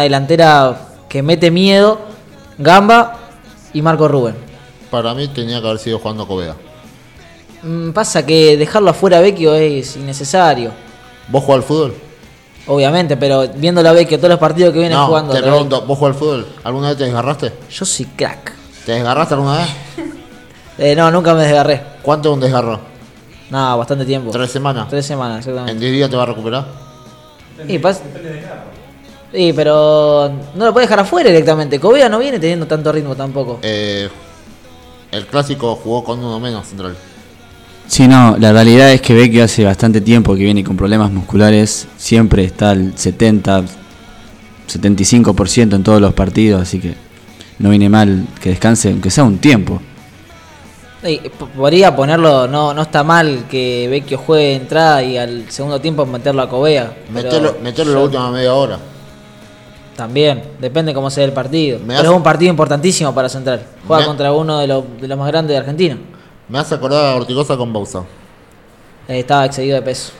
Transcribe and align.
delantera 0.00 0.76
que 1.08 1.22
mete 1.22 1.50
miedo, 1.50 1.98
Gamba 2.58 3.18
y 3.72 3.82
Marco 3.82 4.06
Rubén. 4.08 4.34
Para 4.90 5.14
mí 5.14 5.28
tenía 5.28 5.60
que 5.60 5.66
haber 5.66 5.78
sido 5.78 5.98
jugando 5.98 6.26
Covea. 6.26 6.54
Mm, 7.62 7.90
pasa 7.90 8.24
que 8.24 8.56
dejarlo 8.56 8.90
afuera 8.90 9.18
a 9.18 9.20
Vecchio 9.20 9.54
es 9.54 9.96
innecesario, 9.96 10.72
¿Vos 11.28 11.44
jugás 11.44 11.58
al 11.58 11.62
fútbol? 11.64 11.94
obviamente, 12.66 13.16
pero 13.16 13.46
viéndolo 13.48 13.88
a 13.88 13.92
Vecchio 13.92 14.16
todos 14.18 14.30
los 14.30 14.38
partidos 14.38 14.72
que 14.72 14.78
viene 14.80 14.94
no, 14.94 15.06
jugando. 15.06 15.32
te 15.32 15.40
la- 15.40 15.46
pregunto, 15.48 15.82
¿vos 15.82 15.98
jugás 15.98 16.14
al 16.14 16.18
fútbol? 16.18 16.46
¿Alguna 16.64 16.88
vez 16.88 16.98
te 16.98 17.04
desgarraste? 17.04 17.52
Yo 17.70 17.84
soy 17.84 18.06
crack. 18.06 18.52
¿Te 18.86 18.92
desgarraste 18.92 19.34
alguna 19.34 19.58
vez? 19.58 19.68
Eh, 20.78 20.96
no, 20.96 21.10
nunca 21.10 21.34
me 21.34 21.42
desgarré. 21.42 21.82
¿Cuánto 22.00 22.30
es 22.30 22.34
un 22.36 22.40
desgarro? 22.40 22.80
No, 23.50 23.76
bastante 23.76 24.06
tiempo. 24.06 24.30
¿Tres 24.30 24.50
semanas? 24.50 24.88
Tres 24.88 25.04
semanas, 25.04 25.44
¿En 25.46 25.50
exactamente. 25.50 25.78
10 25.84 25.92
días 25.92 26.08
te 26.08 26.16
va 26.16 26.22
a 26.22 26.26
recuperar? 26.26 26.64
Y 27.68 27.78
pas- 27.78 28.00
Sí, 29.32 29.52
pero 29.54 30.32
no 30.54 30.64
lo 30.64 30.72
puedes 30.72 30.88
dejar 30.88 31.00
afuera 31.04 31.30
directamente. 31.30 31.78
Covea 31.78 32.08
no 32.08 32.18
viene 32.18 32.38
teniendo 32.38 32.66
tanto 32.66 32.90
ritmo 32.90 33.14
tampoco. 33.14 33.60
Eh, 33.62 34.08
el 35.12 35.26
clásico 35.26 35.76
jugó 35.76 36.02
con 36.04 36.18
uno 36.18 36.40
menos 36.40 36.66
central. 36.66 36.96
Sí, 37.86 38.06
no, 38.06 38.36
la 38.38 38.52
realidad 38.52 38.92
es 38.92 39.00
que 39.00 39.14
Vecchio 39.14 39.42
hace 39.42 39.64
bastante 39.64 40.00
tiempo 40.00 40.34
que 40.34 40.44
viene 40.44 40.62
con 40.62 40.76
problemas 40.76 41.10
musculares, 41.10 41.88
siempre 41.96 42.44
está 42.44 42.70
al 42.70 42.96
70, 42.96 43.64
75% 44.68 45.74
en 45.74 45.82
todos 45.82 46.00
los 46.00 46.14
partidos, 46.14 46.62
así 46.62 46.78
que 46.78 46.94
no 47.58 47.70
viene 47.70 47.88
mal 47.88 48.28
que 48.40 48.50
descanse, 48.50 48.90
aunque 48.90 49.10
sea 49.10 49.24
un 49.24 49.38
tiempo. 49.38 49.82
Sí, 51.02 51.20
podría 51.56 51.96
ponerlo, 51.96 52.46
no, 52.46 52.74
no 52.74 52.82
está 52.82 53.02
mal 53.02 53.46
que 53.50 53.88
Vecchio 53.88 54.18
juegue 54.18 54.50
de 54.50 54.54
entrada 54.54 55.02
y 55.02 55.18
al 55.18 55.50
segundo 55.50 55.80
tiempo 55.80 56.06
meterlo 56.06 56.42
a 56.42 56.48
Covea. 56.48 56.94
pero 57.12 57.28
Metelo, 57.28 57.56
metelo 57.60 57.92
la 57.94 58.00
última 58.00 58.30
media 58.30 58.54
hora. 58.54 58.78
También, 60.00 60.42
depende 60.58 60.94
cómo 60.94 61.10
sea 61.10 61.24
el 61.24 61.32
partido. 61.34 61.78
Me 61.80 61.88
pero 61.88 61.98
hace- 61.98 62.08
es 62.08 62.14
un 62.16 62.22
partido 62.22 62.48
importantísimo 62.50 63.14
para 63.14 63.28
Central. 63.28 63.66
Juega 63.86 64.00
Me- 64.00 64.06
contra 64.06 64.32
uno 64.32 64.58
de 64.58 64.66
los, 64.66 64.82
de 64.98 65.06
los 65.06 65.18
más 65.18 65.28
grandes 65.28 65.52
de 65.52 65.58
Argentina. 65.58 65.98
Me 66.48 66.58
hace 66.58 66.74
acordar 66.74 67.12
a 67.12 67.16
Ortigosa 67.16 67.54
con 67.58 67.70
Bausa. 67.70 68.02
Eh, 69.08 69.18
estaba 69.18 69.44
excedido 69.44 69.74
de 69.76 69.82
peso. 69.82 70.12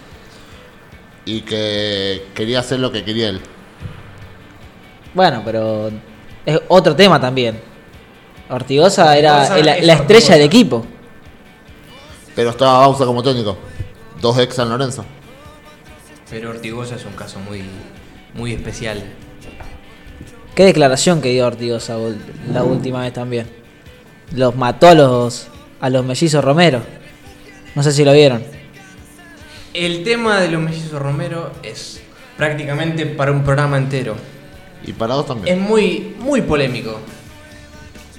Y 1.25 1.41
que 1.41 2.27
quería 2.35 2.61
hacer 2.61 2.79
lo 2.79 2.93
que 2.93 3.03
quería 3.03 3.31
él. 3.31 3.41
Bueno, 5.15 5.41
pero 5.47 5.91
es 6.45 6.61
otro 6.69 6.95
tema 6.95 7.19
también. 7.19 7.59
Ortigosa 8.51 9.17
era 9.17 9.49
la 9.63 9.77
estrella 9.77 9.95
Ortigosa. 9.99 10.33
del 10.35 10.43
equipo. 10.43 10.85
Pero 12.37 12.51
estaba 12.51 12.81
Bausa 12.81 13.07
como 13.07 13.23
técnico. 13.23 13.57
Dos 14.21 14.37
ex 14.39 14.57
San 14.57 14.69
Lorenzo. 14.69 15.07
Pero 16.29 16.51
Ortigosa 16.51 16.97
es 16.97 17.05
un 17.07 17.13
caso 17.13 17.39
muy, 17.41 17.63
muy 18.35 18.53
especial. 18.53 19.03
Qué 20.61 20.67
declaración 20.67 21.23
que 21.23 21.31
dio 21.31 21.47
Ortigosa 21.47 21.97
la 22.53 22.63
última 22.63 23.01
vez 23.01 23.15
también. 23.15 23.47
Los 24.37 24.55
mató 24.57 24.89
a 24.89 24.95
los, 24.95 25.47
a 25.81 25.89
los 25.89 26.05
mellizos 26.05 26.45
Romero. 26.45 26.83
No 27.75 27.83
sé 27.83 27.93
si 27.93 28.05
lo 28.05 28.13
vieron. 28.13 28.43
El 29.73 30.05
tema 30.05 30.39
de 30.39 30.51
los 30.51 30.61
mellizos 30.61 31.01
Romero 31.01 31.51
es 31.63 32.03
prácticamente 32.37 33.07
para 33.07 33.33
un 33.33 33.43
programa 33.43 33.79
entero. 33.79 34.17
Y 34.87 34.93
para 34.93 35.15
vos 35.15 35.29
también. 35.29 35.57
Es 35.57 35.67
muy, 35.67 36.15
muy 36.19 36.43
polémico. 36.43 37.01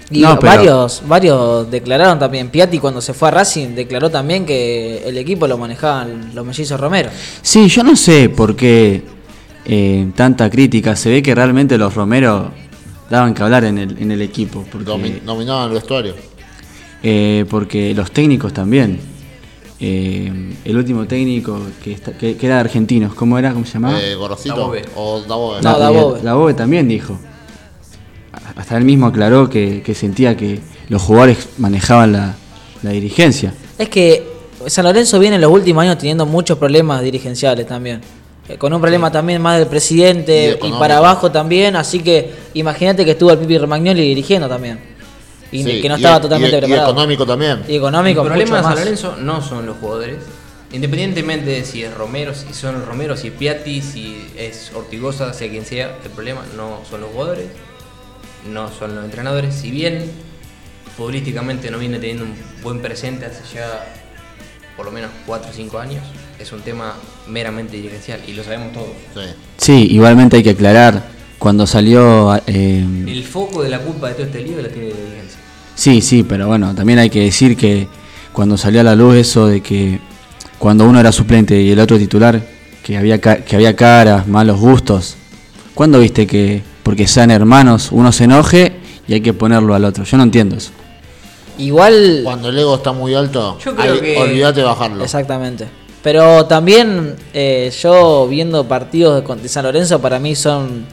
Y 0.10 0.22
No, 0.22 0.40
pero- 0.40 0.52
varios, 0.56 1.04
varios 1.06 1.70
declararon 1.70 2.18
también. 2.18 2.50
Piatti 2.50 2.80
cuando 2.80 3.02
se 3.02 3.14
fue 3.14 3.28
a 3.28 3.32
Racing 3.34 3.76
declaró 3.76 4.10
también 4.10 4.48
que 4.48 5.08
el 5.08 5.16
equipo 5.20 5.46
lo 5.48 5.60
manejaban 5.60 6.32
los 6.34 6.44
mellizos 6.44 6.80
Romero. 6.80 7.12
Sí, 7.44 7.68
yo 7.68 7.84
no 7.84 7.96
sé 7.96 8.30
por 8.30 8.56
qué 8.56 9.04
eh, 9.66 10.08
tanta 10.16 10.50
crítica, 10.50 10.96
se 10.96 11.10
ve 11.10 11.22
que 11.24 11.34
realmente 11.36 11.78
los 11.78 11.94
Romero 11.94 12.52
daban 13.10 13.34
que 13.34 13.44
hablar 13.44 13.64
en 13.66 13.78
el, 13.78 13.98
en 14.02 14.12
el 14.12 14.22
equipo, 14.22 14.66
porque, 14.72 14.86
Domi- 14.90 15.22
dominaban 15.24 15.68
el 15.70 15.74
vestuario. 15.76 16.16
eh, 17.04 17.46
porque 17.50 17.94
los 17.94 18.12
técnicos 18.12 18.54
también. 18.54 19.00
Eh, 19.84 20.32
el 20.64 20.78
último 20.78 21.08
técnico 21.08 21.60
que, 21.84 21.94
está- 21.94 22.12
que, 22.16 22.38
que 22.38 22.46
era 22.46 22.56
de 22.56 22.62
argentinos, 22.62 23.16
¿cómo 23.16 23.40
era? 23.40 23.52
¿Cómo 23.52 23.66
se 23.66 23.74
llamaba? 23.74 24.00
Eh, 24.00 24.14
Gorosito 24.14 24.56
Dabove. 24.56 24.84
o 24.96 25.22
Dabove. 25.22 25.62
No, 25.64 25.76
y 25.76 25.80
Dabove. 25.80 26.20
el- 26.20 26.24
Dabove 26.26 26.54
también 26.54 26.88
dijo. 26.88 27.18
Hasta 28.56 28.78
él 28.78 28.84
mismo 28.86 29.08
aclaró 29.08 29.50
que, 29.50 29.82
que 29.84 29.96
sentía 29.96 30.38
que 30.38 30.60
los 30.90 31.02
jugadores 31.02 31.50
manejaban 31.58 32.12
la, 32.14 32.36
la 32.84 32.92
dirigencia. 32.92 33.54
Es 33.78 33.90
que 33.90 34.24
San 34.68 34.86
Lorenzo 34.86 35.20
viene 35.20 35.36
en 35.36 35.42
los 35.42 35.52
últimos 35.52 35.82
años 35.82 35.98
teniendo 35.98 36.26
muchos 36.26 36.58
problemas 36.58 37.02
dirigenciales 37.02 37.66
también. 37.68 38.02
Eh, 38.50 38.58
Con 38.58 38.74
un 38.74 38.82
problema 38.82 39.12
también 39.12 39.42
más 39.42 39.58
del 39.60 39.68
Y 39.68 39.70
presidente 39.70 40.60
y, 40.62 40.72
para 40.74 40.98
abajo 40.98 41.32
también. 41.32 41.76
Así 41.76 42.00
que 42.00 42.34
imagínate 42.54 43.06
que 43.06 43.12
estuvo 43.12 43.32
el 43.32 43.38
Pipi 43.38 43.58
Romagnoli 43.58 44.02
dirigiendo 44.02 44.48
también. 44.50 44.80
Y 45.52 45.64
Sí, 45.64 45.82
que 45.82 45.90
no 45.90 45.96
y- 45.96 45.98
estaba 45.98 46.18
y- 46.18 46.22
totalmente 46.22 46.58
y 46.58 46.60
preparado. 46.60 46.92
económico 46.92 47.26
también. 47.26 47.64
Y 47.68 47.76
económico, 47.76 48.22
el 48.22 48.28
problema 48.28 48.58
de 48.58 48.64
San. 48.64 48.76
Lorenzo 48.76 49.16
no 49.18 49.42
son 49.42 49.66
los 49.66 49.78
jugadores. 49.78 50.18
Independientemente 50.74 51.50
de 51.50 51.66
si 51.66 51.84
es 51.84 51.94
Romero, 51.94 52.34
si 52.34 52.54
son 52.54 52.76
los 52.80 52.88
Romero, 52.88 53.18
si 53.18 53.28
es 53.28 53.34
Piatti, 53.34 53.82
si 53.82 54.26
es 54.38 54.72
Ortigosa, 54.74 55.34
sea 55.34 55.50
quien 55.50 55.66
sea, 55.66 55.98
el 56.04 56.10
problema 56.12 56.44
no 56.56 56.80
son 56.90 57.02
los 57.02 57.12
jugadores, 57.12 57.48
no 58.50 58.70
son 58.72 58.96
los 58.96 59.04
entrenadores. 59.04 59.54
Si 59.54 59.70
bien 59.70 60.10
futbolísticamente 60.96 61.70
no 61.72 61.78
viene 61.78 62.00
teniendo 62.00 62.24
un 62.24 62.34
buen 62.64 62.82
presente 62.82 63.26
hace 63.26 63.42
ya 63.54 63.86
por 64.78 64.86
lo 64.86 64.92
menos 64.94 65.12
4 65.26 65.50
o 65.50 65.54
5 65.54 65.78
años, 65.80 66.04
es 66.42 66.52
un 66.52 66.62
tema 66.62 66.96
meramente 67.28 67.78
dirigencial 67.78 68.20
y 68.28 68.34
lo 68.34 68.44
sabemos 68.44 68.74
todos. 68.74 68.90
Sí. 69.14 69.22
Sí, 69.58 69.88
igualmente 69.92 70.38
hay 70.38 70.44
que 70.44 70.52
aclarar, 70.52 71.04
cuando 71.40 71.66
salió... 71.68 72.36
eh, 72.48 72.86
El 73.08 73.24
foco 73.24 73.64
de 73.64 73.70
la 73.70 73.80
culpa 73.80 74.10
de 74.10 74.14
todo 74.16 74.26
este 74.26 74.42
lío 74.42 74.62
la 74.62 74.70
tiene 74.70 74.90
la 74.90 74.96
dirigencia. 74.96 75.40
sí, 75.76 76.02
sí, 76.02 76.24
pero 76.24 76.48
bueno, 76.48 76.74
también 76.76 77.00
hay 77.00 77.10
que 77.10 77.22
decir 77.22 77.56
que 77.58 77.88
cuando 78.32 78.58
salió 78.58 78.82
a 78.82 78.84
la 78.84 78.96
luz 78.96 79.16
eso 79.16 79.48
de 79.48 79.62
que 79.62 80.00
cuando 80.60 80.86
uno 80.86 81.00
era 81.00 81.12
suplente 81.12 81.60
y 81.62 81.72
el 81.72 81.80
otro 81.80 81.98
titular, 81.98 82.42
que 82.84 82.98
había, 82.98 83.20
ca- 83.20 83.38
que 83.38 83.56
había 83.56 83.76
caras, 83.76 84.28
malos 84.28 84.60
gustos, 84.60 85.16
¿cuándo 85.74 86.00
viste 86.00 86.26
que 86.28 86.62
porque 86.84 87.08
sean 87.08 87.30
hermanos 87.32 87.90
uno 87.92 88.12
se 88.12 88.24
enoje 88.26 88.74
y 89.08 89.14
hay 89.14 89.22
que 89.22 89.34
ponerlo 89.34 89.74
al 89.76 89.86
otro? 89.86 90.04
Yo 90.04 90.18
no 90.18 90.24
entiendo 90.24 90.56
eso. 90.56 90.72
Igual, 91.58 92.22
Cuando 92.24 92.50
el 92.50 92.58
ego 92.58 92.76
está 92.76 92.92
muy 92.92 93.14
alto, 93.14 93.58
Yo 93.64 93.76
creo 93.76 93.94
ahí 93.94 94.00
que- 94.00 94.18
olvídate 94.18 94.62
de 94.62 94.66
bajarlo. 94.66 95.04
exactamente. 95.04 95.68
Pero 96.04 96.46
también 96.46 97.16
eh, 97.34 97.72
yo 97.82 98.28
viendo 98.28 98.68
partidos 98.68 99.16
de, 99.18 99.24
con- 99.24 99.42
de 99.42 99.48
San 99.50 99.64
Lorenzo 99.64 100.00
para 100.02 100.18
mí 100.20 100.36
son, 100.36 100.86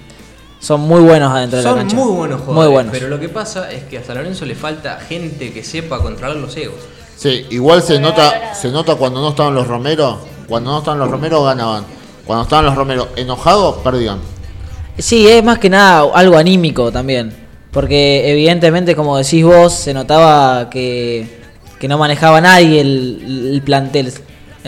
son 0.61 0.83
muy 0.83 1.01
buenos 1.01 1.33
adentro 1.33 1.59
de 1.59 1.65
la 1.65 1.71
Son 1.71 1.79
cancha. 1.79 1.97
muy 1.97 2.13
buenos 2.13 2.41
jugadores, 2.43 2.65
Muy 2.67 2.73
buenos. 2.75 2.93
pero 2.93 3.09
lo 3.09 3.19
que 3.19 3.29
pasa 3.31 3.71
es 3.73 3.85
que 3.85 3.99
a 3.99 4.05
San 4.05 4.17
Lorenzo 4.19 4.45
le 4.45 4.55
falta 4.55 4.99
gente 5.01 5.53
que 5.53 5.65
sepa 5.65 5.99
controlar 6.03 6.37
los 6.37 6.55
egos. 6.57 6.77
Sí, 7.17 7.47
igual 7.51 7.83
se 7.83 7.99
nota, 7.99 8.55
se 8.55 8.69
nota 8.71 8.95
cuando 8.97 9.21
no 9.21 9.31
estaban 9.31 9.55
los 9.55 9.67
Romero. 9.67 10.19
Cuando 10.47 10.71
no 10.71 10.79
estaban 10.79 10.99
los 11.01 11.11
Romero 11.11 11.43
ganaban. 11.43 11.85
Cuando 12.27 12.43
estaban 12.45 12.67
los 12.67 12.75
Romero 12.77 13.09
enojados, 13.17 13.77
perdían. 13.79 14.19
Sí, 14.99 15.27
es 15.27 15.43
más 15.43 15.59
que 15.59 15.71
nada 15.71 16.11
algo 16.15 16.37
anímico 16.37 16.93
también. 16.93 17.33
Porque 17.73 18.31
evidentemente, 18.31 18.95
como 18.95 19.17
decís 19.17 19.45
vos, 19.45 19.73
se 19.73 19.93
notaba 19.95 20.69
que, 20.71 21.41
que 21.81 21.89
no 21.89 21.99
manejaba 21.99 22.41
nadie 22.41 22.81
el, 22.81 23.51
el 23.55 23.63
plantel. 23.63 24.13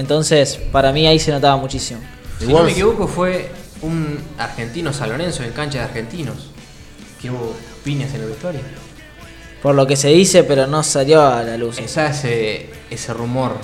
Entonces, 0.01 0.59
para 0.73 0.93
mí 0.93 1.07
ahí 1.07 1.19
se 1.19 1.31
notaba 1.31 1.59
muchísimo. 1.59 2.01
Si 2.39 2.45
Igual 2.45 2.63
no 2.63 2.67
me 2.67 2.73
equivoco, 2.73 3.07
fue 3.07 3.51
un 3.83 4.19
argentino 4.39 4.95
San 4.95 5.11
Lorenzo 5.11 5.45
en 5.45 5.53
cancha 5.53 5.79
de 5.79 5.85
argentinos. 5.85 6.51
Que 7.21 7.31
hubo 7.31 7.55
piñas 7.85 8.15
en 8.15 8.23
el 8.23 8.29
vestuario. 8.29 8.63
Por 9.63 9.75
lo 9.75 9.87
que 9.87 9.97
se 9.97 10.09
dice, 10.09 10.43
pero 10.43 10.67
no 10.67 10.83
salió 10.83 11.23
a 11.23 11.43
la 11.43 11.59
luz. 11.59 11.79
Esa 11.79 12.09
ese, 12.09 12.71
ese 12.91 13.13
rumor 13.13 13.59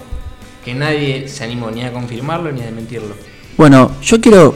que 0.62 0.74
nadie 0.74 1.26
se 1.26 1.42
animó 1.42 1.70
ni 1.70 1.84
a 1.84 1.92
confirmarlo 1.92 2.52
ni 2.52 2.60
a 2.60 2.64
desmentirlo. 2.64 3.14
Bueno, 3.56 3.92
yo 4.02 4.20
quiero 4.20 4.54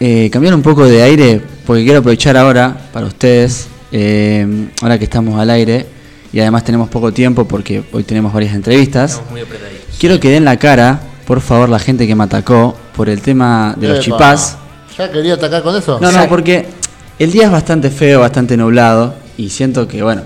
eh, 0.00 0.30
cambiar 0.32 0.54
un 0.54 0.62
poco 0.62 0.86
de 0.86 1.02
aire 1.02 1.42
porque 1.66 1.84
quiero 1.84 1.98
aprovechar 1.98 2.34
ahora 2.38 2.88
para 2.94 3.06
ustedes, 3.06 3.68
eh, 3.92 4.68
ahora 4.80 4.98
que 4.98 5.04
estamos 5.04 5.38
al 5.38 5.50
aire 5.50 5.84
y 6.32 6.40
además 6.40 6.64
tenemos 6.64 6.88
poco 6.88 7.12
tiempo 7.12 7.46
porque 7.46 7.82
hoy 7.92 8.04
tenemos 8.04 8.32
varias 8.32 8.54
entrevistas. 8.54 9.12
Estamos 9.12 9.32
muy 9.32 9.40
apretaditos. 9.42 9.77
Quiero 9.98 10.20
que 10.20 10.30
den 10.30 10.44
la 10.44 10.56
cara, 10.58 11.00
por 11.26 11.40
favor, 11.40 11.68
la 11.68 11.78
gente 11.78 12.06
que 12.06 12.14
me 12.14 12.24
atacó 12.24 12.76
por 12.96 13.08
el 13.08 13.20
tema 13.20 13.74
de 13.76 13.88
los 13.88 13.96
Epa, 13.98 14.04
chipás. 14.04 14.56
¿Ya 14.96 15.10
quería 15.10 15.34
atacar 15.34 15.62
con 15.62 15.76
eso? 15.76 15.98
No, 16.00 16.10
no, 16.12 16.28
porque 16.28 16.66
el 17.18 17.32
día 17.32 17.44
es 17.46 17.50
bastante 17.50 17.90
feo, 17.90 18.20
bastante 18.20 18.56
nublado 18.56 19.14
y 19.36 19.50
siento 19.50 19.86
que, 19.88 20.02
bueno, 20.02 20.22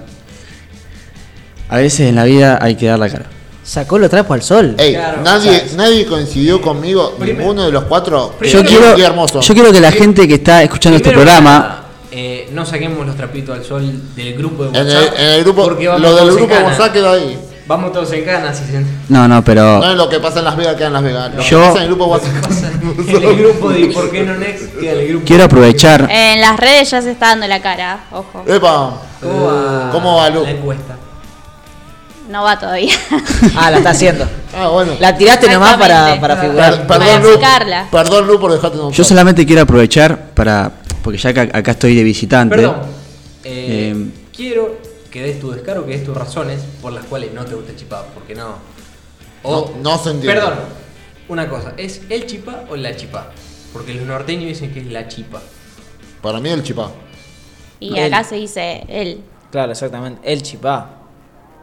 a 1.69 1.77
veces 1.79 2.09
en 2.09 2.17
la 2.17 2.25
vida 2.25 2.59
hay 2.61 2.77
que 2.77 2.87
dar 2.87 2.99
la 2.99 3.09
cara. 3.09 3.27
Sacó 3.65 3.99
los 3.99 4.11
trapos 4.11 4.35
al 4.35 4.43
sol. 4.43 4.75
Ey, 4.79 4.95
Claro, 4.95 5.23
nadie, 5.23 5.65
nadie 5.77 6.05
coincidió 6.05 6.61
conmigo, 6.61 7.17
ninguno 7.21 7.63
de 7.65 7.71
los 7.73 7.85
cuatro. 7.85 8.35
Primero- 8.39 8.61
Yo 8.63 8.69
quiero, 8.69 8.95
Qué 8.97 9.05
hermoso. 9.05 9.41
yo 9.41 9.55
quiero 9.55 9.73
que 9.73 9.81
la 9.81 9.93
gente 9.93 10.27
que 10.29 10.35
está 10.35 10.63
escuchando 10.63 10.97
este 10.97 11.11
Primero 11.11 11.31
que 11.31 11.33
programa 11.37 11.59
nada, 11.59 11.83
eh, 12.11 12.51
no 12.53 12.67
saquemos 12.67 13.07
los 13.07 13.17
trapitos 13.17 13.57
al 13.57 13.65
sol 13.65 13.91
del 14.17 14.35
grupo 14.37 14.65
de 14.65 14.79
en, 14.81 14.87
el, 14.89 14.97
WhatsApp. 14.97 15.15
en 15.19 15.27
el 15.29 15.45
grupo, 15.45 15.65
porque 15.65 15.87
vamos 15.89 16.03
lo 16.03 16.09
del 16.09 16.19
todos 16.19 16.31
en 16.31 16.37
grupo 16.37 16.55
cana. 16.55 16.67
González 16.69 16.93
quedó 16.93 17.13
ahí. 17.13 17.39
Vamos 17.67 17.93
todos 17.93 18.13
en 18.13 18.25
canas 18.25 18.59
se... 18.59 18.85
No, 19.09 19.29
no, 19.29 19.45
pero 19.45 19.79
No 19.79 19.91
es 19.93 19.97
lo 19.97 20.09
que 20.09 20.19
pasa 20.19 20.41
en 20.41 20.45
Las 20.47 20.57
Vegas, 20.57 20.75
queda 20.77 20.89
en 20.89 20.93
Las 20.95 21.03
Vegas. 21.03 21.35
Lo 21.35 21.43
Yo- 21.43 21.61
que 21.61 21.67
pasa 21.69 21.77
en 21.79 21.83
el 21.83 21.89
grupo 21.89 22.05
WhatsApp. 22.07 22.33
En 23.09 23.23
el 23.23 23.37
grupo 23.39 23.71
de 23.71 23.87
¿Por 23.87 24.11
qué 24.11 24.23
no 24.25 24.35
Next? 24.35 24.75
Queda 24.79 24.93
en 24.93 24.99
el 25.01 25.09
grupo. 25.09 25.25
quiero 25.27 25.45
aprovechar. 25.45 26.09
En 26.11 26.41
las 26.41 26.57
redes 26.59 26.91
ya 26.91 27.01
se 27.03 27.13
está 27.13 27.29
dando 27.29 27.47
la 27.47 27.61
cara, 27.63 28.05
ojo. 28.11 28.45
Epa. 28.47 29.01
¿Cómo 29.21 29.45
va, 29.47 29.89
¿Cómo 29.93 30.17
va, 30.17 30.31
Lu? 30.31 30.43
la 30.43 30.51
encuesta? 30.51 30.97
No 32.29 32.43
va 32.45 32.59
todavía. 32.59 32.95
Ah, 33.57 33.71
la 33.71 33.79
está 33.79 33.91
haciendo. 33.91 34.27
Ah, 34.57 34.69
bueno. 34.69 34.93
La 35.01 35.17
tiraste 35.17 35.49
nomás 35.53 35.77
para, 35.77 36.19
para 36.21 36.37
Per- 36.37 36.45
figurar. 36.47 36.87
Para 36.87 37.05
perdón, 37.05 37.23
Lu. 37.33 37.41
Perdón, 37.91 38.27
Lu, 38.27 38.41
por 38.41 38.53
dejarte 38.53 38.77
no 38.79 38.91
Yo 38.91 39.05
solamente 39.05 39.45
quiero 39.47 39.63
aprovechar 39.63 40.31
para. 40.35 40.71
Porque 41.03 41.19
ya 41.19 41.33
que 41.33 41.41
acá 41.41 41.73
estoy 41.73 41.95
de 41.95 42.03
visitante. 42.05 42.57
Perdón. 42.57 42.77
Eh, 43.45 43.93
Eh, 43.95 44.07
quiero 44.35 44.77
que 45.13 45.23
des 45.23 45.39
tu 45.39 45.51
descaro, 45.53 45.85
que 45.87 45.93
des 45.93 46.05
tus 46.05 46.17
razones 46.17 46.63
por 46.81 46.93
las 46.93 47.05
cuales 47.05 47.33
no 47.33 47.45
te 47.45 47.55
gusta 47.55 47.71
el 47.73 47.77
chipá, 47.77 48.05
porque 48.15 48.35
no. 48.35 48.55
No- 49.45 49.71
no 49.83 49.99
se 49.99 50.11
entiende. 50.11 50.41
Perdón, 50.41 50.55
una 51.29 51.49
cosa, 51.49 51.75
¿es 51.77 52.01
el 52.09 52.27
chipá 52.27 52.65
o 52.71 52.77
la 52.77 52.97
chipá? 52.97 53.31
Porque 53.73 53.95
los 53.95 54.07
norteños 54.07 54.47
dicen 54.47 54.73
que 54.73 54.81
es 54.81 54.87
la 54.87 55.07
chipa. 55.09 55.41
Para 56.21 56.41
mí 56.41 56.49
el 56.49 56.63
chipá. 56.63 56.91
Y 57.81 57.99
acá 57.99 58.25
se 58.25 58.37
dice 58.37 58.85
él. 58.89 59.21
Claro, 59.51 59.73
exactamente. 59.73 60.21
El 60.31 60.43
chipá. 60.43 60.91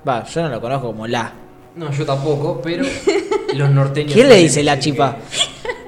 Va, 0.08 0.26
yo 0.26 0.42
no 0.44 0.50
lo 0.50 0.62
conozco 0.62 0.88
como 0.88 1.08
la. 1.08 1.32
No, 1.76 1.92
yo 1.92 2.06
tampoco, 2.06 2.62
pero 2.62 2.84
los 3.56 3.70
norteños. 3.70 4.14
¿Quién 4.14 4.28
le 4.30 4.36
dice 4.36 4.64
la 4.64 4.78
chipa? 4.80 5.18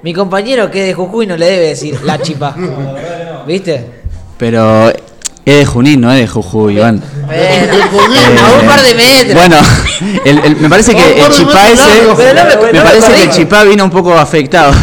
Mi 0.04 0.14
compañero 0.14 0.72
que 0.72 0.82
es 0.82 0.88
de 0.88 0.94
Jujuy 0.94 1.28
no 1.28 1.38
le 1.38 1.46
debe 1.46 1.68
decir 1.68 2.02
la 2.04 2.20
chipa. 2.22 2.56
¿Viste? 3.48 3.86
Pero 4.38 4.92
es 5.46 5.58
de 5.60 5.66
Junín, 5.66 6.02
no 6.02 6.12
es 6.12 6.20
de 6.22 6.28
Jujuy, 6.28 6.76
Iván. 6.78 7.02
Bueno, 7.26 7.74
Junín. 7.92 8.38
a 8.38 8.62
un 8.62 8.68
par 8.68 8.82
de 8.82 8.94
metros. 8.96 9.34
Bueno, 9.34 9.56
el- 10.26 10.40
el- 10.40 10.56
me 10.58 10.70
parece 10.70 10.94
que 10.96 11.24
el 11.26 11.30
chipá 11.32 11.70
ese. 11.70 11.84
me- 12.74 12.82
parece 12.82 13.14
que 13.14 13.24
el 13.24 13.30
chipá 13.32 13.64
vino 13.64 13.84
un 13.84 13.90
poco 13.92 14.14
afectado. 14.14 14.74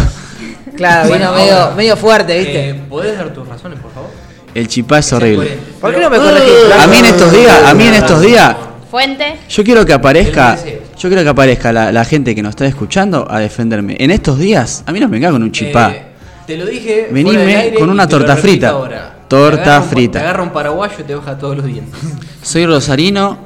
Claro, 0.76 1.05
vino 1.12 1.19
Bueno, 1.31 1.32
medio, 1.32 1.55
ahora, 1.60 1.75
medio 1.75 1.96
fuerte, 1.96 2.32
que- 2.34 2.38
¿viste? 2.40 2.69
eh, 2.70 2.81
¿Podés 2.88 3.16
dar 3.19 3.32
tus 3.32 3.46
razones, 3.49 3.78
por 3.81 3.93
favor? 3.93 4.10
El 4.55 4.66
chipá 4.69 4.99
es 4.99 5.12
horrible. 5.12 5.58
¿Por 5.81 5.94
qué 5.94 6.00
no 6.00 6.10
me 6.10 6.16
corregís? 6.19 6.72
A 6.82 6.87
mí 6.87 6.96
en 6.99 7.04
estos 7.04 7.32
días, 7.32 7.62
a 7.64 7.75
mí 7.75 7.87
en 7.87 7.94
estos 7.94 8.20
días, 8.22 8.56
Fuente. 8.90 9.37
yo 9.49 9.62
quiero 9.64 9.84
que 9.84 9.93
aparezca, 9.93 10.56
yo 10.99 11.08
quiero 11.08 11.22
que 11.22 11.28
aparezca 11.28 11.72
la, 11.72 11.93
la 11.93 12.04
gente 12.04 12.34
que 12.34 12.43
nos 12.43 12.50
está 12.50 12.66
escuchando 12.66 13.26
a 13.31 13.38
defenderme. 13.40 13.96
En 13.99 14.11
estos 14.11 14.38
días, 14.38 14.82
a 14.87 14.93
mí 14.93 14.99
no 15.00 15.06
me 15.08 15.12
venga 15.19 15.31
con 15.31 15.43
un 15.43 15.52
chipá. 15.52 15.90
Eh, 15.90 16.02
te 16.46 16.56
lo 16.56 16.64
dije. 16.66 17.08
Venime 17.11 17.75
con 17.78 17.90
una 17.90 18.08
torta 18.08 18.37
frita. 18.37 18.70
ahora. 18.70 19.14
Torta 19.28 19.62
Te 19.62 19.69
agarra 19.70 19.82
un- 19.84 19.88
frita. 19.90 20.19
Te 20.19 20.25
agarra 20.25 20.42
un 20.42 20.50
paraguayo 20.50 20.94
y 20.98 21.02
te 21.02 21.14
baja 21.14 21.36
todos 21.38 21.56
los 21.56 21.66
dientes. 21.66 21.94
Soy 22.42 22.66
rosarino 22.66 23.36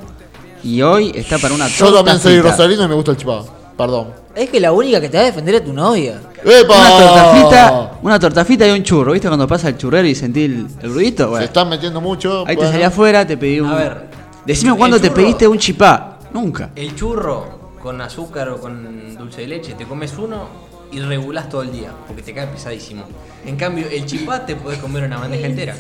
y 0.63 0.81
hoy 0.83 1.13
está 1.15 1.39
para 1.39 1.55
una 1.55 1.67
torta 1.67 1.79
Yo 1.85 1.93
también 1.95 2.19
soy 2.21 2.35
frita. 2.39 2.51
rosarino 2.51 2.85
y 2.85 2.89
me 2.89 2.95
gusta 2.95 3.11
el 3.13 3.17
chipá. 3.17 3.43
Perdón. 3.77 4.09
Es 4.35 4.49
que 4.49 4.61
la 4.61 4.73
única 4.73 5.01
que 5.01 5.09
te 5.09 5.17
va 5.19 5.25
a 5.25 5.27
defender 5.27 5.57
es 5.57 5.65
tu 5.65 5.73
novia. 5.73 6.21
¡Epa! 6.45 6.75
Una 6.75 6.99
torta 6.99 7.25
frita, 7.33 7.91
una 8.03 8.19
torta 8.19 8.45
frita 8.45 8.67
y 8.67 8.71
un 8.71 8.83
churro. 8.83 9.13
¿Viste 9.13 9.29
cuando 9.29 9.47
pasa 9.47 9.69
el 9.69 9.77
churrero 9.77 10.07
y 10.09 10.15
sentí 10.15 10.45
el, 10.45 10.67
el 10.83 10.93
ruidito? 10.95 11.37
Se 11.37 11.45
están 11.45 11.69
metiendo 11.69 12.01
mucho. 12.01 12.45
ahí 12.47 12.57
te 12.57 12.67
salí 12.71 12.83
afuera, 12.83 13.27
te 13.27 13.37
pedí 13.37 13.61
un. 13.61 13.71
A 13.71 13.75
ver, 13.77 14.07
Decime 14.47 14.75
cuándo 14.77 15.01
te 15.01 15.11
pediste 15.11 15.47
un 15.47 15.59
chipá. 15.59 16.19
Nunca. 16.33 16.71
El 16.75 16.95
churro 16.97 17.61
con 17.83 18.01
azúcar 18.01 18.49
o 18.51 18.59
con 18.61 19.17
dulce 19.17 19.43
de 19.43 19.49
leche, 19.49 19.75
te 19.75 19.85
comes 19.85 20.13
uno 20.17 20.47
y 20.93 21.01
regulás 21.01 21.49
todo 21.49 21.63
el 21.63 21.73
día, 21.73 21.91
porque 22.07 22.23
te 22.23 22.35
cae 22.35 22.47
pesadísimo. 22.47 23.05
En 23.45 23.57
cambio, 23.57 23.87
el 23.91 24.05
chipá 24.07 24.45
te 24.45 24.55
podés 24.55 24.79
comer 24.79 25.05
una 25.05 25.19
bandeja 25.19 25.47
entera. 25.47 25.75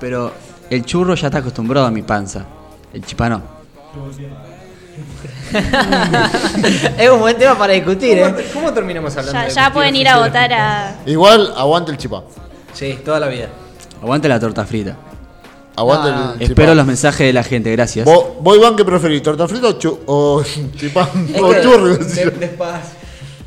Pero 0.00 0.32
el 0.70 0.84
churro 0.84 1.14
ya 1.14 1.28
está 1.28 1.38
acostumbrado 1.38 1.86
a 1.86 1.90
mi 1.90 2.02
panza. 2.02 2.44
El 2.92 3.04
chipá 3.04 3.28
no. 3.28 3.42
es 6.98 7.10
un 7.10 7.20
buen 7.20 7.36
tema 7.36 7.56
para 7.56 7.72
discutir, 7.72 8.20
¿Cómo, 8.20 8.38
¿eh? 8.38 8.46
cómo 8.52 8.72
terminamos 8.72 9.16
hablando 9.16 9.40
Ya, 9.40 9.44
de 9.44 9.50
ya 9.50 9.72
pueden 9.72 9.94
ir 9.96 10.08
a 10.08 10.18
votar 10.18 10.52
a. 10.52 10.96
Igual, 11.06 11.52
aguante 11.56 11.92
el 11.92 11.98
chipá. 11.98 12.24
Sí, 12.72 12.98
toda 13.04 13.20
la 13.20 13.28
vida. 13.28 13.48
Aguante 14.02 14.28
la 14.28 14.40
torta 14.40 14.64
frita. 14.64 14.96
Aguante 15.76 16.10
No, 16.10 16.32
el 16.32 16.38
chipá. 16.38 16.44
Espero 16.44 16.74
los 16.74 16.86
mensajes 16.86 17.26
de 17.26 17.32
la 17.32 17.42
gente, 17.42 17.70
gracias. 17.72 18.06
¿Vos, 18.06 18.56
Iván, 18.56 18.76
qué 18.76 18.84
preferís? 18.84 19.22
¿Torta 19.22 19.46
frita 19.46 19.68
o, 19.68 19.72
chu 19.72 20.00
o 20.06 20.42
chipá? 20.76 21.08
Es 21.32 21.40
o 21.40 21.54
churro. 21.62 21.98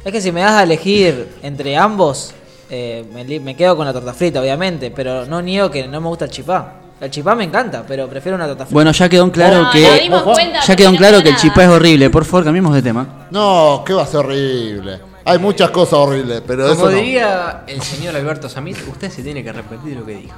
Es 0.07 0.13
que 0.13 0.21
si 0.21 0.31
me 0.31 0.39
das 0.39 0.53
a 0.53 0.63
elegir 0.63 1.35
entre 1.43 1.75
ambos, 1.75 2.31
eh, 2.69 3.03
me, 3.13 3.57
quedo 3.57 3.75
con 3.75 3.85
la 3.85 3.91
torta 3.91 4.13
frita, 4.13 4.39
obviamente. 4.39 4.89
Pero 4.89 5.25
no 5.25 5.41
niego 5.41 5.69
que 5.69 5.85
no 5.85 5.99
me 5.99 6.07
gusta 6.07 6.23
el 6.23 6.31
chipá. 6.31 6.75
El 7.01 7.11
chipá 7.11 7.35
me 7.35 7.43
encanta, 7.43 7.83
pero 7.85 8.07
prefiero 8.07 8.37
una 8.37 8.47
torta 8.47 8.63
frita. 8.63 8.73
Bueno, 8.73 8.93
ya 8.93 9.09
quedó 9.09 9.25
en 9.25 9.31
claro 9.31 9.63
No, 9.63 9.69
que. 9.69 10.09
cuenta 10.23 10.61
Ya 10.61 10.75
quedó 10.77 10.89
en 10.91 10.95
claro 10.95 11.21
que 11.21 11.27
el 11.27 11.35
chipá 11.35 11.65
es 11.65 11.69
horrible. 11.69 12.09
Por 12.09 12.23
favor, 12.23 12.45
cambiemos 12.45 12.73
de 12.73 12.81
tema. 12.81 13.27
No, 13.31 13.83
que 13.85 13.91
va 13.91 14.03
a 14.03 14.05
ser 14.05 14.21
horrible. 14.21 15.01
Hay 15.25 15.39
muchas 15.39 15.71
cosas 15.71 15.95
horribles, 15.95 16.41
pero 16.47 16.69
Como 16.69 16.73
eso 16.73 16.85
no. 16.85 16.95
diría 16.95 17.63
el 17.67 17.81
señor 17.81 18.15
Alberto 18.15 18.47
Samit, 18.47 18.77
usted 18.87 19.11
se 19.11 19.21
tiene 19.23 19.43
que 19.43 19.49
arrepentir 19.49 19.89
de 19.89 19.99
lo 19.99 20.05
que 20.05 20.15
dijo. 20.15 20.37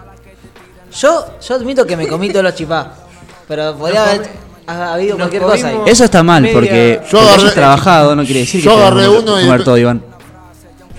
Yo, 1.00 1.25
yo 1.48 1.54
admito 1.54 1.86
que 1.86 1.95
me 1.95 2.07
comí 2.07 2.30
todos 2.30 2.44
los 2.44 2.56
chipá. 2.56 2.92
Pero 3.48 3.75
podría 3.75 4.06
haber 4.06 4.49
ha 4.69 4.94
habido 4.94 5.18
nos 5.18 5.27
cualquier 5.30 5.42
cosa 5.44 5.68
ahí. 5.69 5.77
Eso 5.86 6.04
está 6.04 6.24
mal, 6.24 6.42
Media- 6.44 6.54
porque 6.54 7.00
Yo 7.04 7.10
porque 7.12 7.18
agarré- 7.25 7.42
hayas 7.42 7.54
trabajado 7.54 8.16
no 8.16 8.24
quiere 8.25 8.39
decir 8.42 8.62
que 8.62 8.66
yo 8.66 8.75
te 8.75 8.81
agarré 8.81 9.10
uno 9.10 9.39
y- 9.39 9.44
comer 9.45 9.63
todo, 9.63 9.77
Iván. 9.77 10.04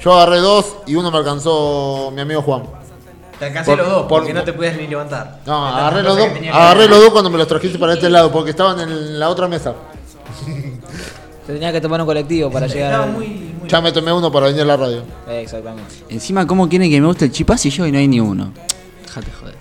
Yo 0.03 0.15
agarré 0.15 0.39
dos 0.39 0.77
y 0.87 0.95
uno 0.95 1.11
me 1.11 1.19
alcanzó 1.19 2.11
mi 2.15 2.21
amigo 2.23 2.43
Juan. 2.43 2.63
Te 3.39 3.47
alcancé 3.47 3.71
Por- 3.71 3.79
los 3.79 3.89
dos, 3.89 3.99
por- 4.03 4.09
porque 4.21 4.35
no 4.35 4.43
te 4.45 4.53
puedes 4.53 4.77
ni 4.77 4.87
levantar. 4.87 5.41
No, 5.47 5.65
tantas 5.65 5.81
agarré 5.81 6.03
los 6.03 6.13
cosas 6.15 6.29
dos, 6.29 6.39
que 6.39 6.45
que 6.45 6.51
agarré 6.51 6.81
hacer. 6.81 6.91
los 6.91 7.01
dos 7.01 7.11
cuando 7.11 7.31
me 7.31 7.39
los 7.39 7.49
trajiste 7.49 7.79
para 7.79 7.95
este 7.95 8.11
lado, 8.11 8.31
porque 8.33 8.51
estaban 8.51 8.81
en 8.81 9.19
la 9.19 9.29
otra 9.31 9.49
mesa. 9.49 9.75
Te 11.47 11.53
tenía 11.55 11.73
que 11.73 11.81
tomar 11.81 12.01
un 12.01 12.07
colectivo 12.07 12.51
para 12.51 12.67
llegar. 12.67 12.91
Estaba 12.93 13.05
al- 13.05 13.13
muy, 13.13 13.27
muy... 13.29 13.69
Ya 13.69 13.81
me 13.81 13.93
tomé 13.93 14.13
uno 14.13 14.31
para 14.31 14.47
venir 14.47 14.63
a 14.63 14.65
la 14.67 14.77
radio. 14.77 15.03
Eh, 15.29 15.41
Exactamente. 15.43 15.95
Encima, 16.09 16.47
¿cómo 16.47 16.69
quieren 16.69 16.91
que 16.91 17.01
me 17.01 17.07
guste 17.07 17.25
el 17.27 17.33
chipá 17.33 17.57
si 17.59 17.71
yo 17.71 17.87
y 17.87 17.93
no 17.93 17.99
hay 17.99 18.07
ni 18.09 18.21
uno? 18.21 18.53
Déjate 19.07 19.31
joder. 19.41 19.55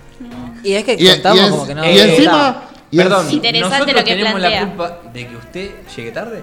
Y 0.62 0.72
es 0.74 0.84
que 0.84 0.94
Y, 0.98 1.08
contamos 1.08 1.38
y 1.40 1.44
en- 1.44 1.50
como 1.50 1.66
que 1.66 1.74
no. 1.74 1.84
y 1.90 1.98
encima. 1.98 2.62
Y 2.90 2.96
Perdón, 2.96 3.26
en- 3.28 3.32
Interesante 3.34 3.60
¿nosotros 3.78 3.96
lo 3.96 4.04
que 4.04 4.10
tenemos 4.16 4.40
plantea. 4.40 4.60
la 4.62 4.66
culpa 4.68 4.98
de 5.12 5.28
que 5.28 5.36
usted 5.36 5.70
llegue 5.96 6.10
tarde? 6.12 6.42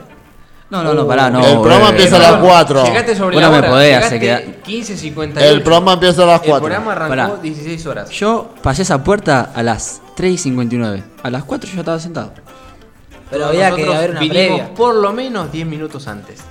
No, 0.69 0.83
no, 0.83 0.93
no, 0.93 1.07
pará, 1.07 1.29
no. 1.29 1.39
El 1.45 1.59
programa 1.59 1.87
eh, 1.87 1.89
empieza 1.91 2.17
a 2.17 2.31
las 2.31 2.41
4. 2.43 2.83
Llegaste 2.85 3.15
sobre 3.15 3.35
Vos 3.37 3.41
no 3.41 3.47
la 3.47 3.51
me 3.51 3.57
hora. 3.59 3.69
podés 3.69 3.87
llegaste 3.87 4.05
hacer 4.07 4.19
quedar- 4.19 4.63
15.58. 4.63 5.41
El 5.41 5.61
programa 5.63 5.93
empieza 5.93 6.23
a 6.23 6.25
las 6.25 6.41
El 6.41 6.49
4. 6.49 6.59
programa 6.67 6.91
arrancó 6.91 7.09
Pará. 7.09 7.35
16 7.41 7.85
horas. 7.85 8.09
Yo 8.09 8.49
pasé 8.61 8.81
esa 8.81 9.01
puerta 9.03 9.51
a 9.55 9.63
las 9.63 10.01
3 10.15 10.33
y 10.33 10.37
59. 10.37 11.03
A 11.23 11.29
las 11.29 11.43
4 11.45 11.69
yo 11.69 11.75
ya 11.75 11.79
estaba 11.81 11.99
sentado. 11.99 12.33
Pero 13.29 13.43
Todos 13.45 13.55
había 13.55 13.75
que 13.75 13.93
haber 13.93 14.11
una 14.11 14.19
vinimos 14.19 14.45
previa. 14.59 14.73
por 14.75 14.95
lo 14.95 15.13
menos 15.13 15.51
10 15.51 15.65
minutos 15.67 16.05
antes. 16.07 16.41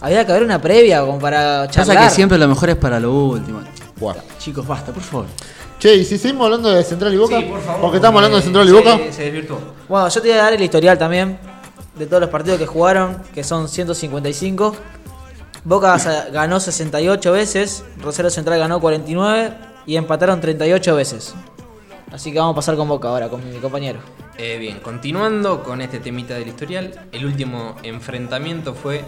Había 0.00 0.24
que 0.24 0.32
haber 0.32 0.44
una 0.44 0.60
previa 0.60 1.00
como 1.00 1.18
para 1.18 1.68
charlar. 1.68 1.96
Pasa 1.96 2.08
que 2.08 2.14
siempre 2.14 2.38
lo 2.38 2.48
mejor 2.48 2.70
es 2.70 2.76
para 2.76 3.00
lo 3.00 3.12
último. 3.12 3.60
Bueno. 3.96 4.20
Chicos, 4.38 4.66
basta, 4.66 4.92
por 4.92 5.02
favor. 5.02 5.26
Che, 5.78 5.94
¿y 5.94 6.04
si 6.04 6.16
seguimos 6.18 6.46
hablando 6.46 6.70
de 6.70 6.82
Central 6.82 7.12
y 7.12 7.16
Boca? 7.18 7.38
Sí, 7.38 7.44
por 7.46 7.60
favor. 7.60 7.80
Porque 7.82 7.96
estamos 7.98 8.18
hablando 8.18 8.36
de 8.38 8.42
Central 8.42 8.64
y 8.66 8.68
se- 8.70 8.74
Boca. 8.74 8.98
Se 9.12 9.22
desvirtuó. 9.24 9.58
Bueno, 9.88 10.08
yo 10.08 10.22
te 10.22 10.28
voy 10.28 10.38
a 10.38 10.42
dar 10.42 10.52
el 10.54 10.62
historial 10.62 10.98
también 10.98 11.38
de 11.96 12.06
todos 12.06 12.20
los 12.20 12.30
partidos 12.30 12.58
que 12.58 12.66
jugaron, 12.66 13.22
que 13.34 13.44
son 13.44 13.68
155. 13.68 14.74
Boca 15.64 15.96
ganó 16.32 16.60
68 16.60 17.32
veces, 17.32 17.84
Rosario 18.00 18.30
Central 18.30 18.58
ganó 18.58 18.80
49 18.80 19.52
y 19.84 19.96
empataron 19.96 20.40
38 20.40 20.94
veces. 20.96 21.34
Así 22.12 22.32
que 22.32 22.38
vamos 22.38 22.52
a 22.52 22.56
pasar 22.56 22.76
con 22.76 22.88
Boca 22.88 23.08
ahora, 23.08 23.28
con 23.28 23.46
mi 23.52 23.58
compañero. 23.58 23.98
Eh, 24.38 24.58
bien, 24.58 24.78
continuando 24.80 25.62
con 25.62 25.80
este 25.82 25.98
temita 25.98 26.34
del 26.34 26.48
historial, 26.48 27.06
el 27.12 27.26
último 27.26 27.76
enfrentamiento 27.82 28.74
fue 28.74 29.04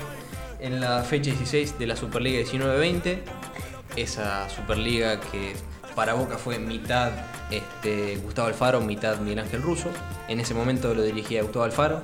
en 0.61 0.81
la 0.81 1.03
fecha 1.03 1.31
16 1.31 1.79
de 1.79 1.87
la 1.87 1.97
Superliga 1.97 2.41
19-20. 2.41 3.21
Esa 3.97 4.49
Superliga 4.51 5.21
que 5.21 5.55
para 5.99 6.15
Boca 6.15 6.39
fue 6.39 6.61
mitad 6.61 7.11
este, 7.51 8.19
Gustavo 8.19 8.47
Alfaro, 8.47 8.81
mitad 8.81 9.19
Miguel 9.19 9.41
Ángel 9.41 9.63
Russo. 9.63 9.89
En 10.29 10.39
ese 10.39 10.55
momento 10.55 10.95
lo 10.95 11.03
dirigía 11.03 11.43
Gustavo 11.43 11.65
Alfaro. 11.65 12.03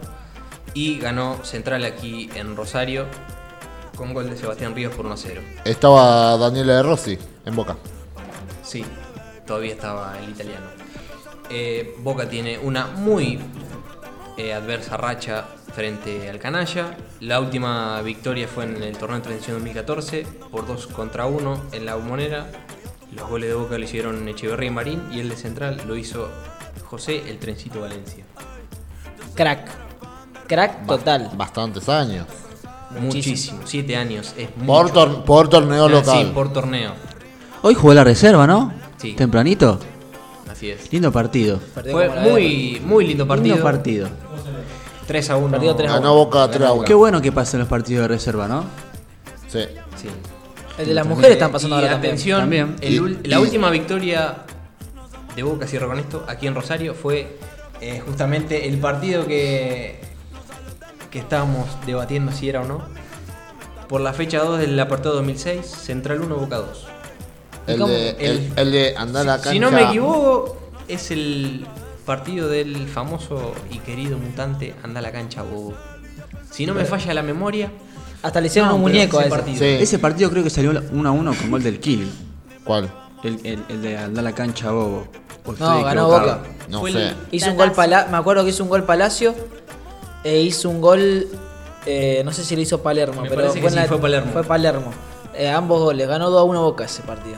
Y 0.75 0.99
ganó 0.99 1.45
Central 1.45 1.85
aquí 1.85 2.29
en 2.35 2.57
Rosario 2.57 3.07
con 3.97 4.13
gol 4.13 4.29
de 4.29 4.37
Sebastián 4.37 4.75
Ríos 4.75 4.93
por 4.97 5.07
1-0. 5.07 5.41
Estaba 5.65 6.37
Daniela 6.37 6.75
de 6.75 6.83
Rossi 6.83 7.17
en 7.47 7.55
Boca. 7.55 7.77
Sí, 8.65 8.85
todavía 9.47 9.75
estaba 9.75 10.19
el 10.19 10.31
italiano. 10.31 10.67
Eh, 11.49 11.95
Boca 12.01 12.29
tiene 12.29 12.59
una 12.59 12.89
muy 12.89 13.39
eh, 14.37 14.55
adversa 14.55 14.97
racha 14.97 15.45
frente 15.73 16.29
al 16.29 16.41
Canalla. 16.41 16.97
La 17.21 17.39
última 17.39 18.03
victoria 18.03 18.49
fue 18.49 18.65
en 18.65 18.83
el 18.83 18.99
torneo 18.99 19.19
de 19.19 19.23
transición 19.23 19.59
2014 19.59 20.27
por 20.51 20.67
2 20.67 20.89
contra 20.89 21.27
1 21.27 21.67
en 21.71 21.87
la 21.87 21.95
Bombonera. 21.95 22.51
Los 23.17 23.29
goles 23.29 23.49
de 23.49 23.55
Boca 23.55 23.79
lo 23.79 23.85
hicieron 23.85 24.27
Echeverría 24.29 24.69
y 24.69 24.73
Marín 24.73 25.03
y 25.13 25.21
el 25.21 25.29
de 25.29 25.37
Central 25.37 25.81
lo 25.87 25.97
hizo 25.97 26.29
José 26.85 27.23
el 27.29 27.39
Trencito 27.39 27.81
Valencia. 27.81 28.25
Crack. 29.35 29.69
Crack 30.47 30.87
total. 30.87 31.31
Bastantes 31.37 31.89
años. 31.89 32.27
Muchísimo, 33.01 33.61
7 33.65 33.97
años. 33.97 34.35
Es 34.37 34.49
Por, 34.67 34.91
tor- 34.93 35.25
por 35.25 35.49
torneo 35.49 35.87
Ah, 35.87 35.89
local. 35.89 36.19
Sí, 36.27 36.31
por 36.33 36.53
torneo. 36.53 36.93
Hoy 37.63 37.75
jugó 37.75 37.95
la 37.95 38.05
reserva, 38.05 38.47
¿no? 38.47 38.73
Sí. 38.99 39.15
Tempranito. 39.15 39.81
Así 40.51 40.71
es. 40.71 40.93
Lindo 40.93 41.11
partido. 41.11 41.59
Fue 41.91 42.09
muy, 42.21 42.81
muy 42.85 43.07
lindo 43.07 43.27
partido. 43.27 43.55
Lindo 43.57 43.65
partido. 43.65 44.09
3 45.07 45.31
a 45.31 45.37
1. 45.37 45.51
Partido 45.51 45.75
3 45.77 45.91
a 45.91 45.95
Ganó 45.95 46.15
Boca 46.15 46.49
3 46.49 46.63
a 46.69 46.73
1. 46.73 46.85
Qué 46.85 46.95
bueno 46.95 47.21
que 47.21 47.33
pasen 47.33 47.61
los 47.61 47.69
partidos 47.69 48.03
de 48.03 48.09
reserva, 48.09 48.47
¿no? 48.47 48.65
Sí. 49.49 49.61
Sí. 49.97 50.09
El 50.79 50.87
de 50.89 50.95
las 50.95 51.07
mujeres 51.07 51.33
están 51.33 51.53
pasando 51.53 51.77
y 51.77 51.79
ahora 51.81 51.93
también. 51.93 52.13
atención, 52.13 52.41
También. 52.41 52.77
el 52.81 52.95
Y- 52.95 52.99
ul- 52.99 53.27
la 53.27 53.37
y- 53.39 53.41
última 53.41 53.71
victoria 53.71 54.39
de 55.37 55.43
Boca, 55.43 55.67
cierro 55.67 55.89
con 55.89 55.99
esto, 55.99 56.25
aquí 56.29 56.47
en 56.47 56.55
Rosario 56.55 56.95
fue 56.95 57.39
eh, 57.81 58.01
justamente 58.07 58.69
el 58.69 58.79
partido 58.79 59.27
que, 59.27 60.01
que 61.11 61.19
estábamos 61.19 61.69
debatiendo 61.87 62.33
si 62.33 62.49
era 62.49 62.63
o 62.63 62.65
no. 62.65 62.83
Por 63.89 64.01
la 64.01 64.13
fecha 64.13 64.39
2 64.39 64.59
del 64.61 64.79
apartado 64.81 65.17
2006, 65.17 65.67
Central 65.67 66.21
1, 66.23 66.35
Boca 66.37 66.57
2. 66.57 66.87
El 67.67 67.79
de, 67.81 68.11
el, 68.11 68.19
El- 68.21 68.53
el 68.57 68.73
de 68.73 68.95
andar 68.97 69.23
a 69.23 69.25
la 69.25 69.35
cancha. 69.37 69.51
Si 69.51 69.59
no 69.59 69.71
me 69.71 69.83
equivoco, 69.83 70.71
es 70.89 71.11
el 71.11 71.67
partido 72.07 72.49
del 72.49 72.87
famoso 72.89 73.55
y 73.71 73.79
querido 73.79 74.19
mutante 74.19 74.75
Anda 74.83 74.99
a 75.01 75.03
la 75.03 75.13
cancha 75.13 75.43
Bobo. 75.43 75.75
Si 76.51 76.67
no 76.67 76.75
me 76.75 76.85
falla 76.85 77.13
la 77.15 77.23
memoria, 77.23 77.71
Hasta 78.25 78.41
le 78.41 78.47
hicieron 78.49 78.71
No, 78.71 78.77
un 78.77 78.81
muñeco 78.81 79.19
a 79.19 79.23
ese 79.23 79.31
partido. 79.31 79.59
Sí. 79.59 79.65
Ese 79.81 79.99
partido 79.99 80.31
creo 80.31 80.43
que 80.43 80.51
salió 80.51 80.71
1 80.93 81.09
a 81.09 81.13
1 81.13 81.35
con 81.35 81.51
gol 81.51 81.63
del 81.63 81.79
Kill. 81.79 82.11
¿Cuál? 82.65 82.91
El, 83.23 83.39
el, 83.45 83.63
el 83.69 83.83
de 83.83 83.99
andar 83.99 84.25
a 84.25 84.31
la 84.31 84.35
cancha 84.35 84.71
bobo. 84.71 85.07
¿O 85.45 85.53
estoy 85.53 85.69
No, 85.69 85.83
ganó 85.85 86.03
equivocado? 86.07 86.39
Boca. 86.39 86.49
No 86.71 86.81
Fue 86.81 86.93
sé. 86.93 87.13
Hizo 87.33 87.51
un 87.51 87.57
gol 87.59 87.73
Pala 87.73 88.09
me 88.11 88.17
acuerdo 88.17 88.43
que 88.45 88.51
hizo 88.51 88.63
un 88.63 88.71
gol 88.71 88.85
Palacio 88.85 89.35
e 90.25 90.41
hizo 90.41 90.71
un 90.71 90.81
gol 90.81 91.29
eh, 91.87 92.23
no 92.25 92.33
sé 92.33 92.43
si 92.45 92.57
lo 92.57 92.63
hizo 92.63 92.83
Palermo, 92.83 93.21
Me 93.21 93.29
pero 93.29 93.43
parece 93.43 93.61
que 93.61 93.67
en 93.67 93.73
sí, 93.73 93.77
la- 93.79 93.85
fue 93.85 93.99
Palermo. 94.01 94.33
Fue 94.33 94.43
Palermo. 94.43 94.91
Eh, 95.37 95.51
ambos 95.51 95.83
goles, 95.83 96.09
ganó 96.09 96.31
2 96.31 96.41
a 96.41 96.45
1 96.45 96.63
Boca 96.63 96.85
ese 96.85 97.03
partido. 97.03 97.37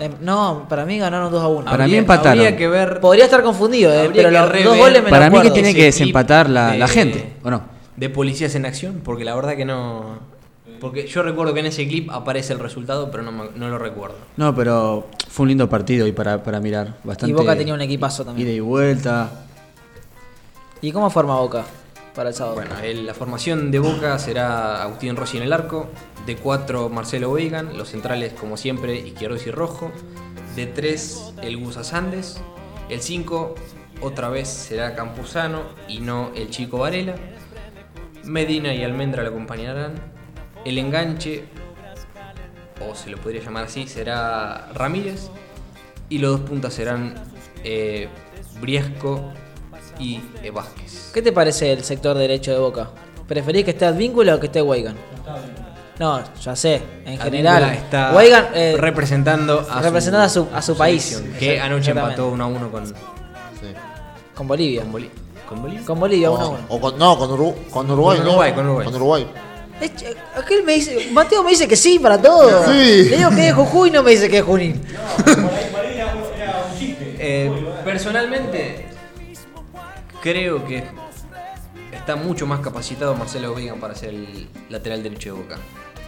Eh, 0.00 0.10
no, 0.22 0.64
para 0.68 0.86
mí 0.86 0.98
ganaron 0.98 1.30
2 1.30 1.42
a 1.42 1.48
1. 1.48 1.70
Para 1.70 1.86
mí 1.86 1.94
empataron. 1.94 2.38
Habría 2.42 2.56
que 2.56 2.68
ver. 2.68 3.00
Podría 3.00 3.24
estar 3.24 3.42
confundido, 3.42 3.92
eh, 3.92 3.98
habría 4.06 4.12
pero 4.14 4.28
que 4.30 4.38
los 4.38 4.48
rever 4.48 4.64
dos 4.64 4.78
goles 4.78 5.04
me 5.04 5.10
Para 5.10 5.28
mí 5.30 5.40
que 5.42 5.50
tiene 5.50 5.74
que 5.74 5.84
desempatar 5.84 6.48
la, 6.48 6.72
de- 6.72 6.78
la 6.78 6.88
gente, 6.88 7.34
¿o 7.44 7.50
no? 7.50 7.73
De 7.96 8.10
policías 8.10 8.54
en 8.54 8.66
acción, 8.66 9.00
porque 9.04 9.24
la 9.24 9.34
verdad 9.34 9.56
que 9.56 9.64
no. 9.64 10.18
Porque 10.80 11.06
yo 11.06 11.22
recuerdo 11.22 11.54
que 11.54 11.60
en 11.60 11.66
ese 11.66 11.86
clip 11.86 12.10
aparece 12.10 12.52
el 12.52 12.58
resultado, 12.58 13.10
pero 13.10 13.22
no, 13.22 13.30
me- 13.32 13.50
no 13.54 13.68
lo 13.68 13.78
recuerdo. 13.78 14.16
No, 14.36 14.54
pero 14.54 15.06
fue 15.28 15.44
un 15.44 15.48
lindo 15.50 15.68
partido 15.68 16.06
y 16.06 16.12
para, 16.12 16.42
para 16.42 16.60
mirar. 16.60 16.96
Bastante 17.04 17.30
Y 17.30 17.34
Boca 17.34 17.56
tenía 17.56 17.74
un 17.74 17.80
equipazo 17.80 18.24
también. 18.24 18.48
Ida 18.48 18.56
y 18.56 18.60
vuelta. 18.60 19.30
¿Y 20.80 20.92
cómo 20.92 21.08
forma 21.10 21.36
Boca 21.38 21.64
para 22.14 22.30
el 22.30 22.34
sábado? 22.34 22.56
Bueno, 22.56 22.78
el- 22.82 23.06
la 23.06 23.14
formación 23.14 23.70
de 23.70 23.78
Boca 23.78 24.18
será 24.18 24.82
Agustín 24.82 25.16
Rossi 25.16 25.36
en 25.36 25.44
el 25.44 25.52
arco, 25.52 25.86
de 26.26 26.36
4 26.36 26.88
Marcelo 26.88 27.30
Weigan, 27.30 27.76
los 27.78 27.90
centrales 27.90 28.32
como 28.34 28.56
siempre 28.56 28.96
Izquierdos 28.98 29.46
y 29.46 29.50
Rojo, 29.50 29.92
de 30.56 30.66
3 30.66 31.34
el 31.42 31.56
Gusa 31.58 31.84
Sandes, 31.84 32.40
el 32.90 33.00
5 33.00 33.54
otra 34.00 34.28
vez 34.28 34.48
será 34.48 34.94
Campuzano 34.94 35.62
y 35.88 36.00
no 36.00 36.30
el 36.34 36.50
chico 36.50 36.78
Varela, 36.78 37.14
Medina 38.24 38.72
y 38.74 38.82
Almendra 38.84 39.22
lo 39.22 39.28
acompañarán, 39.30 39.92
el 40.64 40.78
enganche, 40.78 41.44
o 42.80 42.94
se 42.94 43.10
lo 43.10 43.18
podría 43.18 43.42
llamar 43.42 43.64
así, 43.64 43.86
será 43.86 44.68
Ramírez, 44.74 45.28
y 46.08 46.18
los 46.18 46.32
dos 46.40 46.48
puntas 46.48 46.74
serán 46.74 47.14
eh, 47.62 48.08
Briesco 48.60 49.32
y 49.98 50.20
eh, 50.42 50.50
Vázquez. 50.50 51.10
¿Qué 51.14 51.22
te 51.22 51.32
parece 51.32 51.72
el 51.72 51.84
sector 51.84 52.16
derecho 52.16 52.50
de 52.52 52.58
Boca? 52.58 52.90
¿Preferís 53.28 53.64
que 53.64 53.70
esté 53.70 53.86
Advíncula 53.86 54.34
o 54.34 54.40
que 54.40 54.46
esté 54.46 54.60
Weigan? 54.62 54.96
No, 55.98 56.22
ya 56.40 56.56
sé, 56.56 56.82
en 57.06 57.18
general. 57.18 57.62
Está 57.72 58.12
Weigan, 58.12 58.46
eh, 58.54 58.74
representando 58.76 59.64
a 59.70 59.80
representando 59.80 60.24
a 60.26 60.28
su- 60.28 60.48
a 60.52 60.60
su 60.60 60.76
país. 60.76 61.22
que 61.38 61.60
anoche 61.60 61.92
empató 61.92 62.28
1 62.30 62.42
a 62.44 62.46
1 62.48 62.70
con, 62.70 62.86
Sí. 62.86 62.94
con 64.34 64.48
Bolivia. 64.48 64.82
con, 64.82 64.92
Boli- 64.92 65.10
¿con 65.48 65.62
Bolivia. 65.62 65.84
Con 65.86 66.00
Bolivia, 66.00 66.30
O, 66.30 66.34
1 66.36 66.44
a 66.44 66.48
1. 66.48 66.58
o 66.68 66.80
con, 66.80 66.98
no, 66.98 67.18
con, 67.18 67.30
Uru- 67.30 67.54
con 67.70 67.90
Uruguay. 67.90 68.16
Con 68.18 68.24
¿no? 68.26 68.30
Uruguay, 68.32 68.52
con 68.54 68.64
Uruguay. 68.66 68.84
Con 68.86 68.94
Uruguay. 68.96 69.26
Aquel 70.36 70.62
me 70.64 70.74
dice, 70.74 71.10
Mateo 71.12 71.42
me 71.42 71.50
dice 71.50 71.66
que 71.68 71.76
sí 71.76 71.98
para 71.98 72.20
todo. 72.20 72.64
Sí. 72.66 73.08
Le 73.10 73.16
digo 73.18 73.30
que 73.30 73.48
es 73.48 73.54
Jujuy 73.54 73.88
y 73.88 73.92
no 73.92 74.02
me 74.02 74.12
dice 74.12 74.28
que 74.30 74.38
es 74.38 74.44
Junín. 74.44 74.80
Eh, 77.26 77.50
personalmente, 77.84 78.86
creo 80.22 80.64
que 80.64 80.84
está 81.92 82.16
mucho 82.16 82.46
más 82.46 82.60
capacitado 82.60 83.14
Marcelo 83.14 83.54
Vegan 83.54 83.80
para 83.80 83.94
ser 83.94 84.10
el 84.10 84.48
lateral 84.68 85.02
derecho 85.02 85.34
de 85.34 85.40
Boca. 85.42 85.56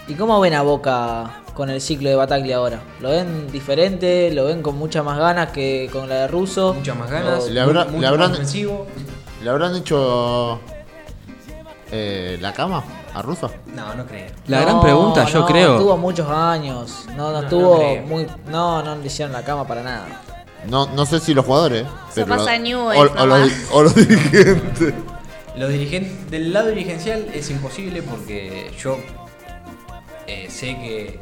¿Y 0.09 0.15
cómo 0.15 0.39
ven 0.41 0.55
a 0.55 0.63
Boca 0.63 1.43
con 1.55 1.69
el 1.71 1.81
ciclo 1.81 2.09
de 2.09 2.15
Bataglia 2.15 2.57
ahora? 2.59 2.81
¿Lo 3.01 3.11
ven 3.11 3.51
diferente? 3.51 4.31
¿Lo 4.33 4.45
ven 4.45 4.63
con 4.63 4.77
muchas 4.77 5.05
más 5.05 5.19
ganas 5.19 5.51
que 5.51 5.89
con 5.93 6.09
la 6.09 6.15
de 6.23 6.29
Russo? 6.29 6.75
Muchas 6.75 6.97
más 6.97 7.11
ganas, 7.11 7.49
Le 7.49 7.61
habrá- 7.61 7.87
mu- 7.87 8.01
le 8.01 8.07
habrán-. 8.07 8.37
¿Le 9.47 9.51
habrán 9.53 9.77
hecho 9.77 10.59
eh, 11.93 12.37
la 12.41 12.53
cama 12.53 12.83
a 13.15 13.23
Russo? 13.23 13.49
No, 13.77 13.95
no 13.95 14.05
creo. 14.05 14.27
La 14.49 14.59
No, 14.59 14.65
gran 14.67 14.81
pregunta, 14.81 15.25
yo 15.27 15.39
no, 15.39 15.47
creo. 15.47 15.79
Tuvo 15.79 15.97
muchos 15.97 16.29
años. 16.29 17.05
No, 17.11 17.17
no, 17.17 17.25
No, 17.31 17.33
no 17.33 17.41
estuvo 17.43 17.77
creo. 17.79 18.03
muy. 18.03 18.27
No, 18.49 18.83
no 18.83 18.97
le 18.97 19.07
hicieron 19.07 19.33
la 19.33 19.45
cama 19.45 19.65
para 19.65 19.85
nada. 19.85 20.09
No, 20.69 20.87
no 20.89 21.07
sé 21.07 21.21
si 21.21 21.33
los 21.33 21.45
jugadores. 21.47 21.87
Eso 22.11 22.27
pasa 22.27 22.57
en 22.57 22.63
o, 22.63 22.65
Newell's 22.91 22.99
o 22.99 23.25
los, 23.25 23.39
nomás. 23.39 23.69
o 23.71 23.83
los 23.85 23.95
dirigentes. 24.09 24.95
Los 25.55 25.69
dirigentes, 25.71 26.29
del 26.29 26.53
lado 26.53 26.67
dirigencial 26.71 27.29
es 27.33 27.49
imposible 27.49 28.03
porque 28.03 28.73
yo 28.83 28.99
eh, 30.27 30.49
sé 30.51 30.77
que 30.77 31.21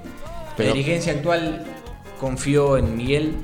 Pero- 0.57 0.71
la 0.71 0.75
dirigencia 0.77 1.13
actual 1.13 1.63
confió 2.19 2.79
en 2.79 2.97
Miguel. 2.97 3.37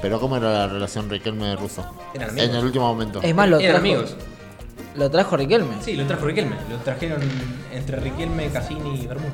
Pero 0.00 0.20
¿cómo 0.20 0.36
era 0.36 0.50
la 0.52 0.66
relación 0.68 1.10
Riquelme 1.10 1.46
de 1.46 1.56
Russo? 1.56 1.84
Eran 2.14 2.30
amigos. 2.30 2.48
En 2.50 2.56
el 2.56 2.64
último 2.64 2.86
momento. 2.86 3.20
Es 3.22 3.34
más, 3.34 3.48
lo 3.48 3.58
Eran 3.58 3.72
trajo, 3.72 3.78
amigos. 3.86 4.16
Lo 4.96 5.10
trajo 5.10 5.36
Riquelme. 5.36 5.74
Sí, 5.84 5.94
lo 5.94 6.06
trajo 6.06 6.24
Riquelme. 6.26 6.56
Lo 6.70 6.76
trajeron 6.78 7.20
entre 7.72 7.96
Riquelme, 8.00 8.48
Cassini 8.48 9.00
y 9.02 9.06
Bermúdez. 9.06 9.32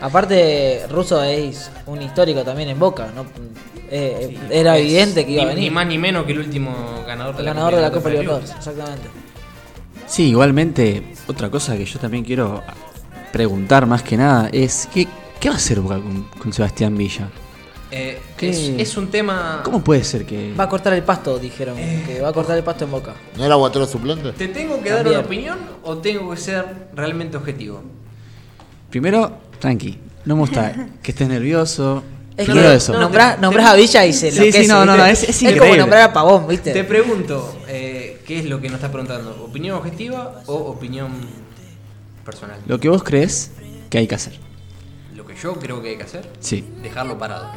Aparte, 0.00 0.82
Russo 0.90 1.22
es 1.22 1.70
un 1.86 2.02
histórico 2.02 2.42
también 2.42 2.68
en 2.70 2.78
Boca. 2.78 3.08
¿no? 3.14 3.24
Eh, 3.90 4.36
era 4.50 4.76
Es 4.76 4.82
evidente 4.84 5.24
que 5.24 5.32
iba 5.32 5.42
a 5.42 5.46
ni- 5.46 5.54
venir. 5.54 5.64
Ni 5.70 5.74
más 5.74 5.86
ni 5.86 5.98
menos 5.98 6.24
que 6.26 6.32
el 6.32 6.38
último 6.40 7.04
ganador 7.06 7.34
de 7.36 7.40
el 7.40 7.46
la 7.46 7.52
ganador 7.52 7.74
de 7.76 7.80
la 7.82 7.90
Copa 7.92 8.08
Libertadores. 8.10 8.50
Libertadores, 8.50 8.78
exactamente. 8.84 9.08
Sí, 10.06 10.28
igualmente, 10.30 11.14
otra 11.28 11.50
cosa 11.50 11.76
que 11.76 11.84
yo 11.84 11.98
también 11.98 12.24
quiero 12.24 12.62
preguntar 13.32 13.86
más 13.86 14.02
que 14.02 14.16
nada 14.16 14.48
es: 14.52 14.88
¿qué, 14.92 15.06
qué 15.40 15.48
va 15.48 15.54
a 15.54 15.58
hacer 15.58 15.80
Boca 15.80 15.96
con, 15.96 16.24
con 16.38 16.52
Sebastián 16.52 16.96
Villa? 16.96 17.28
Eh, 17.90 18.18
es, 18.40 18.58
es 18.58 18.96
un 18.96 19.08
tema. 19.08 19.60
¿Cómo 19.64 19.82
puede 19.84 20.02
ser 20.04 20.24
que.? 20.26 20.52
Va 20.58 20.64
a 20.64 20.68
cortar 20.68 20.92
el 20.94 21.02
pasto, 21.02 21.38
dijeron. 21.38 21.76
Que 21.76 22.20
va 22.20 22.28
a 22.30 22.32
cortar 22.32 22.56
el 22.56 22.64
pasto 22.64 22.84
en 22.84 22.90
Boca. 22.90 23.14
¿No 23.36 23.44
era 23.44 23.54
Guatero 23.54 23.86
suplente? 23.86 24.32
¿Te 24.32 24.48
tengo 24.48 24.82
que 24.82 24.90
dar 24.90 25.06
una 25.06 25.20
opinión 25.20 25.58
o 25.84 25.98
tengo 25.98 26.30
que 26.30 26.36
ser 26.36 26.88
realmente 26.94 27.36
objetivo? 27.36 27.82
Primero, 28.90 29.38
tranqui, 29.58 29.98
no 30.24 30.34
me 30.36 30.40
gusta 30.40 30.88
que 31.02 31.10
estés 31.12 31.28
nervioso. 31.28 32.02
Es 32.36 32.46
Primero 32.46 32.70
que 32.70 32.74
eso. 32.76 32.92
no, 32.92 33.00
nombrás, 33.00 33.36
te- 33.36 33.42
nombrás 33.42 33.66
a 33.66 33.74
Villa 33.74 34.04
y 34.06 34.12
se 34.12 34.30
Sí, 34.32 34.38
enloquece, 34.38 34.62
sí, 34.62 34.66
no, 34.68 34.84
no, 34.84 34.92
¿viste? 34.94 34.98
no, 34.98 35.06
es- 35.06 35.42
es 35.42 35.58
como 35.60 35.76
nombrar 35.76 36.00
a 36.02 36.12
Pavón, 36.12 36.48
¿viste? 36.48 36.72
Te 36.72 36.82
pregunto, 36.82 37.56
eh, 37.68 38.20
¿qué 38.26 38.40
es 38.40 38.46
lo 38.46 38.60
que 38.60 38.66
nos 38.68 38.76
estás 38.76 38.90
preguntando? 38.90 39.40
¿Opinión 39.44 39.76
objetiva 39.76 40.42
o 40.46 40.54
opinión 40.54 41.12
personal? 42.24 42.58
Lo 42.66 42.80
que 42.80 42.88
vos 42.88 43.04
crees 43.04 43.52
que 43.88 43.98
hay 43.98 44.08
que 44.08 44.16
hacer. 44.16 44.32
Lo 45.14 45.24
que 45.24 45.36
yo 45.36 45.54
creo 45.54 45.80
que 45.80 45.90
hay 45.90 45.96
que 45.96 46.02
hacer, 46.02 46.28
Sí. 46.40 46.64
dejarlo 46.82 47.16
parado. 47.18 47.52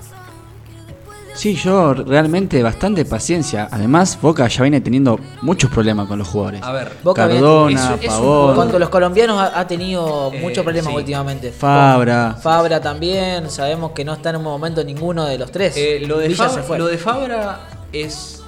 Sí, 1.37 1.53
yo 1.53 1.93
realmente 1.93 2.63
bastante 2.63 3.05
paciencia. 3.05 3.67
Además, 3.71 4.17
Boca 4.19 4.47
ya 4.47 4.63
viene 4.63 4.81
teniendo 4.81 5.19
muchos 5.43 5.69
problemas 5.69 6.07
con 6.07 6.17
los 6.17 6.27
jugadores. 6.27 6.63
A 6.63 6.71
ver, 6.71 6.91
Boca 7.03 7.27
viene- 7.27 7.41
Cardona, 7.41 7.95
es- 7.95 8.01
es 8.05 8.09
Pavón, 8.09 8.71
Con 8.71 8.79
los 8.79 8.89
colombianos 8.89 9.39
ha, 9.39 9.59
ha 9.59 9.67
tenido 9.67 10.31
Eh, 10.33 10.39
muchos 10.41 10.63
problemas 10.63 10.91
sí. 10.91 10.97
últimamente. 10.97 11.51
Fabra. 11.51 12.31
Con 12.33 12.41
Fabra 12.41 12.81
también. 12.81 13.51
Sabemos 13.51 13.91
que 13.91 14.03
no 14.03 14.13
está 14.13 14.31
en 14.31 14.37
un 14.37 14.43
momento 14.45 14.83
ninguno 14.83 15.25
de 15.25 15.37
los 15.37 15.51
tres. 15.51 15.75
eh, 15.77 15.99
lo, 16.07 16.17
de 16.17 16.27
Villa 16.29 16.45
Fabra, 16.47 16.61
se 16.63 16.67
fue. 16.67 16.79
lo 16.79 16.87
de 16.87 16.97
Fabra 16.97 17.59
es 17.93 18.41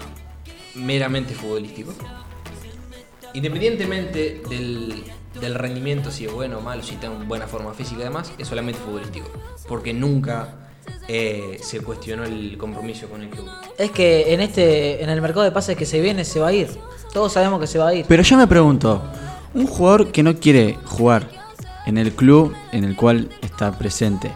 meramente 0.74 1.36
futbolístico. 1.36 1.94
Independientemente 3.34 4.42
del, 4.50 5.04
del 5.40 5.54
rendimiento, 5.54 6.10
si 6.10 6.26
es 6.26 6.34
bueno 6.34 6.58
o 6.58 6.62
malo, 6.62 6.82
si 6.82 6.96
está 6.96 7.06
en 7.06 7.28
buena 7.28 7.46
forma 7.46 7.74
física 7.76 8.02
y 8.02 8.04
demás, 8.06 8.32
es 8.38 8.48
solamente 8.48 8.80
futbolístico. 8.80 9.30
Porque 9.68 9.94
nunca 9.94 10.56
eh, 11.08 11.60
se 11.62 11.80
cuestionó 11.82 12.24
el 12.24 12.58
compromiso 12.58 13.08
con 13.08 13.22
el 13.22 13.30
club. 13.30 13.48
Es 13.78 13.92
que 13.92 14.34
en 14.34 14.42
este, 14.42 15.04
en 15.04 15.10
el 15.10 15.22
mercado 15.22 15.44
de 15.44 15.52
pases 15.52 15.76
que 15.78 15.86
se 15.86 16.00
viene 16.02 16.24
se 16.26 16.40
va 16.40 16.48
a 16.48 16.54
ir. 16.54 16.70
Todos 17.14 17.34
sabemos 17.34 17.60
que 17.60 17.68
se 17.68 17.80
va 17.80 17.90
a 17.90 17.94
ir. 17.94 18.06
Pero 18.08 18.22
yo 18.24 18.38
me 18.38 18.48
pregunto, 18.48 19.02
un 19.54 19.66
jugador 19.68 20.12
que 20.12 20.22
no 20.24 20.36
quiere 20.36 20.78
jugar 20.86 21.28
en 21.86 21.98
el 21.98 22.12
club 22.14 22.54
en 22.72 22.84
el 22.84 22.96
cual 22.96 23.30
está 23.42 23.78
presente 23.78 24.32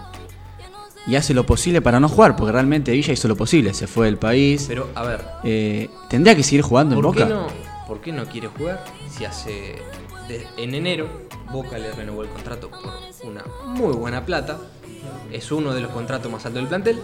y 1.05 1.15
hace 1.15 1.33
lo 1.33 1.45
posible 1.45 1.81
para 1.81 1.99
no 1.99 2.07
jugar, 2.07 2.35
porque 2.35 2.51
realmente 2.53 2.91
Villa 2.93 3.11
hizo 3.13 3.27
lo 3.27 3.35
posible, 3.35 3.73
se 3.73 3.87
fue 3.87 4.05
del 4.05 4.17
país, 4.17 4.65
Pero, 4.67 4.89
a 4.95 5.03
ver, 5.03 5.21
eh, 5.43 5.89
tendría 6.09 6.33
que 6.35 6.43
seguir 6.43 6.61
jugando 6.61 6.95
en 6.95 7.01
¿Por 7.01 7.13
qué, 7.13 7.23
Boca. 7.25 7.35
no, 7.35 7.47
¿Por 7.85 7.99
qué 7.99 8.11
no 8.13 8.25
quiere 8.25 8.47
jugar 8.47 8.83
si 9.09 9.25
hace 9.25 9.75
de- 10.29 10.47
en 10.57 10.73
enero 10.73 11.07
Boca 11.51 11.77
le 11.77 11.91
renovó 11.91 12.23
el 12.23 12.29
contrato 12.29 12.69
por 12.71 13.29
una 13.29 13.43
muy 13.65 13.93
buena 13.93 14.25
plata? 14.25 14.57
Es 15.31 15.51
uno 15.51 15.73
de 15.73 15.81
los 15.81 15.91
contratos 15.91 16.31
más 16.31 16.45
altos 16.45 16.61
del 16.61 16.67
plantel 16.67 16.99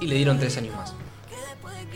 y 0.00 0.06
le 0.06 0.16
dieron 0.16 0.38
tres 0.38 0.56
años 0.58 0.74
más. 0.74 0.92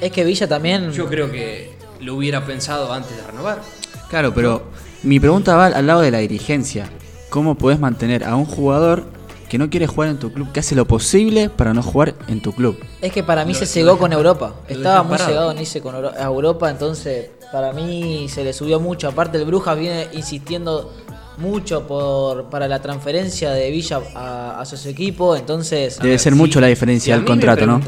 Es 0.01 0.13
que 0.13 0.25
Villa 0.25 0.49
también. 0.49 0.91
Yo 0.93 1.07
creo 1.09 1.31
que 1.31 1.75
lo 2.01 2.15
hubiera 2.15 2.45
pensado 2.47 2.93
antes 2.93 3.17
de 3.17 3.23
renovar. 3.27 3.61
Claro, 4.09 4.33
pero 4.35 4.63
mi 5.03 5.21
pregunta 5.21 5.57
va 5.57 5.67
al 5.67 5.87
lado 5.87 6.01
de 6.01 6.11
la 6.11 6.19
dirigencia. 6.19 6.89
¿Cómo 7.29 7.55
podés 7.55 7.79
mantener 7.79 8.25
a 8.25 8.35
un 8.37 8.45
jugador 8.47 9.05
que 9.49 9.59
no 9.59 9.69
quiere 9.69 9.87
jugar 9.87 10.09
en 10.11 10.19
tu 10.19 10.33
club, 10.33 10.51
que 10.53 10.61
hace 10.61 10.75
lo 10.75 10.85
posible 10.87 11.51
para 11.51 11.75
no 11.75 11.83
jugar 11.83 12.15
en 12.29 12.41
tu 12.41 12.53
club? 12.53 12.79
Es 13.01 13.13
que 13.13 13.23
para 13.23 13.45
mí 13.45 13.53
Lo- 13.53 13.59
se 13.59 13.67
cegó 13.67 13.99
con 13.99 14.13
Europa. 14.13 14.55
Estaba 14.69 15.03
muy 15.03 15.19
cegado 15.19 15.53
Nice 15.55 15.81
con 15.81 15.95
Europa, 15.95 16.71
entonces 16.71 17.31
para 17.53 17.73
mí 17.73 18.29
se 18.29 18.43
le 18.45 18.53
subió 18.53 18.81
mucho. 18.81 19.09
Aparte 19.09 19.39
el 19.39 19.45
Brujas 19.45 19.79
viene 19.79 20.09
insistiendo 20.13 20.93
mucho 21.41 21.87
por 21.87 22.45
para 22.51 22.69
la 22.69 22.81
transferencia 22.81 23.51
de 23.53 23.71
Villa 23.71 24.01
a, 24.15 24.61
a 24.61 24.65
su 24.65 24.89
equipo, 24.89 25.35
entonces 25.37 25.99
Debe 25.99 26.19
ser 26.19 26.35
mucho 26.35 26.61
la 26.61 26.67
diferencia 26.69 27.17
del 27.17 27.25
contrato, 27.25 27.67
¿no? 27.67 27.81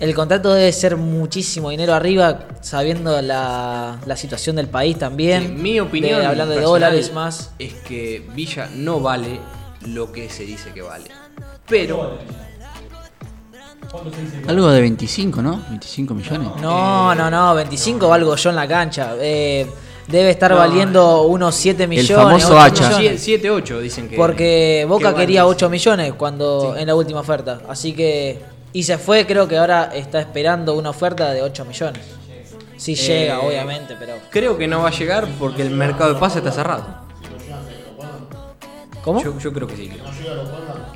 el 0.00 0.14
contrato 0.14 0.52
debe 0.54 0.72
ser 0.72 0.96
muchísimo 0.96 1.70
dinero 1.70 1.94
arriba, 1.94 2.46
sabiendo 2.60 3.20
la, 3.22 3.98
la 4.06 4.16
situación 4.16 4.56
del 4.56 4.68
país 4.68 4.98
también. 4.98 5.42
sí, 5.42 5.48
mi 5.48 5.80
opinión, 5.80 6.20
de- 6.20 6.26
hablando 6.26 6.54
de 6.54 6.60
dólares 6.62 7.12
más. 7.12 7.50
es 7.58 7.72
que 7.74 8.26
Villa 8.34 8.68
no 8.74 9.00
vale 9.00 9.38
lo 9.86 10.10
que 10.12 10.28
se 10.30 10.44
dice 10.44 10.70
que 10.72 10.82
vale. 10.82 11.04
Pero 11.68 12.18
Algo 14.48 14.70
de 14.70 14.80
25, 14.80 15.42
¿no? 15.42 15.62
25 15.68 16.14
millones. 16.14 16.48
No, 16.60 17.14
no, 17.14 17.30
no, 17.30 17.54
25 17.54 18.08
valgo 18.08 18.34
yo 18.36 18.50
en 18.50 18.56
la 18.56 18.66
cancha. 18.66 19.14
Eh, 19.20 19.66
debe 20.08 20.30
estar 20.30 20.50
No, 20.50 20.58
valiendo 20.58 21.22
unos 21.22 21.54
7 21.54 21.86
millones. 21.86 22.16
famoso 22.24 22.54
8 22.54 22.58
hacha. 22.84 22.98
millones. 22.98 23.20
7, 23.22 23.50
8 23.50 23.80
dicen 23.80 24.08
que. 24.08 24.16
Porque 24.16 24.84
Boca 24.88 25.10
que 25.14 25.20
quería 25.20 25.42
vale, 25.44 25.54
8 25.54 25.66
sí. 25.66 25.70
millones 25.70 26.12
cuando 26.14 26.74
Sí. 26.74 26.80
en 26.80 26.86
la 26.86 26.94
última 26.94 27.20
oferta. 27.20 27.60
Así 27.68 27.92
que. 27.94 28.40
Y 28.74 28.82
se 28.84 28.96
fue, 28.98 29.26
creo 29.26 29.46
que 29.46 29.58
ahora 29.58 29.90
está 29.94 30.18
esperando 30.20 30.74
una 30.74 30.90
oferta 30.90 31.30
de 31.32 31.42
8 31.42 31.64
millones. 31.64 32.02
Si 32.78 32.94
llega, 32.94 33.34
Eh, 33.36 33.46
obviamente, 33.46 33.94
pero. 33.98 34.14
Creo 34.30 34.56
que 34.58 34.66
no 34.66 34.80
va 34.82 34.88
a 34.88 34.92
llegar 34.92 35.28
porque 35.38 35.62
el 35.62 35.70
mercado 35.70 36.14
de 36.14 36.18
pase 36.20 36.38
está 36.38 36.50
cerrado. 36.52 36.84
¿Cómo? 39.04 39.22
Yo, 39.22 39.36
yo 39.38 39.52
creo 39.52 39.66
que 39.66 39.76
sí. 39.76 39.90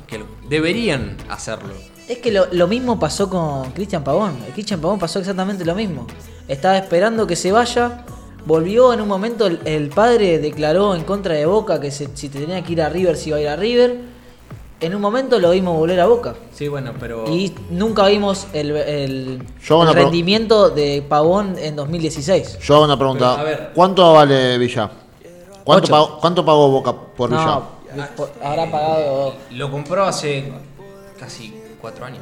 Que 0.07 0.17
lo- 0.19 0.25
deberían 0.49 1.17
hacerlo. 1.29 1.73
Es 2.07 2.19
que 2.19 2.31
lo, 2.31 2.47
lo 2.53 2.67
mismo 2.67 2.97
pasó 2.99 3.29
con 3.29 3.69
Cristian 3.71 4.03
Pavón. 4.03 4.37
El 4.47 4.53
Cristian 4.53 4.79
Pavón 4.79 4.97
pasó 4.97 5.19
exactamente 5.19 5.65
lo 5.65 5.75
mismo. 5.75 6.07
Estaba 6.47 6.77
esperando 6.77 7.27
que 7.27 7.35
se 7.35 7.51
vaya. 7.51 8.05
Volvió 8.45 8.93
en 8.93 9.01
un 9.01 9.07
momento, 9.07 9.45
el, 9.47 9.59
el 9.65 9.89
padre 9.89 10.39
declaró 10.39 10.95
en 10.95 11.03
contra 11.03 11.33
de 11.35 11.45
Boca 11.45 11.81
que 11.81 11.91
se- 11.91 12.15
si 12.15 12.29
tenía 12.29 12.63
que 12.63 12.71
ir 12.73 12.81
a 12.81 12.89
River, 12.89 13.17
se 13.17 13.29
iba 13.29 13.37
a 13.37 13.41
ir 13.41 13.47
a 13.49 13.55
River. 13.57 14.17
En 14.79 14.93
un 14.95 15.01
momento 15.01 15.39
lo 15.39 15.49
vimos 15.51 15.75
volver 15.75 15.99
a 15.99 16.05
Boca. 16.05 16.35
Sí, 16.53 16.67
bueno, 16.67 16.93
pero. 16.99 17.27
Y 17.27 17.53
nunca 17.71 18.05
vimos 18.05 18.47
el, 18.53 18.71
el- 18.77 19.43
rendimiento 20.03 20.69
de 20.69 21.03
Pavón 21.07 21.55
en 21.57 21.75
2016. 21.75 22.59
Yo 22.59 22.75
hago 22.75 22.85
una 22.85 22.97
pregunta. 22.97 23.31
Pero, 23.37 23.41
a 23.41 23.43
ver. 23.49 23.71
¿Cuánto 23.73 24.13
vale 24.13 24.57
Villa? 24.59 24.89
¿Cuánto 25.63 25.87
pagó, 25.89 26.19
¿Cuánto 26.19 26.45
pagó 26.45 26.69
Boca 26.69 26.93
por 26.93 27.29
Villa? 27.31 27.59
No, 27.95 28.05
po- 28.15 28.29
habrá 28.43 28.69
pagado. 28.71 29.33
Lo 29.51 29.71
compró 29.71 30.05
hace 30.05 30.53
casi 31.19 31.53
4 31.81 32.05
años. 32.05 32.21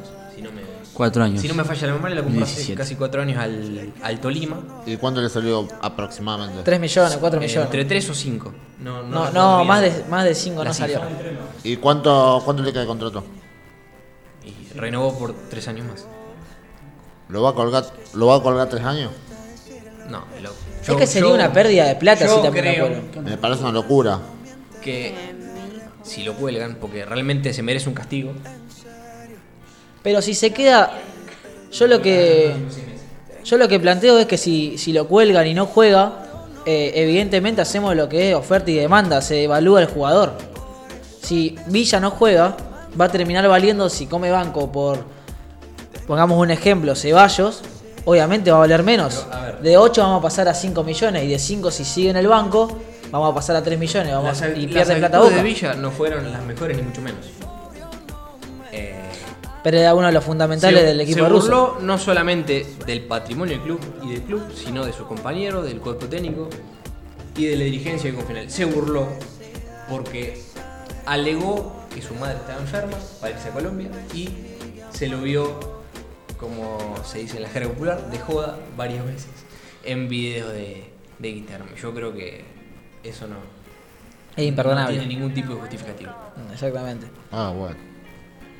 Cuatro 0.96 1.22
años. 1.24 1.42
si 1.42 1.48
no 1.48 1.54
me 1.54 1.62
falla 1.64 1.88
la 1.88 1.92
memoria, 1.92 2.16
lo 2.16 2.22
compró 2.24 2.42
hace 2.44 2.54
17. 2.56 2.78
casi 2.78 2.94
4 2.96 3.20
años 3.22 3.38
al, 3.38 3.92
al 4.02 4.18
Tolima. 4.20 4.58
¿Y 4.86 4.96
cuánto 4.96 5.20
le 5.20 5.28
salió 5.28 5.68
aproximadamente? 5.82 6.62
3 6.62 6.80
millones, 6.80 7.16
4 7.20 7.38
Eh, 7.38 7.42
millones. 7.46 7.64
entre 7.66 7.84
3 7.84 8.10
o 8.10 8.14
5. 8.14 8.54
No, 8.80 9.02
no, 9.02 9.08
no, 9.08 9.24
recuerdo 9.26 9.32
no, 9.34 9.56
bien 9.58 9.68
más 9.68 9.80
de, 9.82 10.04
más 10.08 10.24
de 10.24 10.34
5 10.34 10.64
la 10.64 10.70
no 10.70 10.74
salió. 10.74 10.98
cifra. 11.00 11.10
¿Y 11.64 11.76
cuánto, 11.76 12.40
cuánto 12.44 12.62
le 12.62 12.70
queda 12.72 12.80
de 12.82 12.86
contrato? 12.86 13.24
Y 14.44 14.78
renovó 14.78 15.18
por 15.18 15.34
3 15.50 15.68
años 15.68 15.86
más. 15.86 16.06
¿Lo 17.28 17.42
va 17.42 17.50
a 17.50 17.54
colgar, 17.54 17.84
lo 18.14 18.26
va 18.28 18.36
a 18.36 18.42
colgar 18.42 18.68
tres 18.68 18.84
años? 18.84 19.10
No, 20.08 20.24
lo- 20.40 20.50
Es 20.80 20.86
yo- 20.86 20.96
que 20.96 21.06
sería 21.08 21.28
yo- 21.30 21.34
una 21.34 21.52
pérdida 21.52 21.84
de 21.86 21.96
plata 21.96 22.24
yo 22.24 22.36
si 22.36 22.42
también 22.42 22.78
lo 22.78 22.86
creo. 22.86 23.22
Me 23.22 23.36
parece 23.36 23.62
una 23.62 23.72
locura. 23.72 24.20
que 24.80 25.12
si 26.04 26.22
lo 26.22 26.34
cuelgan, 26.34 26.76
porque 26.80 27.04
realmente 27.04 27.52
se 27.52 27.62
merece 27.64 27.88
un 27.88 27.94
castigo. 27.96 28.32
Pero 30.06 30.22
si 30.22 30.34
se 30.34 30.52
queda. 30.52 30.92
Yo 31.72 31.88
lo 31.88 32.00
que. 32.00 32.54
Yo 33.44 33.58
lo 33.58 33.66
que 33.66 33.80
planteo 33.80 34.20
es 34.20 34.26
que 34.26 34.38
si, 34.38 34.78
si 34.78 34.92
lo 34.92 35.08
cuelgan 35.08 35.44
y 35.48 35.52
no 35.52 35.66
juega, 35.66 36.26
eh, 36.64 36.92
evidentemente 36.94 37.60
hacemos 37.60 37.96
lo 37.96 38.08
que 38.08 38.30
es 38.30 38.36
oferta 38.36 38.70
y 38.70 38.74
demanda, 38.76 39.20
se 39.20 39.42
evalúa 39.42 39.80
el 39.80 39.88
jugador. 39.88 40.34
Si 41.22 41.56
Villa 41.66 41.98
no 41.98 42.12
juega, 42.12 42.56
va 43.00 43.06
a 43.06 43.08
terminar 43.08 43.48
valiendo 43.48 43.88
si 43.90 44.06
come 44.06 44.30
banco 44.30 44.70
por, 44.70 45.04
pongamos 46.06 46.38
un 46.38 46.52
ejemplo, 46.52 46.94
Ceballos, 46.94 47.62
obviamente 48.04 48.52
va 48.52 48.58
a 48.58 48.60
valer 48.60 48.84
menos. 48.84 49.26
Pero, 49.28 49.34
a 49.40 49.44
ver. 49.46 49.58
De 49.60 49.76
8 49.76 50.02
vamos 50.02 50.18
a 50.20 50.22
pasar 50.22 50.46
a 50.46 50.54
5 50.54 50.84
millones 50.84 51.24
y 51.24 51.28
de 51.28 51.38
5 51.40 51.72
si 51.72 51.84
sigue 51.84 52.10
en 52.10 52.16
el 52.16 52.28
banco, 52.28 52.78
vamos 53.10 53.32
a 53.32 53.34
pasar 53.34 53.56
a 53.56 53.62
3 53.64 53.76
millones 53.76 54.12
vamos 54.12 54.28
Las, 54.28 54.42
a- 54.42 54.48
y 54.56 54.66
las 54.68 54.72
pierde 54.86 54.96
plata 55.00 55.18
Boca. 55.18 55.34
de 55.34 55.42
Villa 55.42 55.74
no 55.74 55.90
fueron 55.90 56.30
las 56.30 56.44
mejores 56.44 56.76
ni 56.76 56.84
mucho 56.84 57.00
menos. 57.00 57.26
Pero 59.66 59.78
era 59.78 59.96
uno 59.96 60.06
de 60.06 60.12
los 60.12 60.22
fundamentales 60.22 60.78
se, 60.78 60.86
del 60.86 61.00
equipo 61.00 61.18
se 61.24 61.28
ruso. 61.28 61.46
burló 61.72 61.78
no 61.80 61.98
solamente 61.98 62.64
del 62.86 63.02
patrimonio 63.02 63.54
del 63.56 63.64
club 63.64 63.80
y 64.04 64.10
del 64.12 64.22
club, 64.22 64.42
sino 64.54 64.86
de 64.86 64.92
sus 64.92 65.08
compañeros, 65.08 65.64
del 65.64 65.80
cuerpo 65.80 66.06
técnico 66.06 66.48
y 67.36 67.46
de 67.46 67.56
la 67.56 67.64
dirigencia 67.64 68.08
de 68.08 68.16
Confinal. 68.16 68.48
Se 68.48 68.64
burló 68.64 69.08
porque 69.90 70.40
alegó 71.04 71.74
que 71.92 72.00
su 72.00 72.14
madre 72.14 72.36
estaba 72.36 72.60
enferma 72.60 72.96
para 73.20 73.32
irse 73.34 73.48
a 73.48 73.50
Colombia 73.50 73.88
y 74.14 74.28
se 74.92 75.08
lo 75.08 75.20
vio, 75.20 75.58
como 76.38 76.78
se 77.04 77.18
dice 77.18 77.38
en 77.38 77.42
la 77.42 77.48
jerga 77.48 77.70
popular, 77.70 78.08
de 78.08 78.20
joda 78.20 78.56
varias 78.76 79.04
veces 79.04 79.30
en 79.82 80.08
videos 80.08 80.52
de, 80.52 80.84
de 81.18 81.28
Instagram. 81.28 81.74
Yo 81.74 81.92
creo 81.92 82.14
que 82.14 82.44
eso 83.02 83.26
no, 83.26 83.34
Es 84.36 84.46
imperdonable. 84.46 84.94
no 84.94 85.00
tiene 85.02 85.12
ningún 85.12 85.34
tipo 85.34 85.54
de 85.54 85.58
justificativo. 85.58 86.12
Exactamente. 86.52 87.08
Ah, 87.32 87.52
bueno. 87.52 87.95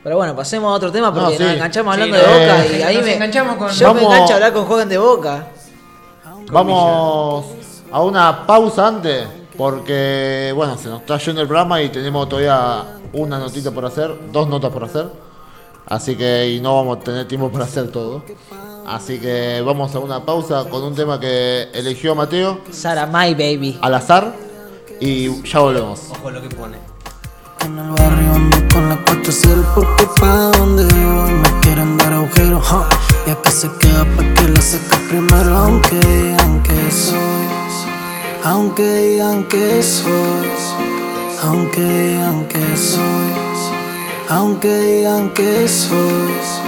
Pero 0.06 0.18
bueno, 0.18 0.36
pasemos 0.36 0.70
a 0.70 0.74
otro 0.76 0.92
tema 0.92 1.12
porque 1.12 1.32
No, 1.32 1.36
sí. 1.36 1.42
nos 1.42 1.52
enganchamos 1.54 1.94
hablando 1.94 2.16
de 2.16 2.22
Boca 2.22 2.64
eh, 2.64 2.78
y 2.78 2.82
ahí 2.82 3.02
me 3.02 3.14
enganchamos 3.14 3.56
con- 3.56 3.70
yo 3.72 3.92
me 3.92 4.04
engancho 4.04 4.32
a 4.34 4.36
hablar 4.36 4.52
con 4.52 4.64
joven 4.64 4.88
de 4.88 4.98
Boca. 4.98 5.48
Vamos 6.52 7.44
a 7.90 8.00
una 8.02 8.46
pausa 8.46 8.86
antes, 8.86 9.26
porque 9.56 10.52
bueno, 10.54 10.78
se 10.78 10.90
nos 10.90 11.00
está 11.00 11.18
yendo 11.18 11.40
el 11.42 11.48
programa 11.48 11.82
y 11.82 11.88
tenemos 11.88 12.28
todavía 12.28 12.84
una 13.14 13.40
notita 13.40 13.72
por 13.72 13.84
hacer, 13.84 14.16
dos 14.30 14.46
notas 14.48 14.70
por 14.72 14.84
hacer. 14.84 15.08
Así 15.88 16.14
que 16.14 16.50
y 16.50 16.60
no 16.60 16.76
vamos 16.76 16.98
a 16.98 17.00
tener 17.00 17.26
tiempo 17.26 17.50
para 17.50 17.64
hacer 17.64 17.90
todo. 17.90 18.22
Así 18.86 19.18
que 19.18 19.60
vamos 19.66 19.92
a 19.92 19.98
una 19.98 20.24
pausa 20.24 20.66
con 20.70 20.84
un 20.84 20.94
tema 20.94 21.18
que 21.18 21.62
eligió 21.74 22.14
Mateo 22.14 22.60
Sara 22.70 23.06
My 23.06 23.34
Baby. 23.34 23.76
al 23.82 23.94
azar 23.94 24.32
y 25.00 25.42
ya 25.42 25.58
volvemos. 25.58 26.00
Ojo 26.12 26.30
lo 26.30 26.40
que 26.40 26.48
pone. 26.54 26.78
En 27.66 27.76
el 27.80 27.90
barrio 27.90 28.32
ando 28.32 28.58
con 28.72 28.88
la 28.88 28.96
4 28.96 29.32
0 29.32 29.64
porque 29.74 30.06
pa' 30.20 30.52
donde 30.56 30.84
voy 30.84 31.32
me 31.32 31.60
quieren 31.62 31.96
dar 31.96 32.12
agujeros 32.12 32.64
ja. 32.64 32.88
Y 33.26 33.30
acá 33.30 33.50
se 33.50 33.68
queda 33.80 34.04
pa' 34.14 34.22
que 34.34 34.48
la 34.54 34.60
saque 34.60 34.96
primero 35.08 35.56
Aunque 35.56 35.98
digan 35.98 36.62
que 36.62 36.92
soy 36.92 37.46
Aunque 38.44 38.84
digan 38.84 39.42
que 39.48 39.82
soy 39.82 40.48
Aunque 41.42 41.82
digan 41.82 42.44
que 42.46 42.76
soy 42.76 43.32
Aunque 44.28 44.68
digan 44.68 45.34
que 45.34 45.66
soy 45.66 46.65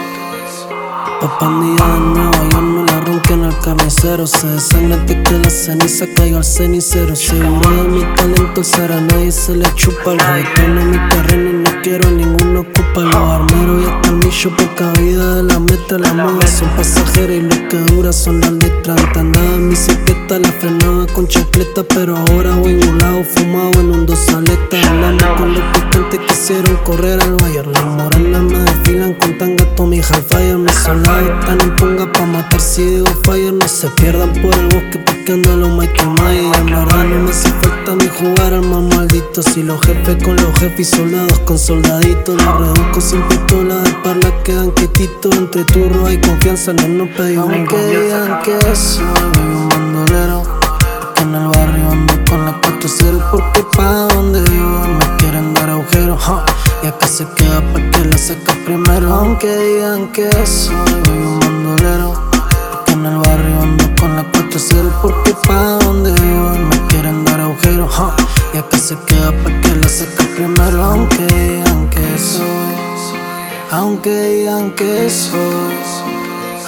Día 1.20 1.26
de 1.26 2.00
nuevo, 2.00 2.48
yo 2.52 2.60
no 2.62 2.84
la 2.84 3.00
ronque 3.00 3.32
en 3.32 3.42
el 3.42 3.58
carnicero. 3.58 4.24
Se 4.24 4.46
desangra 4.46 4.96
de 4.98 5.20
que 5.24 5.32
la 5.32 5.50
ceniza 5.50 6.06
caiga 6.14 6.38
al 6.38 6.44
cenicero. 6.44 7.16
Seguro 7.16 7.70
de 7.70 7.88
mi 7.88 8.04
talento, 8.14 8.62
ser 8.62 8.92
a 8.92 9.00
nadie 9.00 9.32
se 9.32 9.56
le 9.56 9.66
chupa. 9.74 10.12
Reggaetón 10.12 10.78
en 10.78 10.90
mi 10.92 11.08
terreno 11.08 11.50
y 11.50 11.52
no 11.54 11.82
quiero 11.82 12.08
ninguno 12.10 12.60
ocupa. 12.60 13.00
Los 13.00 13.16
armeros 13.16 13.82
y 13.82 13.86
hasta 13.86 14.08
el 14.10 14.14
millo 14.14 14.56
por 14.56 14.74
cada 14.76 14.92
vida 14.92 15.34
de 15.36 15.42
la 15.42 15.58
meta 15.58 15.98
La 15.98 16.14
moda 16.14 16.46
son 16.46 16.68
pasajeras 16.76 17.36
y 17.36 17.40
lo 17.40 17.68
que 17.68 17.78
dura 17.92 18.12
son 18.12 18.40
las 18.40 18.52
letras. 18.52 19.00
Antes 19.00 19.16
andaba 19.16 19.54
en 19.56 19.70
bicicleta, 19.70 20.38
la 20.38 20.52
frenaba 20.52 21.06
con 21.08 21.26
chancleta 21.26 21.82
Pero 21.82 22.16
ahora 22.16 22.54
voy 22.54 22.74
volado, 22.74 23.24
fumado 23.24 23.80
en 23.80 23.90
un 23.90 24.06
dos 24.06 24.28
aletas. 24.28 24.86
Hablando 24.86 25.34
con 25.36 25.52
los 25.52 25.62
picantes 25.72 26.20
quisieron 26.28 26.76
correr 26.84 27.20
al 27.20 27.34
Bayern. 27.34 27.72
Las 27.72 27.84
morenas 27.86 28.42
me 28.42 28.58
desfilan 28.58 29.14
con 29.14 29.36
tanga 29.36 29.64
Tommy 29.74 29.98
Hellfire 29.98 30.58
Mis 30.58 30.86
están 31.16 31.60
en 31.60 31.76
punga 31.76 32.10
pa' 32.12 32.26
matar 32.26 32.60
si 32.60 32.84
digo 32.84 33.06
fire 33.24 33.52
No 33.52 33.68
se 33.68 33.88
pierdan 33.88 34.32
por 34.34 34.54
el 34.54 34.66
bosque 34.66 34.98
porque 35.04 35.32
ando 35.32 35.52
a 35.52 35.56
los 35.56 35.70
Michael 35.70 36.10
Myers. 36.20 36.58
En 36.58 36.66
verdad 36.66 37.04
no 37.04 37.18
me 37.24 37.30
hace 37.30 37.50
falta 37.50 37.94
ni 37.96 38.08
jugar 38.08 38.54
al 38.54 38.62
más 38.62 38.82
maldito. 38.96 39.42
Si 39.42 39.62
los 39.62 39.80
jefes 39.80 40.22
con 40.22 40.36
los 40.36 40.58
jefes 40.58 40.80
y 40.80 40.84
soldados 40.84 41.38
con 41.40 41.58
soldaditos 41.58 42.42
Los 42.42 42.60
reduzco 42.60 43.00
sin 43.00 43.22
pistola 43.22 43.76
de 43.76 43.92
parla 44.04 44.42
quedan 44.42 44.70
quietitos 44.72 45.34
Entre 45.36 45.64
turros 45.64 46.08
hay 46.08 46.18
confianza, 46.20 46.72
no 46.72 46.88
nos 46.88 47.08
pedimos 47.10 47.50
Aunque 47.50 47.76
digan 47.86 48.42
que 48.42 48.58
soy 48.74 49.04
un 49.04 49.68
bandolero 49.68 50.42
que 51.14 51.22
en 51.22 51.34
el 51.34 51.46
barrio 51.48 51.90
ando 51.90 52.14
con 52.28 52.44
la 52.44 52.60
4-0 52.80 53.30
porque 53.32 53.64
pa' 53.76 54.06
donde 54.14 54.40
vivo 54.42 54.86
me 54.86 55.16
quieren 55.16 55.52
dar 55.54 55.68
agujeros 55.70 56.22
ja. 56.22 56.44
Y 56.82 56.86
acá 56.86 57.08
se 57.08 57.26
queda 57.34 57.60
pa' 57.72 57.80
que 57.90 58.04
la 58.04 58.16
saca 58.16 58.54
primero 58.64 59.14
Aunque 59.14 59.48
digan 59.48 60.12
que 60.12 60.30
soy 60.46 60.74
un 61.08 61.40
bandolero 61.40 62.12
Porque 62.70 62.92
en 62.92 63.06
el 63.06 63.16
barrio 63.16 63.62
ando 63.62 63.84
con 64.00 64.14
la 64.14 64.22
4-0 64.30 64.92
porque 65.02 65.34
pa' 65.46 65.78
donde 65.84 66.12
voy 66.12 66.58
me 66.58 66.86
quieren 66.88 67.24
dar 67.24 67.40
agujeros. 67.40 67.90
huh. 67.98 68.12
Y 68.54 68.58
acá 68.58 68.78
se 68.78 68.96
queda 69.06 69.32
pa' 69.42 69.60
que 69.60 69.74
la 69.74 69.88
saque 69.88 70.24
primero, 70.36 70.84
aunque, 70.84 71.62
aunque 71.70 72.18
soy. 72.18 72.46
Aunque, 73.72 74.48
aunque 74.48 75.10
soy. 75.10 75.38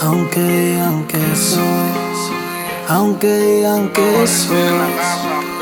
Aunque, 0.02 0.80
aunque 0.84 1.36
soy. 1.36 1.90
Aunque, 2.88 3.64
aunque 3.64 4.26
soy. 4.26 5.59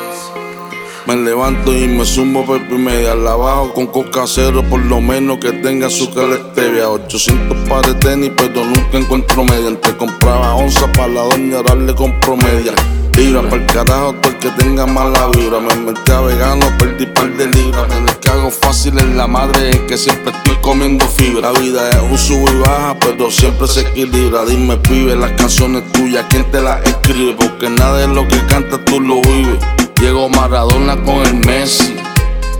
Me 1.08 1.16
levanto 1.16 1.74
y 1.74 1.88
me 1.88 2.04
sumo 2.04 2.44
por 2.44 2.60
media. 2.68 3.14
La 3.14 3.34
bajo 3.34 3.72
con 3.72 3.86
coca 3.86 4.24
cero, 4.26 4.62
por 4.68 4.84
lo 4.84 5.00
menos 5.00 5.38
que 5.38 5.52
tenga 5.52 5.86
azúcar 5.86 6.26
stevia. 6.52 6.90
800 6.90 7.66
pares 7.66 7.94
de 7.94 8.00
tenis, 8.00 8.32
pero 8.36 8.62
nunca 8.62 8.98
encuentro 8.98 9.42
media. 9.42 9.68
Entre 9.68 9.96
compraba 9.96 10.56
onza 10.56 10.86
para 10.92 11.08
la 11.08 11.22
doña, 11.22 11.62
darle 11.62 11.94
con 11.94 12.20
promedia. 12.20 12.74
Libra 13.16 13.40
para 13.40 13.56
el 13.56 13.66
carajo, 13.72 14.12
todo 14.20 14.32
el 14.32 14.38
que 14.38 14.50
tenga 14.50 14.84
mala 14.84 15.28
vibra. 15.28 15.60
Me 15.60 15.74
metí 15.76 16.12
a 16.12 16.20
vegano, 16.20 16.66
perdí 16.78 17.06
par 17.06 17.34
de 17.38 17.46
libras. 17.46 17.90
En 17.96 18.06
el 18.06 18.16
que 18.18 18.28
hago 18.28 18.50
fácil 18.50 18.98
es 18.98 19.06
la 19.06 19.26
madre, 19.26 19.70
es 19.70 19.80
que 19.88 19.96
siempre 19.96 20.30
estoy 20.30 20.56
comiendo 20.60 21.06
fibra. 21.06 21.52
La 21.52 21.58
vida 21.58 21.88
es 21.88 22.02
un 22.02 22.18
sub 22.18 22.50
y 22.52 22.58
baja, 22.58 22.98
pero 23.00 23.30
siempre 23.30 23.66
se 23.66 23.80
equilibra. 23.80 24.44
Dime, 24.44 24.76
pibe, 24.76 25.16
las 25.16 25.32
canciones 25.32 25.90
tuyas, 25.90 26.26
¿quién 26.28 26.44
te 26.50 26.60
las 26.60 26.84
escribe? 26.84 27.34
Porque 27.34 27.70
nada 27.70 27.96
de 27.96 28.08
lo 28.08 28.28
que 28.28 28.44
cantas 28.44 28.84
tú 28.84 29.00
lo 29.00 29.22
vives. 29.22 29.87
Llegó 30.00 30.28
Maradona 30.28 30.96
con 31.04 31.26
el 31.26 31.34
Messi. 31.44 31.96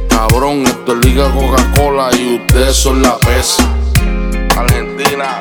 Cabrón, 0.08 0.64
esto 0.66 0.92
es 0.92 1.06
Liga 1.06 1.30
Coca-Cola 1.30 2.10
y 2.16 2.36
ustedes 2.36 2.74
son 2.74 3.00
la 3.00 3.16
PESI. 3.18 3.62
Argentina 4.56 5.38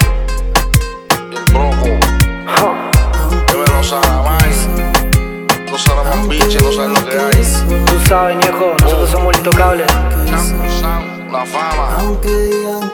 y 1.31 1.36
el 1.36 1.43
Broco. 1.51 1.88
Dímelo, 3.51 3.83
Saramay. 3.83 4.51
No 5.71 5.77
Saraman 5.77 6.29
biche, 6.29 6.60
no 6.62 6.71
saben 6.71 6.93
lo 6.93 7.05
que 7.05 7.17
hay. 7.17 7.86
Tú 7.86 8.07
sabes, 8.07 8.38
viejo, 8.38 8.75
nosotros 8.79 9.10
somos 9.10 9.36
intocables. 9.36 9.88
La 11.31 11.45
fama. 11.45 11.97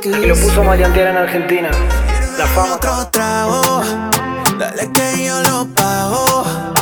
Y 0.03 0.25
lo 0.25 0.35
puso 0.35 0.63
Mariantiera 0.63 1.11
en 1.11 1.17
Argentina. 1.17 1.69
La 2.37 2.47
fama. 2.47 2.75
otro 2.75 3.07
trago, 3.11 3.83
dale 4.57 4.89
que 4.91 5.25
yo 5.25 5.41
lo 5.41 5.65
pago. 5.75 6.72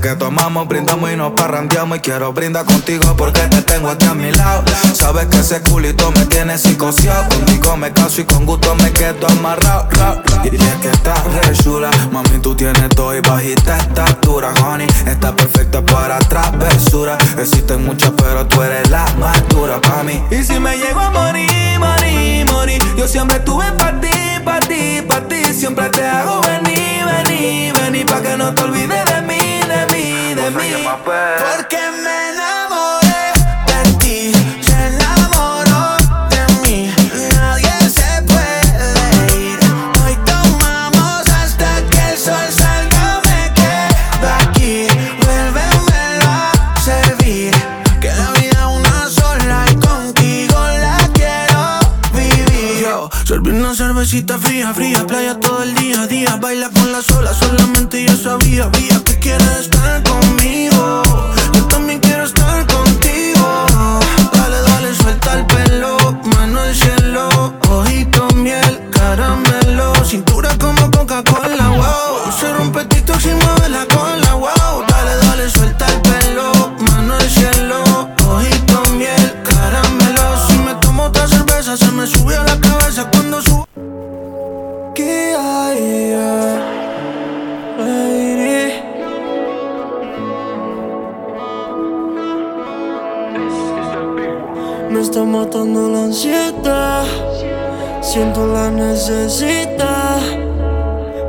Que 0.00 0.14
tomamos, 0.14 0.68
brindamos 0.68 1.10
y 1.10 1.16
nos 1.16 1.32
parrandeamos. 1.32 1.98
Y 1.98 2.00
quiero 2.00 2.32
brindar 2.32 2.64
contigo 2.64 3.16
porque 3.16 3.40
te 3.42 3.62
tengo 3.62 3.88
aquí 3.88 4.06
a 4.06 4.14
mi 4.14 4.30
lado. 4.30 4.62
Sabes 4.94 5.26
que 5.26 5.38
ese 5.38 5.60
culito 5.62 6.10
me 6.12 6.24
tiene 6.26 6.56
psicoseado. 6.56 7.28
Contigo 7.28 7.76
me 7.76 7.92
caso 7.92 8.20
y 8.20 8.24
con 8.24 8.46
gusto 8.46 8.74
me 8.76 8.92
quedo 8.92 9.26
amarrado. 9.28 9.88
ra, 9.90 10.14
ra. 10.14 10.42
Y 10.44 10.54
es 10.54 10.74
que 10.80 10.88
estás 10.90 11.24
re 11.24 11.52
chula. 11.62 11.90
Mami, 12.12 12.38
tú 12.40 12.54
tienes 12.54 12.88
todo 12.90 13.14
y 13.16 13.20
bajita 13.20 13.76
estatura, 13.78 14.52
honey. 14.64 14.86
Está 15.06 15.34
perfecta 15.34 15.84
para 15.84 16.18
travesura. 16.20 17.18
Existen 17.36 17.84
muchas, 17.84 18.12
pero 18.16 18.46
tú 18.46 18.62
eres 18.62 18.88
la 18.90 19.04
más 19.18 19.46
dura 19.48 19.80
para 19.80 20.04
mí. 20.04 20.22
Y 20.30 20.44
si 20.44 20.58
me 20.60 20.76
llego 20.76 21.00
a 21.00 21.10
morir, 21.10 21.78
morir, 21.78 22.46
morir, 22.52 22.82
yo 22.96 23.08
siempre 23.08 23.38
estuve 23.38 23.70
para 23.72 24.00
ti, 24.00 24.08
para 24.44 24.60
ti, 24.60 25.02
para 25.06 25.26
ti. 25.26 25.42
Siempre 25.52 25.88
te 25.90 26.06
hago 26.06 26.40
venir, 26.42 27.04
venir, 27.04 27.72
venir, 27.80 28.06
pa' 28.06 28.20
que 28.22 28.36
no 28.36 28.54
te 28.54 28.62
olvides 28.62 29.04
de 29.04 29.22
mí, 29.22 29.37
mí. 30.58 30.84
Porque 31.04 31.78
me 32.02 32.30
enamoré 32.30 33.32
de 33.66 33.92
ti, 33.98 34.32
se 34.60 34.86
enamoró 34.88 35.96
de 36.30 36.42
mí. 36.62 36.94
Nadie 37.34 37.70
se 37.88 38.22
puede 38.22 39.36
ir. 39.38 39.58
Hoy 40.04 40.16
tomamos 40.24 41.28
hasta 41.28 41.82
que 41.90 42.12
el 42.12 42.18
sol 42.18 42.46
salga, 42.50 43.20
me 43.26 43.52
quedo 43.54 44.28
aquí. 44.42 44.86
Vuélvemelo 45.22 46.26
a 46.26 46.80
servir. 46.84 47.52
Que 48.00 48.08
la 48.08 48.30
vida 48.32 48.68
una 48.68 49.08
sola 49.08 49.64
y 49.70 49.76
contigo 49.76 50.58
la 50.84 50.98
quiero 51.14 51.78
vivir. 52.12 52.82
Yo, 52.82 53.10
serví 53.24 53.50
una 53.50 53.74
cervecita 53.74 54.38
fría, 54.38 54.74
fría, 54.74 55.06
playa 55.06 55.38
todo 55.38 55.62
el 55.62 55.74
día, 55.74 56.06
día. 56.06 56.36
Baila 56.40 56.68
con 56.70 56.90
la 56.92 57.02
sola, 57.02 57.32
solamente 57.32 58.04
yo 58.04 58.16
sabía, 58.16 58.66
vía 58.68 59.00
que 59.04 59.18
quieres 59.18 59.60
estar 59.60 60.07
ansiedad. 96.18 97.04
Siento 98.02 98.46
la 98.46 98.70
necesidad. 98.70 100.20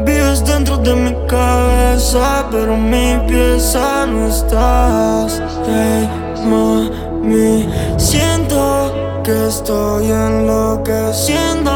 Vives 0.03 0.43
dentro 0.43 0.77
de 0.77 0.95
mi 0.95 1.13
cabeza, 1.27 2.47
pero 2.49 2.75
mi 2.75 3.19
pieza 3.27 4.07
no 4.07 4.27
estás. 4.27 5.41
Hey, 5.67 6.09
mami, 6.43 7.69
siento 7.97 9.21
que 9.23 9.47
estoy 9.47 10.11
enloqueciendo. 10.11 11.71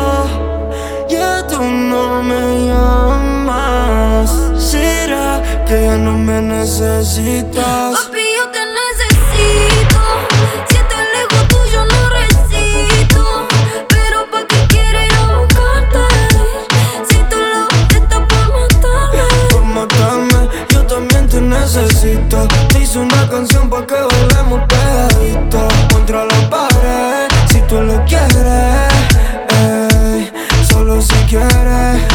Ya 1.08 1.46
tú 1.48 1.62
no 1.62 2.24
me 2.24 2.68
llamas. 2.68 4.32
¿Será 4.58 5.40
que 5.68 5.84
ya 5.84 5.98
no 5.98 6.18
me 6.18 6.42
necesitas? 6.42 8.13
Te 22.04 22.82
hice 22.82 23.00
una 23.00 23.30
canción 23.30 23.70
pa' 23.70 23.88
que 23.88 23.94
bailemos 23.96 24.60
pegadito 24.68 25.68
contra 25.90 26.26
la 26.26 26.50
pared. 26.50 27.30
Si 27.50 27.62
tú 27.62 27.82
lo 27.82 28.04
quieres, 28.04 28.92
solo 30.68 31.02
si 31.02 31.16
quieres. 31.30 32.13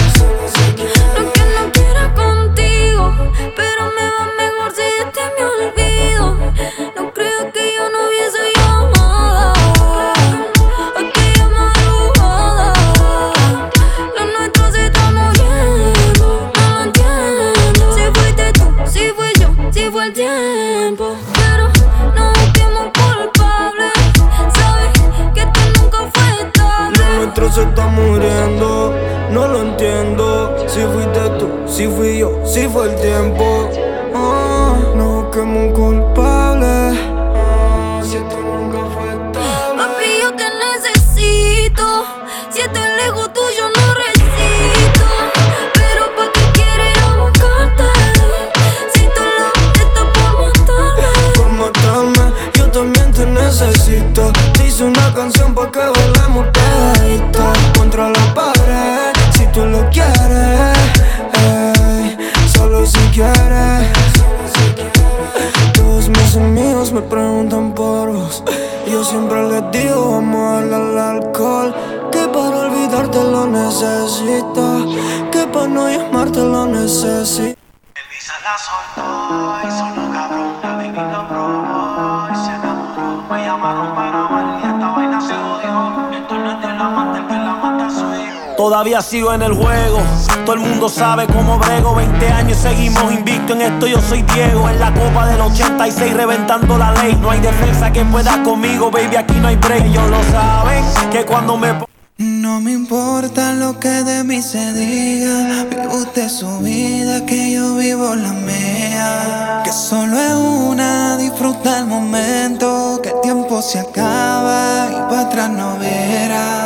Todavía 88.79 89.03
sigo 89.03 89.35
en 89.35 89.43
el 89.43 89.55
juego, 89.55 89.99
todo 90.47 90.55
el 90.55 90.61
mundo 90.61 90.88
sabe 90.88 91.27
cómo 91.27 91.59
brego 91.59 91.97
20 91.97 92.29
años 92.29 92.59
seguimos 92.59 93.12
invicto 93.12 93.55
en 93.55 93.62
esto, 93.62 93.88
yo 93.88 94.01
soy 94.01 94.23
Diego 94.23 94.69
En 94.69 94.79
la 94.79 94.95
copa 94.95 95.27
del 95.27 95.41
86 95.41 96.14
reventando 96.14 96.79
la 96.79 96.93
ley 96.93 97.19
No 97.21 97.33
hay 97.33 97.41
defensa 97.41 97.91
que 97.93 98.05
pueda 98.05 98.41
conmigo, 98.45 98.88
baby, 98.88 99.17
aquí 99.17 99.35
no 99.41 99.49
hay 99.49 99.57
break 99.57 99.85
Ellos 99.85 100.09
lo 100.09 100.23
saben, 100.31 100.85
que 101.11 101.27
cuando 101.27 101.57
me... 101.57 101.75
No 102.19 102.61
me 102.61 102.71
importa 102.71 103.53
lo 103.53 103.81
que 103.81 103.88
de 103.88 104.25
mí 104.25 104.43
se 104.43 104.73
diga. 104.73 105.64
Vive 105.71 105.87
usted 105.88 106.29
su 106.29 106.59
vida, 106.59 107.25
que 107.27 107.53
yo 107.53 107.77
vivo 107.77 108.17
la 108.17 108.33
mía. 108.33 109.62
Que 109.64 109.71
solo 109.73 110.19
es 110.19 110.35
una, 110.35 111.17
disfruta 111.17 111.79
el 111.79 111.87
momento. 111.87 112.99
Que 113.05 113.11
el 113.11 113.21
tiempo 113.21 113.62
se 113.62 113.79
acaba 113.79 114.88
y 114.91 114.95
para 115.09 115.21
atrás 115.21 115.51
no 115.51 115.79
verá. 115.79 116.58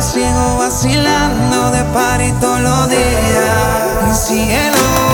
Sigo 0.00 0.58
vacilando 0.58 1.72
de 1.72 1.82
party 1.92 2.32
todos 2.40 2.60
los 2.60 2.88
días. 2.88 4.16
Cielo. 4.16 4.68
Cielo. 4.72 5.07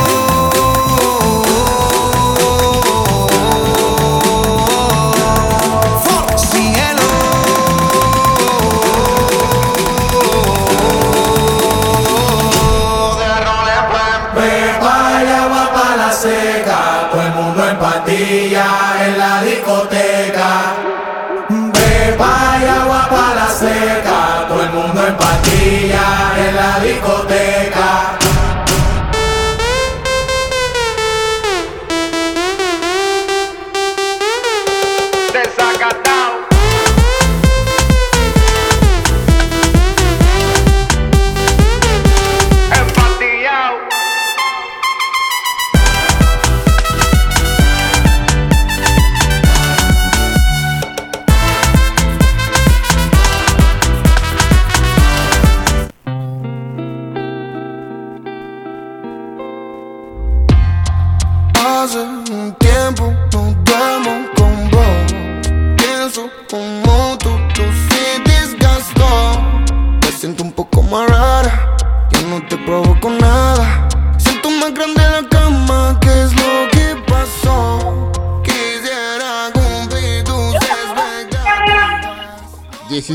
Seca, 24.94 25.16
todo 25.16 26.23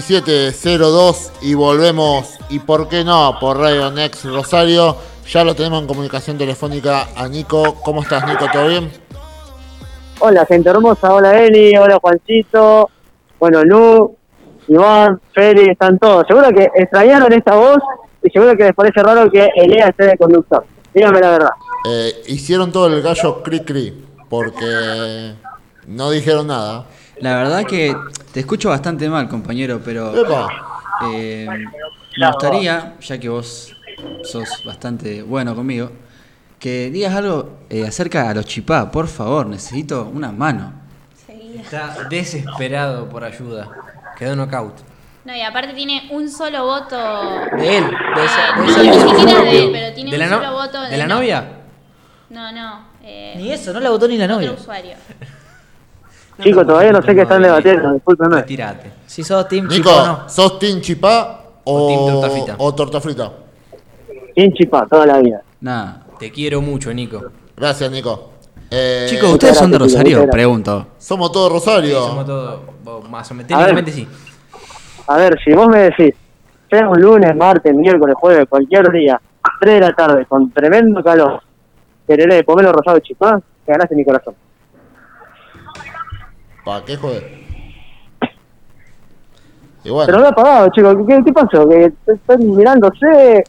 1702 0.10 1.34
y 1.42 1.54
volvemos. 1.54 2.40
Y 2.50 2.60
por 2.60 2.90
qué 2.90 3.04
no, 3.04 3.38
por 3.40 3.58
Radio 3.58 3.92
Next 3.92 4.26
Rosario. 4.26 4.96
Ya 5.28 5.44
lo 5.44 5.54
tenemos 5.54 5.82
en 5.82 5.88
comunicación 5.88 6.38
telefónica 6.38 7.10
a 7.16 7.28
Nico. 7.28 7.76
¿Cómo 7.84 8.02
estás, 8.02 8.26
Nico? 8.28 8.46
¿Todo 8.52 8.68
bien? 8.68 8.90
Hola, 10.20 10.46
gente 10.48 10.70
hermosa. 10.70 11.14
Hola, 11.14 11.40
Eli. 11.40 11.78
Hola, 11.78 12.00
Juancito. 12.02 12.90
Bueno, 13.40 13.64
Lu, 13.64 14.16
Iván, 14.68 15.22
Feli, 15.32 15.70
están 15.70 16.00
todos. 16.00 16.26
Seguro 16.28 16.50
que 16.50 16.68
extrañaron 16.74 17.32
esta 17.32 17.56
voz 17.56 17.78
y 18.24 18.32
seguro 18.32 18.58
que 18.58 18.64
les 18.64 18.74
parece 18.74 19.04
raro 19.04 19.30
que 19.30 19.48
Elías 19.56 19.90
esté 19.90 20.06
de 20.06 20.18
conductor. 20.18 20.66
Dígame 20.94 21.20
la 21.20 21.30
verdad. 21.30 21.52
Eh, 21.88 22.24
hicieron 22.28 22.72
todo 22.72 22.88
el 22.88 23.02
gallo 23.04 23.44
cri 23.44 23.60
cri 23.62 24.06
porque 24.28 25.36
no 25.86 26.10
dijeron 26.10 26.48
nada. 26.48 26.86
La 27.22 27.36
verdad 27.36 27.66
que 27.66 27.96
te 28.34 28.40
escucho 28.42 28.70
bastante 28.70 29.10
mal, 29.10 29.28
compañero, 29.28 29.82
pero 29.84 30.14
eh, 31.12 31.48
me 32.18 32.28
gustaría, 32.28 32.96
ya 33.02 33.18
que 33.20 33.30
vos 33.30 33.76
sos 34.24 34.64
bastante 34.66 35.22
bueno 35.24 35.56
conmigo, 35.56 35.92
que 36.60 36.90
digas 36.90 37.16
algo 37.16 37.60
eh, 37.70 37.86
acerca 37.86 38.30
a 38.30 38.34
los 38.34 38.46
chipá, 38.46 38.90
por 38.92 39.08
favor, 39.08 39.46
necesito 39.48 40.10
una 40.14 40.32
mano. 40.32 40.74
Está 41.56 42.08
desesperado 42.10 43.08
por 43.10 43.24
ayuda. 43.24 43.68
Quedó 44.18 44.36
knockout. 44.36 44.76
No, 45.26 45.36
y 45.36 45.42
aparte 45.42 45.74
tiene 45.74 46.08
un 46.12 46.30
solo 46.30 46.64
voto. 46.66 46.96
De 47.58 47.78
él, 47.78 47.86
de 48.16 48.26
esa- 48.26 48.62
de 48.62 48.66
Eh, 48.66 48.70
esa- 48.70 48.82
ni 48.82 48.88
de 48.90 48.94
su 49.02 49.10
siquiera 49.10 49.42
de 49.42 49.60
él, 49.64 49.70
pero 49.72 49.94
tiene 49.94 50.10
¿De 50.12 50.16
un 50.16 50.20
la 50.24 50.28
no- 50.30 50.38
solo 50.44 50.52
voto 50.54 50.82
de 50.82 50.98
la 50.98 51.08
novia? 51.08 51.46
No, 52.30 52.52
no. 52.52 52.86
eh, 53.04 53.34
Ni 53.38 53.52
eso, 53.52 53.74
no 53.74 53.80
la 53.80 53.90
votó 53.90 54.08
ni 54.08 54.18
la 54.18 54.28
novia. 54.28 54.52
Otro 54.52 54.62
usuario. 54.62 54.96
Chicos, 56.42 56.66
todavía 56.66 56.92
no 56.92 57.02
sé 57.02 57.14
qué 57.16 57.22
están 57.22 57.42
debatiendo. 57.42 57.92
Discúlpenme. 57.94 58.44
Tirate. 58.44 58.92
Si 59.06 59.24
sos 59.24 59.48
Team 59.48 59.68
Nico, 59.68 59.90
o 59.92 60.06
no. 60.06 60.30
¿sos 60.30 60.58
Team 60.60 60.82
Chipá 60.82 61.42
o, 61.64 61.84
O 61.84 61.88
team 61.88 62.06
torta 62.14 62.30
frita. 62.30 62.56
o 62.58 62.76
torta 62.76 63.02
frita? 63.02 63.32
Bien 64.36 64.54
chipá, 64.54 64.86
toda 64.90 65.06
la 65.06 65.18
vida. 65.20 65.42
Nada. 65.62 66.04
Te 66.18 66.32
quiero 66.32 66.62
mucho, 66.62 66.94
Nico. 66.94 67.22
Gracias, 67.58 67.92
Nico. 67.92 68.32
Eh, 68.72 69.08
Chicos, 69.10 69.34
¿ustedes 69.34 69.58
son 69.58 69.72
de 69.72 69.78
Rosario? 69.80 70.30
Pregunto. 70.30 70.88
Somos 70.98 71.32
todos 71.32 71.52
Rosario. 71.52 72.00
Somos 72.02 72.26
todos 72.26 73.10
más 73.10 73.30
o 73.32 73.34
menos. 73.34 73.52
A 73.52 73.58
ver. 73.58 73.68
Técnicamente 73.76 73.92
sí. 73.92 74.08
A 75.08 75.18
ver, 75.18 75.38
si 75.44 75.52
vos 75.54 75.68
me 75.68 75.80
decís, 75.80 76.14
sea 76.70 76.88
un 76.88 77.02
lunes, 77.02 77.36
martes, 77.36 77.74
miércoles, 77.74 78.16
jueves, 78.20 78.46
cualquier 78.48 78.90
día, 78.92 79.20
3 79.60 79.74
de 79.74 79.80
la 79.80 79.94
tarde, 79.94 80.26
con 80.28 80.52
tremendo 80.52 81.04
calor, 81.04 81.42
quereré 82.08 82.44
pomelo 82.44 82.72
rosado 82.72 82.96
de 82.98 83.02
chipá, 83.02 83.42
te 83.66 83.72
ganaste 83.72 83.96
mi 83.96 84.06
corazón. 84.06 84.36
¿Para 86.66 86.86
qué 86.86 86.96
joder? 86.98 87.40
Y 89.84 89.90
bueno, 89.90 90.06
Pero 90.08 90.20
lo 90.20 90.26
he 90.26 90.30
apagado, 90.30 90.70
chicos. 90.76 90.96
¿Qué, 91.08 91.20
qué 91.26 91.34
pasó? 91.34 91.68
Que 91.70 91.92
están 92.08 92.56
mirándose. 92.56 93.44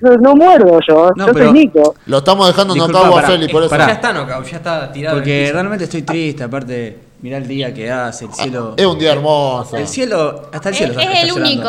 No, 0.00 0.16
no 0.16 0.34
muerdo 0.34 0.78
yo. 0.88 1.10
No, 1.16 1.26
yo 1.28 1.32
pero- 1.32 1.46
soy 1.50 1.52
Nico. 1.58 1.94
lo 2.06 2.18
estamos 2.18 2.46
dejando 2.48 2.74
Disculpa, 2.74 2.98
notado 3.00 3.18
a 3.18 3.22
Feli, 3.22 3.48
por 3.48 3.62
eso. 3.62 3.70
pará. 3.70 3.86
Ya 3.86 3.92
está 3.92 4.12
knockout, 4.12 4.44
ya 4.46 4.56
está 4.56 4.92
tirado. 4.92 5.16
Porque 5.16 5.50
realmente 5.52 5.84
estoy 5.84 6.02
triste, 6.02 6.42
aparte, 6.42 6.98
mirá 7.24 7.38
el 7.38 7.48
día 7.48 7.72
que 7.72 7.90
hace, 7.90 8.26
el 8.26 8.34
cielo. 8.34 8.74
Es 8.76 8.84
un 8.84 8.98
día 8.98 9.12
hermoso. 9.12 9.78
El 9.78 9.88
cielo, 9.88 10.42
hasta 10.52 10.68
el 10.68 10.74
Es, 10.74 10.78
cielo. 10.78 10.92
es 10.92 10.98
está- 11.06 11.20
el 11.22 11.28
está 11.28 11.40
único, 11.40 11.68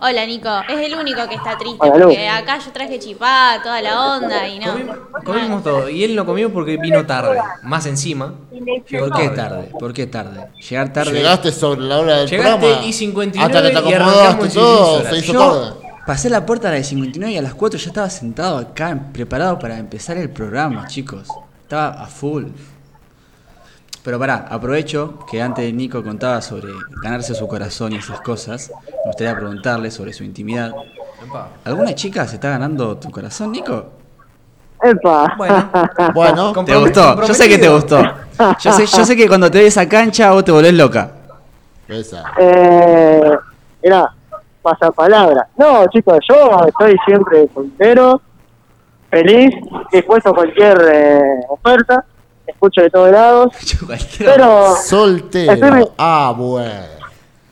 hola 0.00 0.26
Nico, 0.26 0.48
es 0.66 0.78
el 0.86 0.94
único 0.98 1.28
que 1.28 1.34
está 1.34 1.58
triste 1.58 1.78
Hola, 1.86 2.04
porque 2.06 2.26
acá 2.26 2.58
yo 2.58 2.72
traje 2.72 2.98
chipá, 2.98 3.60
toda 3.62 3.82
la 3.82 4.16
onda 4.16 4.48
y 4.48 4.58
no. 4.58 4.74
Comimos 5.22 5.62
todo. 5.62 5.90
Y 5.90 6.04
él 6.04 6.16
no 6.16 6.24
comió 6.24 6.50
porque 6.50 6.78
vino 6.78 7.04
tarde. 7.04 7.38
Más 7.64 7.84
encima. 7.84 8.32
¿Por 8.98 9.12
qué 9.12 9.28
tarde? 9.28 9.68
¿Por 9.78 9.92
qué 9.92 10.06
tarde? 10.06 10.48
Llegar 10.70 10.90
tarde. 10.90 11.12
Llegaste 11.12 11.52
sobre 11.52 11.82
la 11.82 11.98
hora 11.98 12.16
del 12.20 12.28
Llegaste 12.30 12.58
programa. 12.60 12.86
y 12.86 12.92
59 12.94 13.44
Hasta 13.46 13.62
que 13.68 13.74
te 13.76 13.90
y 13.90 13.92
acomodaste 13.92 14.48
todo, 14.48 15.02
se 15.04 15.18
hizo 15.18 15.32
Yo 15.34 15.38
tarde. 15.52 15.86
pasé 16.06 16.30
la 16.30 16.46
puerta 16.46 16.70
a 16.70 16.72
las 16.72 16.86
59 16.86 17.34
y 17.34 17.36
a 17.36 17.42
las 17.42 17.52
4 17.52 17.78
ya 17.78 17.88
estaba 17.88 18.08
sentado 18.08 18.56
acá, 18.56 18.98
preparado 19.12 19.58
para 19.58 19.76
empezar 19.76 20.16
el 20.16 20.30
programa, 20.30 20.86
chicos. 20.88 21.28
Estaba 21.62 21.88
a 22.02 22.06
full. 22.06 22.44
Pero 24.04 24.18
pará, 24.18 24.46
aprovecho 24.50 25.20
que 25.30 25.40
antes 25.40 25.72
Nico 25.72 26.04
contaba 26.04 26.42
sobre 26.42 26.68
ganarse 27.02 27.34
su 27.34 27.48
corazón 27.48 27.94
y 27.94 27.96
esas 27.96 28.20
cosas. 28.20 28.70
Me 28.86 29.06
gustaría 29.06 29.34
preguntarle 29.34 29.90
sobre 29.90 30.12
su 30.12 30.24
intimidad. 30.24 30.72
Epa. 31.26 31.48
¿Alguna 31.64 31.94
chica 31.94 32.26
se 32.26 32.34
está 32.34 32.50
ganando 32.50 32.98
tu 32.98 33.10
corazón, 33.10 33.52
Nico? 33.52 33.86
Epa. 34.82 35.34
Bueno, 35.38 35.70
Bueno, 36.14 36.64
¿Te 36.64 36.76
gustó? 36.76 37.26
Yo 37.26 37.32
sé 37.32 37.48
que 37.48 37.56
te 37.56 37.68
gustó. 37.70 38.02
Yo 38.60 38.72
sé, 38.72 38.84
yo 38.84 39.04
sé 39.06 39.16
que 39.16 39.26
cuando 39.26 39.50
te 39.50 39.62
ves 39.62 39.78
a 39.78 39.88
cancha 39.88 40.32
vos 40.32 40.44
te 40.44 40.52
volvés 40.52 40.74
loca. 40.74 41.10
Esa. 41.88 42.24
Eh, 42.38 43.32
era 43.80 44.12
pasapalabra. 44.60 45.48
No, 45.56 45.86
chicos, 45.88 46.18
yo 46.28 46.66
estoy 46.66 46.94
siempre 47.06 47.48
soltero, 47.54 48.20
feliz, 49.08 49.54
dispuesto 49.90 50.28
a 50.28 50.34
cualquier 50.34 50.78
eh, 50.92 51.40
oferta, 51.48 52.04
escucho 52.46 52.82
de 52.82 52.90
todos 52.90 53.10
lados. 53.10 53.52
Pero 54.18 54.74
Soltero. 54.76 55.52
Estoy 55.52 55.84
Ah, 55.98 56.34
bueno. 56.36 56.70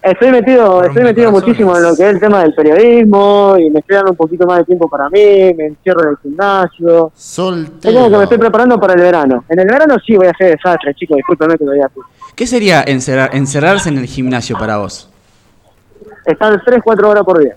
estoy 0.03 0.31
metido, 0.31 0.83
estoy 0.85 1.03
metido 1.05 1.31
muchísimo 1.31 1.77
en 1.77 1.83
lo 1.85 1.97
que 1.97 2.03
es 2.03 2.15
el 2.15 2.21
tema 2.21 2.43
del 2.43 2.55
periodismo 2.55 3.57
y 3.59 3.71
me 3.71 3.81
estoy 3.81 3.97
dando 3.97 4.11
un 4.13 4.17
poquito 4.17 4.47
más 4.47 4.59
de 4.59 4.65
tiempo 4.65 4.89
para 4.89 5.09
mí, 5.11 5.55
me 5.57 5.67
encierro 5.67 6.03
en 6.03 6.09
el 6.11 6.17
gimnasio. 6.23 7.13
Es 7.17 7.37
como 7.37 7.53
que 7.53 7.91
me 7.93 8.03
Soltero. 8.03 8.23
estoy 8.23 8.39
preparando 8.39 8.79
para 8.81 8.95
el 8.95 9.01
verano. 9.01 9.45
En 9.49 9.59
el 9.61 9.67
verano 9.67 9.97
sí 10.05 10.17
voy 10.17 10.27
a 10.27 10.31
hacer 10.31 10.57
desastre, 10.57 10.95
chicos, 10.95 11.17
discúlpenme 11.17 11.57
que 11.57 11.65
lo 11.65 11.73
diga 11.73 11.87
así. 11.87 12.01
¿Qué 12.35 12.47
sería 12.47 12.83
encerrar- 12.83 13.31
encerrarse 13.35 13.89
en 13.91 13.99
el 13.99 14.07
gimnasio 14.07 14.57
para 14.59 14.79
vos? 14.79 15.09
Están 16.27 16.61
3, 16.65 16.81
4 16.83 17.09
horas 17.11 17.25
por 17.25 17.39
día. 17.41 17.55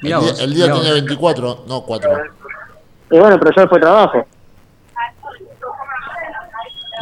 El 0.00 0.08
día, 0.08 0.18
el 0.40 0.54
día 0.54 0.72
tiene 0.72 0.92
24, 0.92 1.64
no 1.68 1.82
4. 1.82 2.10
Y 3.12 3.18
bueno, 3.18 3.38
pero 3.38 3.52
yo 3.54 3.60
después 3.62 3.80
trabajo. 3.80 4.26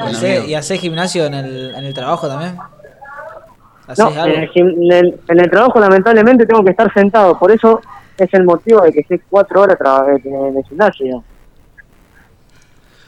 ¿Y 0.09 0.11
hace- 0.15 0.47
¿Y 0.47 0.55
haces 0.55 0.81
gimnasio 0.81 1.27
en 1.27 1.35
el, 1.35 1.75
en 1.75 1.85
el 1.85 1.95
trabajo 1.95 2.29
también? 2.29 2.57
¿Haces 3.87 3.99
No, 3.99 4.23
algo? 4.23 4.37
en 4.37 4.43
el, 4.43 4.51
en 4.55 4.93
el- 4.93 5.21
en 5.29 5.41
el 5.41 5.51
trabajo 5.51 5.81
lamentablemente 5.81 6.47
tengo 6.47 6.63
que 6.65 6.71
estar 6.71 6.93
sentado, 6.93 7.39
por 7.39 7.51
eso 7.51 7.81
es 8.17 8.33
el 8.35 8.45
motivo 8.45 8.83
de 8.83 8.93
que 8.93 9.01
esté 9.01 9.21
cuatro 9.29 9.63
horas 9.63 9.77
traba- 9.79 10.07
en 10.13 10.57
el 10.57 10.65
gimnasio. 10.65 11.25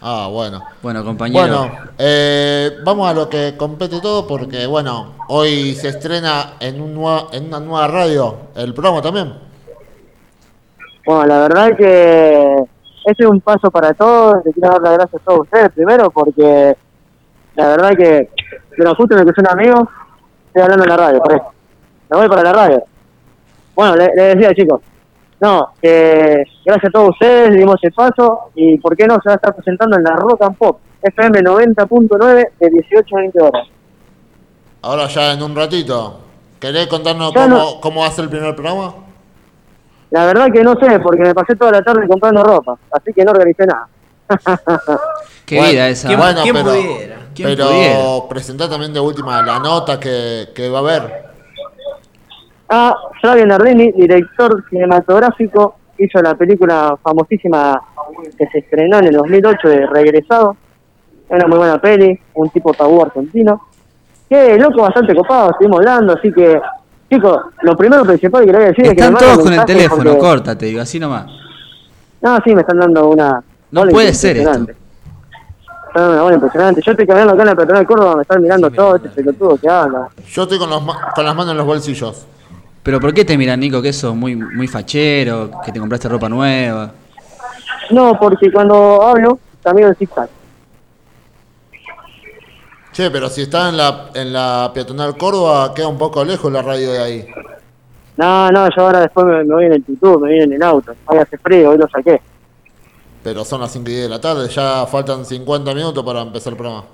Ah, 0.04 0.28
bueno. 0.28 0.64
Bueno, 0.82 1.04
compañero. 1.04 1.40
Bueno, 1.46 1.72
eh, 1.96 2.72
vamos 2.84 3.08
a 3.08 3.14
lo 3.14 3.28
que 3.28 3.54
compete 3.56 4.00
todo 4.00 4.26
porque, 4.26 4.66
bueno, 4.66 5.14
hoy 5.28 5.74
se 5.76 5.90
estrena 5.90 6.54
en, 6.58 6.80
un 6.80 6.96
nua- 6.96 7.28
en 7.32 7.46
una 7.46 7.60
nueva 7.60 7.86
radio 7.86 8.36
el 8.56 8.74
programa 8.74 9.00
también. 9.00 9.32
Bueno, 11.06 11.26
la 11.26 11.38
verdad 11.42 11.76
que 11.76 12.64
este 13.04 13.24
es 13.24 13.28
un 13.30 13.40
paso 13.40 13.70
para 13.70 13.92
todos, 13.94 14.36
le 14.44 14.52
quiero 14.52 14.70
dar 14.70 14.82
las 14.82 14.92
gracias 14.98 15.20
a 15.22 15.24
todos 15.24 15.40
ustedes 15.40 15.70
primero 15.72 16.10
porque 16.10 16.76
la 17.56 17.68
verdad 17.68 17.90
que, 17.96 18.30
pero 18.76 18.94
justo 18.94 19.16
en 19.16 19.26
que 19.26 19.32
son 19.34 19.48
amigos, 19.48 19.88
estoy 20.48 20.62
hablando 20.62 20.84
en 20.84 20.90
la 20.90 20.96
radio, 20.96 21.18
por 21.20 21.32
eso. 21.34 21.44
Me 22.10 22.18
voy 22.18 22.28
para 22.28 22.42
la 22.44 22.52
radio. 22.52 22.82
Bueno, 23.74 23.96
le, 23.96 24.10
le 24.14 24.22
decía 24.34 24.54
chicos, 24.54 24.80
no, 25.40 25.68
que 25.80 26.44
gracias 26.64 26.88
a 26.88 26.92
todos 26.92 27.10
ustedes 27.10 27.54
dimos 27.56 27.76
el 27.82 27.92
paso 27.92 28.50
y 28.54 28.78
por 28.78 28.96
qué 28.96 29.06
no 29.06 29.14
se 29.22 29.28
va 29.28 29.32
a 29.32 29.36
estar 29.36 29.54
presentando 29.54 29.96
en 29.96 30.04
la 30.04 30.14
Rock 30.16 30.42
and 30.42 30.56
Pop 30.56 30.78
FM 31.02 31.40
90.9 31.40 32.48
de 32.60 32.70
18 32.70 33.16
a 33.16 33.20
20 33.20 33.40
horas. 33.42 33.68
Ahora 34.82 35.06
ya 35.08 35.32
en 35.32 35.42
un 35.42 35.54
ratito. 35.56 36.18
¿Querés 36.60 36.86
contarnos 36.86 37.32
Ya 37.34 37.42
cómo, 37.42 37.56
no- 37.56 37.80
cómo 37.80 38.00
va 38.02 38.06
a 38.06 38.10
ser 38.10 38.24
el 38.24 38.30
primer 38.30 38.54
programa? 38.54 38.94
La 40.12 40.26
verdad 40.26 40.46
que 40.52 40.62
no 40.62 40.74
sé, 40.74 41.00
porque 41.00 41.22
me 41.22 41.34
pasé 41.34 41.56
toda 41.56 41.72
la 41.72 41.82
tarde 41.82 42.06
comprando 42.06 42.42
ropa, 42.44 42.76
así 42.92 43.12
que 43.12 43.24
no 43.24 43.32
organicé 43.32 43.66
nada. 43.66 43.88
Qué 45.46 45.56
Bueno, 45.56 45.72
vida 45.72 45.88
esa. 45.88 46.16
Bueno, 46.16 46.40
¿Quién 46.42 46.54
pero, 46.54 46.70
pudiera? 46.70 47.16
¿Quién 47.34 47.48
pero 47.48 47.66
pudiera? 47.66 48.28
presentá 48.28 48.68
también 48.68 48.92
de 48.92 49.00
última 49.00 49.42
la 49.42 49.58
nota 49.58 49.98
que, 49.98 50.48
que 50.54 50.68
va 50.68 50.78
a 50.78 50.80
haber. 50.82 51.24
a 52.68 52.94
Flavio 53.20 53.46
Nardini, 53.46 53.92
director 53.92 54.64
cinematográfico, 54.70 55.76
hizo 55.98 56.20
la 56.22 56.34
película 56.34 56.96
famosísima 57.02 57.80
que 58.38 58.46
se 58.48 58.58
estrenó 58.58 58.98
en 58.98 59.06
el 59.06 59.14
2008 59.16 59.68
de 59.68 59.86
Regresado. 59.86 60.56
Es 61.28 61.36
una 61.36 61.46
muy 61.48 61.58
buena 61.58 61.80
peli, 61.80 62.18
un 62.34 62.50
tipo 62.50 62.72
tabú 62.74 63.02
argentino. 63.02 63.60
Que 64.28 64.56
loco, 64.58 64.82
bastante 64.82 65.14
copado, 65.14 65.50
estuvimos 65.50 65.78
hablando, 65.80 66.14
así 66.14 66.32
que, 66.32 66.60
chicos, 67.14 67.42
lo 67.62 67.76
primero 67.76 68.04
principal 68.04 68.44
que 68.44 68.52
le 68.52 68.58
voy 68.58 68.64
a 68.64 68.68
decir 68.68 68.84
es 68.86 68.90
que 68.94 69.00
Están 69.00 69.12
me 69.14 69.18
todos 69.20 69.38
con 69.40 69.52
el 69.52 69.64
teléfono, 69.64 70.02
porque- 70.04 70.18
corta, 70.18 70.56
te 70.56 70.66
digo, 70.66 70.80
así 70.80 70.98
nomás. 70.98 71.26
No, 72.20 72.38
sí, 72.44 72.54
me 72.54 72.60
están 72.60 72.78
dando 72.78 73.08
una... 73.08 73.42
No 73.70 73.80
bola 73.80 73.92
puede 73.92 74.14
ser 74.14 74.36
esto. 74.38 74.50
dando 74.50 74.72
una 75.94 76.22
bola 76.22 76.34
impresionante. 76.36 76.80
Yo 76.84 76.92
estoy 76.92 77.06
caminando 77.06 77.34
acá 77.34 77.42
en 77.42 77.48
la 77.48 77.54
peatonal 77.56 77.82
de 77.82 77.86
Córdoba, 77.86 78.16
me 78.16 78.22
están 78.22 78.42
mirando 78.42 78.70
todo 78.70 78.96
este 78.96 79.08
pelotudo 79.10 79.56
que 79.58 79.68
habla. 79.68 80.08
Yo 80.30 80.42
estoy 80.44 80.58
con, 80.58 80.70
los 80.70 80.82
ma- 80.84 81.12
con 81.14 81.24
las 81.24 81.34
manos 81.34 81.52
en 81.52 81.58
los 81.58 81.66
bolsillos. 81.66 82.26
Pero 82.82 82.98
¿por 83.00 83.12
qué 83.14 83.24
te 83.24 83.36
miran, 83.38 83.60
Nico, 83.60 83.80
que 83.82 83.92
sos 83.92 84.14
muy, 84.14 84.34
muy 84.36 84.66
fachero, 84.68 85.50
que 85.64 85.70
te 85.72 85.78
compraste 85.78 86.08
ropa 86.08 86.28
nueva? 86.28 86.90
No, 87.90 88.18
porque 88.18 88.50
cuando 88.50 89.02
hablo, 89.02 89.38
camino 89.62 89.88
en 89.88 89.94
zigzag. 89.96 90.28
Che, 92.92 93.10
pero 93.10 93.28
si 93.28 93.42
está 93.42 93.70
en 93.70 93.76
la, 93.78 94.10
en 94.14 94.32
la 94.32 94.70
peatonal 94.74 95.16
Córdoba, 95.16 95.72
queda 95.74 95.88
un 95.88 95.96
poco 95.98 96.24
lejos 96.24 96.52
la 96.52 96.60
radio 96.62 96.92
de 96.92 96.98
ahí. 96.98 97.26
No, 98.18 98.50
no, 98.50 98.68
yo 98.76 98.82
ahora 98.82 99.00
después 99.00 99.24
me, 99.24 99.44
me 99.44 99.54
voy 99.54 99.64
en 99.64 99.72
el 99.72 99.82
tutú, 99.84 100.18
me 100.20 100.28
voy 100.28 100.40
en 100.40 100.52
el 100.52 100.62
auto. 100.62 100.92
Hoy 101.06 101.18
hace 101.18 101.38
frío, 101.38 101.70
hoy 101.70 101.78
lo 101.78 101.88
saqué. 101.88 102.20
Pero 103.24 103.44
son 103.44 103.60
las 103.62 103.70
5 103.72 103.88
y 103.88 103.92
10 103.92 104.02
de 104.04 104.08
la 104.10 104.20
tarde, 104.20 104.48
ya 104.48 104.84
faltan 104.86 105.24
50 105.24 105.74
minutos 105.74 106.04
para 106.04 106.20
empezar 106.20 106.52
el 106.52 106.58
programa. 106.58 106.84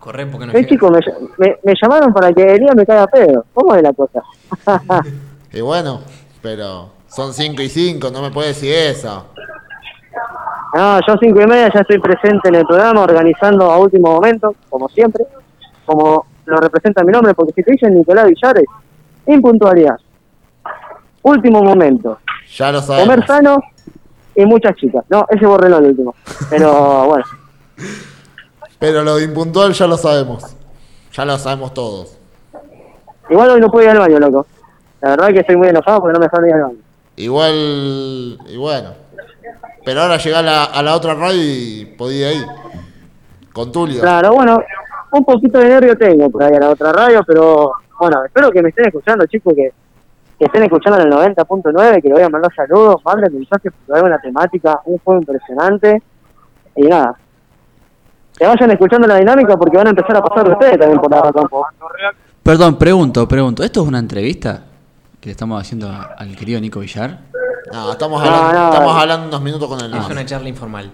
Corre 0.00 0.26
porque 0.26 0.46
no 0.46 0.52
Eh, 0.52 0.66
chicos, 0.66 0.90
me, 0.90 1.46
me, 1.46 1.56
me 1.62 1.72
llamaron 1.80 2.12
para 2.12 2.32
que 2.32 2.42
Elías 2.54 2.74
me 2.74 2.84
caiga 2.84 3.06
pedo. 3.06 3.44
¿Cómo 3.54 3.74
es 3.74 3.82
la 3.82 3.92
cosa? 3.92 4.22
Y 5.52 5.60
bueno, 5.60 6.00
pero 6.42 6.88
son 7.06 7.32
5 7.32 7.62
y 7.62 7.68
5, 7.68 8.10
no 8.10 8.22
me 8.22 8.30
puedes 8.32 8.56
decir 8.56 8.74
eso. 8.74 9.24
no, 10.74 10.98
yo 11.06 11.14
cinco 11.20 11.40
y 11.42 11.46
media 11.46 11.70
ya 11.72 11.80
estoy 11.82 12.00
presente 12.00 12.48
en 12.48 12.56
el 12.56 12.66
programa, 12.66 13.02
organizando 13.02 13.70
a 13.70 13.78
último 13.78 14.14
momento, 14.14 14.52
como 14.68 14.88
siempre, 14.88 15.24
como 15.84 16.26
lo 16.46 16.56
representa 16.56 17.02
mi 17.04 17.12
nombre, 17.12 17.34
porque 17.34 17.52
si 17.52 17.62
te 17.62 17.72
dicen 17.72 17.94
Nicolás 17.94 18.26
Villares, 18.26 18.64
impuntualidad. 19.26 19.96
Último 21.22 21.62
momento. 21.62 22.18
Ya 22.56 22.70
lo 22.70 22.80
sabemos. 22.80 23.08
Comer 23.08 23.26
sano 23.26 23.56
y 24.34 24.44
muchas 24.44 24.76
chicas. 24.76 25.04
No, 25.08 25.26
ese 25.30 25.46
borrelo 25.46 25.78
el 25.78 25.86
último. 25.86 26.14
Pero 26.50 27.04
bueno. 27.06 27.24
Pero 28.78 29.02
lo 29.02 29.16
de 29.16 29.24
impuntual 29.24 29.72
ya 29.72 29.86
lo 29.86 29.96
sabemos. 29.96 30.56
Ya 31.12 31.24
lo 31.24 31.38
sabemos 31.38 31.72
todos. 31.72 32.18
Igual 33.30 33.50
hoy 33.50 33.60
no 33.60 33.70
puedo 33.70 33.84
ir 33.84 33.90
al 33.90 33.98
baño, 33.98 34.18
loco. 34.18 34.46
La 35.00 35.10
verdad 35.10 35.28
que 35.28 35.40
estoy 35.40 35.56
muy 35.56 35.68
enojado 35.68 36.00
porque 36.00 36.12
no 36.12 36.18
me 36.18 36.26
dejaron 36.26 36.48
ir 36.48 36.54
al 36.54 36.62
baño. 36.62 36.78
Igual, 37.16 38.38
y 38.48 38.56
bueno. 38.56 38.90
Pero 39.84 40.02
ahora 40.02 40.16
llega 40.16 40.38
a 40.40 40.42
la, 40.42 40.64
a 40.64 40.82
la 40.82 40.94
otra 40.94 41.14
radio 41.14 41.40
y 41.42 41.94
podía 41.96 42.32
ir. 42.32 42.44
Con 43.52 43.70
Tulio. 43.70 44.00
Claro, 44.00 44.34
bueno, 44.34 44.60
un 45.18 45.24
poquito 45.24 45.58
de 45.58 45.68
nervio 45.68 45.96
tengo 45.96 46.30
por 46.30 46.42
ahí 46.42 46.54
a 46.54 46.60
la 46.60 46.70
otra 46.70 46.92
radio, 46.92 47.22
pero 47.26 47.72
bueno, 47.98 48.24
espero 48.24 48.50
que 48.50 48.62
me 48.62 48.70
estén 48.70 48.86
escuchando, 48.86 49.26
chicos, 49.26 49.54
que, 49.54 49.72
que 50.38 50.44
estén 50.44 50.64
escuchando 50.64 51.00
en 51.00 51.06
el 51.06 51.12
90.9, 51.12 52.02
que 52.02 52.08
le 52.08 52.14
voy 52.14 52.22
a 52.22 52.28
mandar 52.28 52.52
saludos, 52.54 52.96
manden 53.04 53.34
mensajes 53.34 53.72
porque 53.72 54.00
hay 54.00 54.06
una 54.06 54.18
temática, 54.18 54.80
un 54.84 54.98
juego 54.98 55.20
impresionante, 55.20 56.02
y 56.76 56.82
nada. 56.82 57.16
Que 58.36 58.46
vayan 58.46 58.70
escuchando 58.72 59.06
la 59.06 59.16
dinámica 59.16 59.56
porque 59.56 59.76
van 59.76 59.86
a 59.86 59.90
empezar 59.90 60.16
a 60.16 60.22
pasar 60.22 60.50
ustedes 60.50 60.78
también 60.78 61.00
por 61.00 61.10
la 61.10 61.32
campo. 61.32 61.64
Perdón, 62.42 62.76
pregunto, 62.76 63.28
pregunto. 63.28 63.62
¿Esto 63.62 63.82
es 63.82 63.88
una 63.88 64.00
entrevista 64.00 64.64
que 65.20 65.28
le 65.28 65.32
estamos 65.32 65.60
haciendo 65.60 65.88
al 65.88 66.36
querido 66.36 66.60
Nico 66.60 66.80
Villar? 66.80 67.20
No, 67.72 67.92
estamos 67.92 68.20
hablando, 68.20 68.52
no. 68.52 68.72
estamos 68.72 68.96
hablando 69.02 69.28
unos 69.28 69.40
minutos 69.40 69.68
con 69.68 69.80
él. 69.80 69.94
Es 69.94 70.10
una 70.10 70.26
charla 70.26 70.48
informal. 70.48 70.90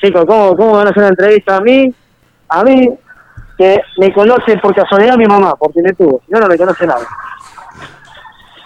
Chicos, 0.00 0.24
¿cómo, 0.26 0.56
¿cómo 0.56 0.72
van 0.72 0.86
a 0.86 0.90
hacer 0.90 1.02
una 1.02 1.08
entrevista 1.08 1.56
a 1.56 1.60
mí? 1.60 1.92
A 2.48 2.62
mí, 2.62 2.88
que 3.56 3.80
me 3.98 4.12
conoce 4.12 4.58
por 4.58 4.74
casualidad 4.74 5.16
mi 5.16 5.26
mamá, 5.26 5.54
porque 5.58 5.80
me 5.82 5.92
tuvo, 5.92 6.20
si 6.26 6.32
no, 6.32 6.40
no 6.40 6.46
me 6.46 6.58
conoce 6.58 6.86
nada. 6.86 7.06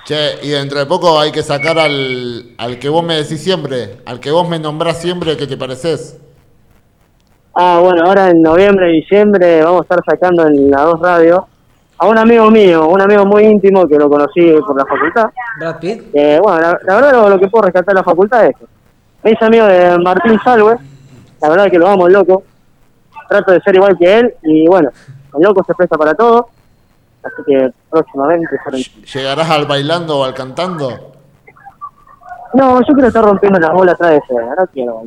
Che, 0.04 0.38
y 0.42 0.50
dentro 0.50 0.78
de 0.78 0.86
poco 0.86 1.20
hay 1.20 1.30
que 1.30 1.42
sacar 1.42 1.78
al, 1.78 2.54
al 2.58 2.78
que 2.78 2.88
vos 2.88 3.04
me 3.04 3.16
decís 3.16 3.42
siempre, 3.42 3.98
al 4.06 4.18
que 4.18 4.30
vos 4.30 4.48
me 4.48 4.58
nombrás 4.58 5.00
siempre 5.00 5.36
que 5.36 5.46
te 5.46 5.56
pareces. 5.56 6.18
Ah, 7.54 7.78
bueno, 7.82 8.04
ahora 8.04 8.30
en 8.30 8.42
noviembre, 8.42 8.88
diciembre 8.88 9.62
vamos 9.62 9.80
a 9.80 9.82
estar 9.82 9.98
sacando 10.04 10.46
en 10.46 10.70
la 10.70 10.82
2 10.82 11.00
Radio 11.00 11.46
a 11.98 12.06
un 12.06 12.16
amigo 12.16 12.50
mío, 12.50 12.88
un 12.88 13.00
amigo 13.00 13.26
muy 13.26 13.44
íntimo 13.44 13.86
que 13.86 13.96
lo 13.96 14.08
conocí 14.08 14.40
por 14.66 14.76
la 14.76 14.86
facultad. 14.86 15.30
Brad 15.58 15.78
Pitt. 15.78 16.02
Eh, 16.14 16.40
bueno, 16.42 16.60
la, 16.60 16.80
la 16.82 16.94
verdad 16.94 17.12
lo, 17.12 17.28
lo 17.28 17.38
que 17.38 17.48
puedo 17.48 17.64
rescatar 17.66 17.94
de 17.94 18.00
la 18.00 18.04
facultad 18.04 18.46
es 18.46 18.56
eso. 18.56 18.66
Me 19.22 19.32
hice 19.32 19.44
amigo 19.44 19.66
de 19.66 19.98
Martín 19.98 20.40
Salwe, 20.42 20.76
la 21.42 21.48
verdad 21.50 21.70
que 21.70 21.78
lo 21.78 21.88
amo, 21.88 22.08
loco. 22.08 22.44
Trato 23.30 23.52
de 23.52 23.60
ser 23.60 23.76
igual 23.76 23.96
que 23.96 24.18
él 24.18 24.34
y 24.42 24.66
bueno, 24.66 24.90
el 25.36 25.40
loco 25.40 25.62
se 25.64 25.72
presta 25.72 25.96
para 25.96 26.14
todo. 26.14 26.48
Así 27.22 27.42
que 27.46 27.70
próximamente... 27.88 28.58
¿Llegarás 29.14 29.48
al 29.48 29.66
bailando 29.66 30.18
o 30.18 30.24
al 30.24 30.34
cantando? 30.34 31.12
No, 32.54 32.80
yo 32.80 32.92
quiero 32.92 33.06
estar 33.06 33.22
rompiendo 33.22 33.60
las 33.60 33.72
bolas 33.72 33.94
atrás 33.94 34.10
de 34.10 34.16
ese, 34.16 34.34
no 34.34 34.66
quiero. 34.72 35.04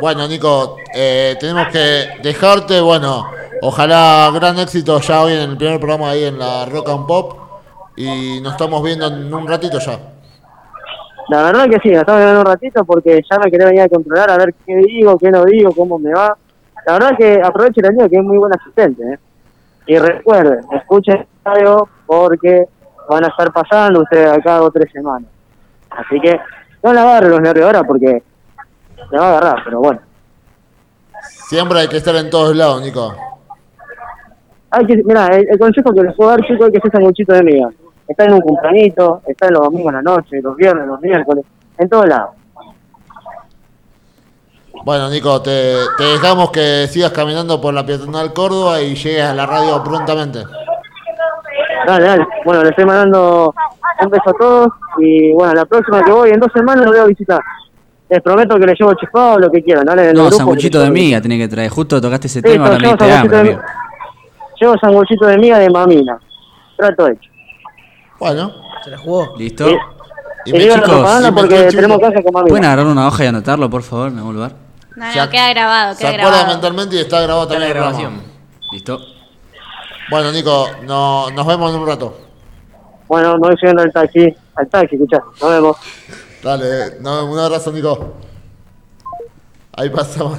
Bueno, 0.00 0.28
Nico, 0.28 0.76
eh, 0.94 1.36
tenemos 1.40 1.68
que 1.72 2.20
dejarte. 2.22 2.80
Bueno, 2.80 3.26
ojalá 3.62 4.30
gran 4.32 4.58
éxito 4.60 5.00
ya 5.00 5.22
hoy 5.22 5.32
en 5.32 5.50
el 5.50 5.56
primer 5.56 5.80
programa 5.80 6.10
ahí 6.10 6.24
en 6.24 6.38
la 6.38 6.66
Rock 6.66 6.90
and 6.90 7.06
Pop. 7.06 7.38
Y 7.96 8.40
nos 8.42 8.52
estamos 8.52 8.80
viendo 8.84 9.08
en 9.08 9.34
un 9.34 9.48
ratito 9.48 9.80
ya. 9.80 9.98
La 11.28 11.42
verdad 11.42 11.68
que 11.68 11.78
sí, 11.82 11.88
me 11.88 11.96
estaba 11.96 12.18
mirando 12.18 12.40
un 12.40 12.46
ratito 12.46 12.84
porque 12.84 13.20
ya 13.28 13.38
me 13.38 13.50
quería 13.50 13.66
venir 13.66 13.82
a 13.82 13.88
controlar 13.88 14.30
a 14.30 14.36
ver 14.36 14.54
qué 14.64 14.76
digo, 14.76 15.18
qué 15.18 15.30
no 15.30 15.44
digo, 15.44 15.72
cómo 15.72 15.98
me 15.98 16.12
va. 16.12 16.36
La 16.86 16.92
verdad 16.92 17.16
que 17.18 17.40
aprovecho 17.42 17.80
el 17.80 17.86
año 17.86 18.08
que 18.08 18.16
es 18.16 18.22
muy 18.22 18.38
buen 18.38 18.52
asistente. 18.54 19.02
¿eh? 19.02 19.18
Y 19.86 19.98
recuerden, 19.98 20.60
escuchen 20.72 21.16
el 21.16 21.26
radio 21.44 21.88
porque 22.06 22.66
van 23.08 23.24
a 23.24 23.28
estar 23.28 23.52
pasando 23.52 24.02
ustedes 24.02 24.30
acá 24.30 24.58
dos 24.58 24.68
o 24.68 24.70
tres 24.70 24.90
semanas. 24.92 25.28
Así 25.90 26.20
que 26.20 26.38
no 26.82 26.92
le 26.92 27.00
agarren 27.00 27.30
los 27.30 27.40
nervios 27.40 27.66
ahora 27.66 27.82
porque 27.82 28.22
le 29.10 29.18
va 29.18 29.26
a 29.26 29.38
agarrar, 29.38 29.64
pero 29.64 29.80
bueno. 29.80 30.00
Siempre 31.48 31.80
hay 31.80 31.88
que 31.88 31.96
estar 31.96 32.14
en 32.14 32.30
todos 32.30 32.54
lados, 32.54 32.82
Nico. 32.82 33.14
Hay 34.70 34.86
que, 34.86 34.96
mira, 35.04 35.26
el, 35.28 35.48
el 35.48 35.58
consejo 35.58 35.92
que 35.92 36.02
les 36.02 36.14
puedo 36.14 36.30
dar, 36.30 36.40
chicos, 36.42 36.68
es 36.68 36.72
que 36.72 36.88
se 36.88 36.96
sanguchito 36.96 37.32
de 37.32 37.42
miga. 37.42 37.70
Está 38.08 38.24
en 38.24 38.34
un 38.34 38.40
cumplanito, 38.40 39.22
está 39.26 39.48
en 39.48 39.54
los 39.54 39.62
domingos 39.64 39.88
en 39.88 39.94
la 39.96 40.02
noche, 40.02 40.40
los 40.42 40.56
viernes, 40.56 40.86
los 40.86 41.00
miércoles, 41.00 41.44
en 41.78 41.88
todos 41.88 42.06
lados. 42.06 42.30
Bueno, 44.84 45.08
Nico, 45.10 45.42
te, 45.42 45.74
te 45.98 46.04
dejamos 46.04 46.50
que 46.50 46.86
sigas 46.88 47.10
caminando 47.10 47.60
por 47.60 47.74
la 47.74 47.84
peatonal 47.84 48.32
Córdoba 48.32 48.80
y 48.80 48.94
llegues 48.94 49.24
a 49.24 49.34
la 49.34 49.46
radio 49.46 49.82
prontamente. 49.82 50.44
Dale, 51.86 52.04
dale. 52.04 52.26
Bueno, 52.44 52.62
les 52.62 52.70
estoy 52.70 52.84
mandando 52.84 53.54
un 54.02 54.10
beso 54.10 54.30
a 54.30 54.32
todos 54.34 54.68
y 54.98 55.32
bueno, 55.32 55.54
la 55.54 55.64
próxima 55.64 56.02
que 56.02 56.12
voy, 56.12 56.30
en 56.30 56.38
dos 56.40 56.50
semanas 56.54 56.84
los 56.84 56.94
voy 56.94 57.00
a 57.00 57.06
visitar. 57.06 57.40
Les 58.08 58.22
prometo 58.22 58.56
que 58.58 58.66
les 58.66 58.78
llevo 58.78 58.94
chifado 58.94 59.38
lo 59.40 59.50
que 59.50 59.62
quieran, 59.64 59.84
¿vale? 59.84 60.10
En 60.10 60.16
No, 60.16 60.30
sanguchito 60.30 60.80
de 60.80 60.90
miga 60.90 61.20
tiene 61.20 61.38
que 61.38 61.48
traer. 61.48 61.68
Justo 61.70 62.00
tocaste 62.00 62.28
ese 62.28 62.40
Sí, 62.40 62.48
tema, 62.48 62.66
hambre, 62.68 62.88
de, 63.42 63.58
llevo 64.60 64.78
sanguchito 64.78 65.26
de 65.26 65.38
miga 65.38 65.58
de 65.58 65.68
mamina. 65.70 66.18
Trato 66.76 67.08
hecho. 67.08 67.30
Bueno. 68.18 68.52
Se 68.84 68.90
la 68.90 68.98
jugó. 68.98 69.34
¿Listo? 69.36 69.66
Sí. 69.68 69.76
Y 70.46 70.52
me 70.52 70.58
tenemos 70.60 70.88
mamina. 72.00 72.46
¿Pueden 72.48 72.64
agarrar 72.64 72.86
una 72.86 73.08
hoja 73.08 73.24
y 73.24 73.26
anotarlo, 73.26 73.68
por 73.68 73.82
favor, 73.82 74.08
en 74.08 74.18
algún 74.18 74.34
lugar? 74.34 74.52
No, 74.94 75.06
no, 75.14 75.28
queda 75.30 75.50
grabado, 75.50 75.94
Se 75.94 76.00
queda 76.02 76.12
grabado. 76.12 76.46
mentalmente 76.46 76.96
y 76.96 77.00
está 77.00 77.20
grabado 77.20 77.48
también 77.48 77.68
la 77.68 77.74
grabación. 77.74 78.12
programa. 78.14 78.32
¿Listo? 78.72 78.98
Bueno, 80.08 80.30
Nico, 80.32 80.68
no, 80.84 81.30
nos 81.30 81.46
vemos 81.46 81.74
en 81.74 81.80
un 81.80 81.86
rato. 81.86 82.16
Bueno, 83.08 83.32
me 83.34 83.48
voy 83.48 83.56
subiendo 83.58 83.82
al 83.82 83.92
taxi, 83.92 84.34
al 84.54 84.68
taxi, 84.68 84.94
escuchá, 84.94 85.18
nos 85.40 85.50
vemos. 85.50 85.76
Dale, 86.42 87.00
nos 87.00 87.16
vemos. 87.22 87.34
un 87.34 87.38
abrazo, 87.40 87.72
Nico. 87.72 88.14
Ahí 89.76 89.90
pasamos. 89.90 90.38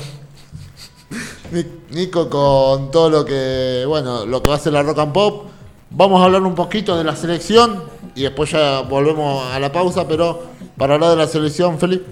Ni- 1.51 1.65
Nico 1.91 2.29
con 2.29 2.91
todo 2.91 3.09
lo 3.09 3.25
que, 3.25 3.83
bueno, 3.87 4.25
lo 4.25 4.41
que 4.41 4.49
va 4.49 4.55
a 4.55 4.59
ser 4.59 4.73
la 4.73 4.83
Rock 4.83 4.99
and 4.99 5.13
Pop. 5.13 5.45
Vamos 5.89 6.21
a 6.21 6.25
hablar 6.25 6.41
un 6.43 6.55
poquito 6.55 6.97
de 6.97 7.03
la 7.03 7.15
selección 7.15 7.83
y 8.13 8.23
después 8.23 8.51
ya 8.51 8.81
volvemos 8.81 9.51
a 9.53 9.59
la 9.59 9.71
pausa, 9.71 10.07
pero 10.07 10.43
para 10.77 10.95
hablar 10.95 11.11
de 11.11 11.15
la 11.15 11.27
selección, 11.27 11.79
Felipe. 11.79 12.05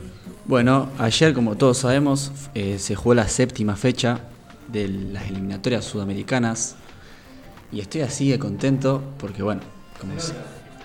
Bueno, 0.46 0.90
ayer, 1.00 1.34
como 1.34 1.56
todos 1.56 1.80
sabemos, 1.80 2.32
eh, 2.54 2.78
se 2.80 2.96
jugó 2.96 3.16
la 3.16 3.28
séptima 3.28 3.76
fecha 3.76 4.20
de 4.68 4.88
las 4.88 5.28
eliminatorias 5.28 5.84
sudamericanas. 5.84 6.76
Y 7.72 7.80
estoy 7.82 8.02
así 8.02 8.30
de 8.30 8.40
contento 8.40 9.02
porque, 9.18 9.44
bueno, 9.44 9.62
como 10.00 10.20
se, 10.20 10.34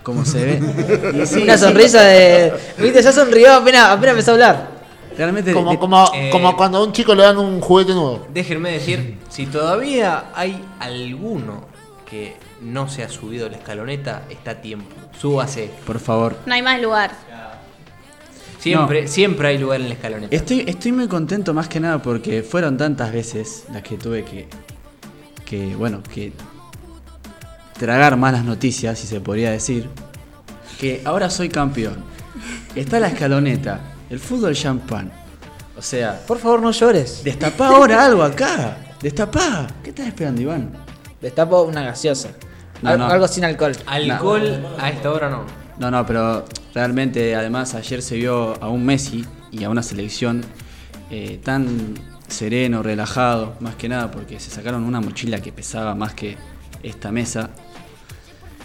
como 0.03 0.25
se 0.25 0.45
ve. 0.45 1.21
Y 1.21 1.25
sí, 1.25 1.43
Una 1.43 1.57
sonrisa 1.57 2.01
de. 2.01 2.53
Viste, 2.77 3.01
ya 3.01 3.11
sonrió 3.11 3.53
apenas, 3.53 3.85
apenas 3.89 4.11
empezó 4.13 4.31
a 4.31 4.33
hablar. 4.33 4.71
Realmente. 5.17 5.53
Como, 5.53 5.79
como, 5.79 6.11
Eh, 6.13 6.29
como 6.31 6.57
cuando 6.57 6.79
a 6.79 6.83
un 6.83 6.91
chico 6.91 7.13
le 7.15 7.23
dan 7.23 7.37
un 7.37 7.61
juguete 7.61 7.93
nuevo. 7.93 8.27
Déjenme 8.33 8.71
decir, 8.71 9.19
si 9.29 9.45
todavía 9.45 10.25
hay 10.33 10.59
alguno 10.79 11.65
que 12.09 12.35
no 12.61 12.87
se 12.87 13.03
ha 13.03 13.09
subido 13.09 13.49
la 13.49 13.57
escaloneta, 13.57 14.23
está 14.29 14.51
a 14.51 14.61
tiempo. 14.61 14.95
Súbase. 15.19 15.71
Por 15.85 15.99
favor. 15.99 16.37
No 16.45 16.53
hay 16.53 16.61
más 16.61 16.81
lugar. 16.81 17.11
Siempre, 18.59 19.07
siempre 19.07 19.47
hay 19.47 19.57
lugar 19.57 19.81
en 19.81 19.87
la 19.89 19.95
escaloneta. 19.95 20.35
Estoy, 20.35 20.63
estoy 20.67 20.91
muy 20.91 21.07
contento 21.07 21.53
más 21.53 21.67
que 21.67 21.79
nada 21.79 21.99
porque 22.01 22.43
fueron 22.43 22.77
tantas 22.77 23.11
veces 23.11 23.63
las 23.73 23.81
que 23.81 23.97
tuve 23.97 24.23
que, 24.23 24.47
que 25.45 25.75
bueno, 25.75 26.03
que 26.13 26.31
tragar 27.79 28.15
malas 28.17 28.45
noticias, 28.45 28.99
si 28.99 29.07
se 29.07 29.19
podría 29.19 29.49
decir, 29.49 29.89
que 30.79 31.01
ahora 31.05 31.31
soy 31.31 31.49
campeón. 31.49 31.95
Está 32.75 32.99
la 32.99 33.07
escaloneta, 33.07 33.79
el 34.11 34.19
fútbol 34.19 34.53
champán. 34.53 35.11
O 35.75 35.81
sea, 35.81 36.21
Por 36.27 36.37
favor, 36.37 36.61
no 36.61 36.69
llores. 36.71 37.23
destapá 37.23 37.69
ahora 37.69 38.05
algo 38.05 38.21
acá. 38.21 38.77
Destapá. 39.01 39.65
¿Qué 39.83 39.89
estás 39.89 40.05
esperando, 40.05 40.39
Iván? 40.39 40.71
Destapo 41.19 41.63
una 41.63 41.81
gaseosa. 41.81 42.29
No, 42.81 42.89
Al- 42.91 42.99
no. 42.99 43.05
Algo 43.07 43.27
sin 43.27 43.43
alcohol. 43.45 43.73
Alcohol 43.85 44.65
a 44.79 44.89
esta 44.89 45.11
hora 45.11 45.29
no. 45.29 45.43
No, 45.77 45.89
no, 45.91 46.05
pero 46.05 46.45
realmente 46.73 47.35
además 47.35 47.73
ayer 47.75 48.01
se 48.01 48.15
vio 48.15 48.61
a 48.61 48.69
un 48.69 48.85
Messi 48.85 49.25
y 49.51 49.63
a 49.63 49.69
una 49.69 49.83
selección 49.83 50.43
eh, 51.09 51.39
tan 51.43 51.93
sereno, 52.27 52.81
relajado, 52.83 53.55
más 53.59 53.75
que 53.75 53.89
nada 53.89 54.09
porque 54.11 54.39
se 54.39 54.49
sacaron 54.51 54.83
una 54.83 55.01
mochila 55.01 55.41
que 55.41 55.51
pesaba 55.51 55.95
más 55.95 56.13
que 56.13 56.37
esta 56.83 57.11
mesa, 57.11 57.49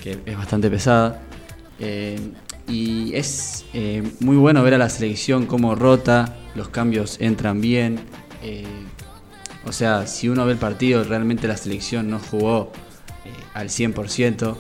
que 0.03 0.19
es 0.25 0.37
bastante 0.37 0.71
pesada. 0.71 1.21
Eh, 1.79 2.19
y 2.69 3.15
es 3.15 3.65
eh, 3.75 4.03
muy 4.21 4.37
bueno 4.37 4.63
ver 4.63 4.75
a 4.75 4.79
la 4.79 4.89
selección 4.89 5.47
cómo 5.47 5.75
rota, 5.75 6.37
los 6.55 6.69
cambios 6.69 7.17
entran 7.21 7.61
bien. 7.61 8.01
eh, 8.43 8.65
o 9.65 9.73
sea, 9.73 10.07
si 10.07 10.29
uno 10.29 10.47
ve 10.47 10.53
el 10.53 10.59
partido, 10.59 11.03
realmente 11.03 11.49
la 11.49 11.57
selección 11.57 12.09
no 12.09 12.21
jugó 12.21 12.71
al 13.57 13.69
100%. 13.69 14.55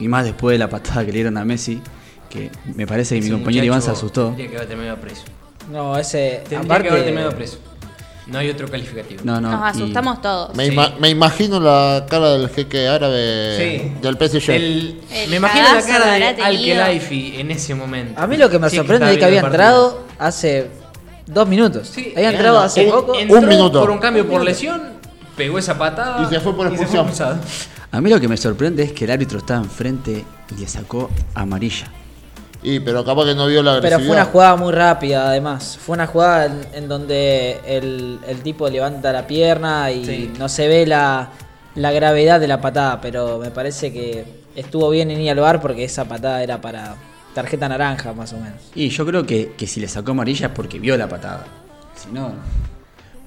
Y 0.00 0.08
más 0.08 0.24
después 0.24 0.54
de 0.54 0.58
la 0.58 0.68
patada 0.68 1.00
que 1.04 1.12
le 1.12 1.18
dieron 1.18 1.36
a 1.36 1.44
Messi, 1.44 1.80
que 2.28 2.50
me 2.74 2.86
parece 2.86 3.14
que 3.16 3.20
mi 3.24 3.30
compañero 3.30 3.64
Iván 3.64 3.82
se 3.82 3.90
asustó. 3.90 4.26
Tendría 4.28 4.50
que 4.50 4.56
haber 4.56 4.68
terminado 4.68 4.96
preso. 4.98 5.22
No, 5.70 5.96
ese. 5.96 6.40
Tendría 6.48 6.60
aparte, 6.60 6.82
que 6.84 6.90
haber 6.90 7.04
terminado 7.04 7.32
preso. 7.36 7.58
No 8.26 8.38
hay 8.38 8.48
otro 8.50 8.68
calificativo. 8.70 9.20
No, 9.22 9.38
no. 9.40 9.50
Nos 9.50 9.76
y- 9.76 9.82
asustamos 9.82 10.20
todos. 10.22 10.54
Me, 10.56 10.66
Sí. 10.66 10.72
ima- 10.72 10.94
me 10.98 11.10
imagino 11.10 11.60
la 11.60 12.06
cara 12.08 12.30
del 12.30 12.48
jeque 12.48 12.88
árabe 12.88 13.56
Sí. 13.58 13.92
del 14.00 14.16
PSG. 14.16 14.50
El- 14.56 15.00
El 15.12 15.30
me 15.30 15.36
imagino 15.36 15.64
la 15.74 15.82
cara 15.82 16.06
de 16.06 16.12
habrá 16.14 16.28
Al 16.30 16.36
tenido. 16.56 16.64
Khelaifi 16.64 17.34
en 17.38 17.50
ese 17.50 17.74
momento. 17.74 18.20
A 18.20 18.26
mí 18.26 18.36
lo 18.38 18.48
que 18.48 18.58
me 18.58 18.70
Sí, 18.70 18.76
sorprende 18.76 19.12
es 19.12 19.18
que 19.18 19.24
había 19.26 19.40
entrado 19.40 20.04
hace 20.18 20.70
dos 21.26 21.46
minutos. 21.46 21.88
Sí, 21.88 22.14
había 22.16 22.30
entrado 22.30 22.60
en- 22.60 22.64
hace 22.66 22.84
poco. 22.86 23.14
entró 23.14 23.38
Un 23.38 23.46
minuto. 23.48 23.80
Por 23.80 23.90
un 23.90 23.98
cambio 23.98 24.26
por 24.26 24.42
lesión, 24.42 24.82
pegó 25.36 25.58
esa 25.58 25.76
patada 25.78 26.22
Y 26.26 26.34
se 26.34 26.40
fue 26.40 26.56
por 26.56 26.66
expulsión. 26.66 27.06
A 27.94 28.00
mí 28.00 28.10
lo 28.10 28.18
que 28.18 28.26
me 28.26 28.36
sorprende 28.36 28.82
es 28.82 28.92
que 28.92 29.04
el 29.04 29.12
árbitro 29.12 29.38
estaba 29.38 29.60
enfrente 29.62 30.24
y 30.50 30.60
le 30.60 30.66
sacó 30.66 31.10
amarilla. 31.34 31.86
Y 32.60 32.80
pero 32.80 33.04
capaz 33.04 33.26
que 33.26 33.34
no 33.36 33.46
vio 33.46 33.62
la 33.62 33.74
Pero 33.80 33.86
agresividad. 33.96 34.06
fue 34.08 34.16
una 34.16 34.24
jugada 34.24 34.56
muy 34.56 34.72
rápida, 34.72 35.28
además. 35.28 35.78
Fue 35.80 35.94
una 35.94 36.08
jugada 36.08 36.46
en, 36.46 36.60
en 36.72 36.88
donde 36.88 37.60
el, 37.64 38.18
el 38.26 38.38
tipo 38.42 38.68
levanta 38.68 39.12
la 39.12 39.28
pierna 39.28 39.92
y 39.92 40.04
Sí. 40.04 40.32
no 40.40 40.48
se 40.48 40.66
ve 40.66 40.86
la, 40.88 41.28
la 41.76 41.92
gravedad 41.92 42.40
de 42.40 42.48
la 42.48 42.60
patada. 42.60 43.00
Pero 43.00 43.38
me 43.38 43.52
parece 43.52 43.92
que 43.92 44.24
estuvo 44.56 44.90
bien 44.90 45.12
en 45.12 45.20
ir 45.20 45.30
al 45.30 45.38
bar 45.38 45.60
porque 45.60 45.84
esa 45.84 46.04
patada 46.06 46.42
era 46.42 46.60
para 46.60 46.96
tarjeta 47.32 47.68
naranja, 47.68 48.12
más 48.12 48.32
o 48.32 48.38
menos. 48.38 48.58
Y 48.74 48.88
yo 48.88 49.06
creo 49.06 49.24
que, 49.24 49.52
que 49.56 49.68
si 49.68 49.78
le 49.78 49.86
sacó 49.86 50.10
amarilla 50.10 50.46
es 50.48 50.52
porque 50.52 50.80
vio 50.80 50.96
la 50.96 51.08
patada. 51.08 51.44
Si 51.94 52.10
no. 52.10 52.32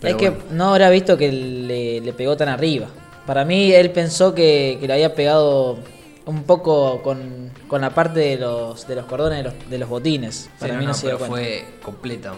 pero 0.02 0.18
es 0.18 0.22
que 0.22 0.34
no 0.52 0.72
habrá 0.72 0.90
visto 0.90 1.16
que 1.18 1.32
le, 1.32 2.02
le 2.02 2.12
pegó 2.14 2.36
tan 2.36 2.50
arriba. 2.50 2.88
Para 3.28 3.46
mí, 3.46 3.72
él 3.74 3.92
pensó 3.92 4.34
que, 4.34 4.78
que 4.82 4.88
le 4.88 4.94
había 4.94 5.14
pegado 5.14 5.78
un 6.26 6.44
poco 6.44 7.02
con, 7.04 7.52
con 7.68 7.82
la 7.82 7.92
parte 7.94 8.22
de 8.22 8.38
los, 8.38 8.88
de 8.88 8.96
los 8.96 9.06
cordones 9.06 9.38
de 9.40 9.44
los, 9.44 9.70
de 9.70 9.78
los 9.78 9.90
botines. 9.90 10.50
Para 10.60 10.74
Sí, 10.74 10.80
mí 10.80 10.86
no, 10.86 10.92
no, 10.92 10.98
se 10.98 11.08
dio 11.08 11.18
pero 11.18 11.30
cuenta. 11.30 11.48
fue 11.48 11.66
completa. 11.84 12.34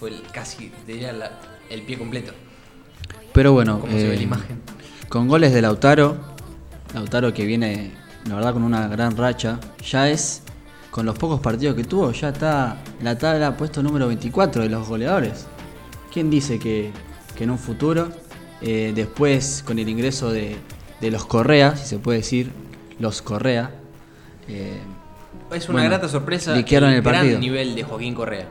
Fue 0.00 0.08
el- 0.10 0.22
casi, 0.32 0.72
diría, 0.86 1.12
la- 1.12 1.30
el 1.70 1.82
pie 1.82 1.98
completo. 1.98 2.32
Pero 3.32 3.52
bueno, 3.52 3.78
Como 3.80 3.92
se 3.92 4.08
ve 4.08 4.14
eh, 4.14 4.16
la 4.16 4.22
imagen. 4.22 4.62
con 5.08 5.28
goles 5.28 5.52
de 5.52 5.60
Lautaro, 5.62 6.16
Lautaro 6.94 7.32
que 7.34 7.44
viene, 7.44 7.92
la 8.28 8.36
verdad, 8.36 8.54
con 8.54 8.62
una 8.64 8.88
gran 8.88 9.16
racha, 9.16 9.60
ya 9.86 10.08
es, 10.08 10.42
con 10.90 11.04
los 11.04 11.18
pocos 11.18 11.40
partidos 11.40 11.76
que 11.76 11.84
tuvo, 11.84 12.12
ya 12.12 12.30
está 12.30 12.78
la 13.02 13.18
tabla 13.18 13.54
puesto 13.56 13.82
número 13.82 14.08
24 14.08 14.62
de 14.62 14.68
los 14.70 14.88
goleadores. 14.88 15.46
¿Quién 16.12 16.30
dice 16.30 16.58
que, 16.58 16.90
que 17.36 17.44
en 17.44 17.50
un 17.50 17.58
futuro, 17.58 18.08
eh, 18.62 18.92
después 18.94 19.62
con 19.66 19.78
el 19.78 19.88
ingreso 19.88 20.30
de, 20.32 20.56
de 21.00 21.10
los 21.10 21.24
Correa, 21.26 21.76
si 21.76 21.86
se 21.86 21.98
puede 21.98 22.18
decir, 22.18 22.50
los 22.98 23.22
Correa, 23.22 23.70
eh, 24.48 24.78
Es 25.52 25.68
una 25.68 25.80
bueno, 25.80 25.90
grata 25.90 26.08
sorpresa 26.08 26.54
liquearon 26.54 26.90
el 26.90 27.02
gran 27.02 27.14
partido. 27.16 27.38
nivel 27.38 27.74
de 27.74 27.82
Joaquín 27.82 28.14
Correa. 28.14 28.46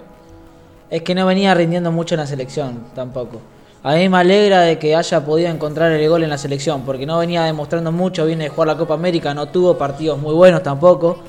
Es 0.90 1.02
que 1.02 1.16
no 1.16 1.26
venía 1.26 1.54
rindiendo 1.54 1.92
mucho 1.92 2.16
en 2.16 2.22
la 2.22 2.28
selección 2.28 2.86
tampoco. 2.94 3.42
A 3.84 3.96
mí 3.96 4.10
me 4.10 4.18
alegra 4.18 4.62
de 4.62 4.80
que 4.80 4.96
haya 4.96 5.24
podido 5.26 5.50
encontrar 5.50 5.92
el 5.92 6.10
gol 6.10 6.24
en 6.24 6.30
la 6.30 6.38
selección, 6.40 6.82
porque 6.86 7.06
no 7.06 7.20
venía 7.20 7.44
demostrando 7.44 7.92
mucho, 7.92 8.26
viene 8.26 8.46
de 8.46 8.50
jugar 8.50 8.68
la 8.70 8.78
Copa 8.78 8.96
América, 8.96 9.34
no 9.34 9.48
tuvo 9.48 9.78
partidos 9.78 10.20
muy 10.20 10.34
buenos 10.34 10.64
tampoco. 10.64 11.20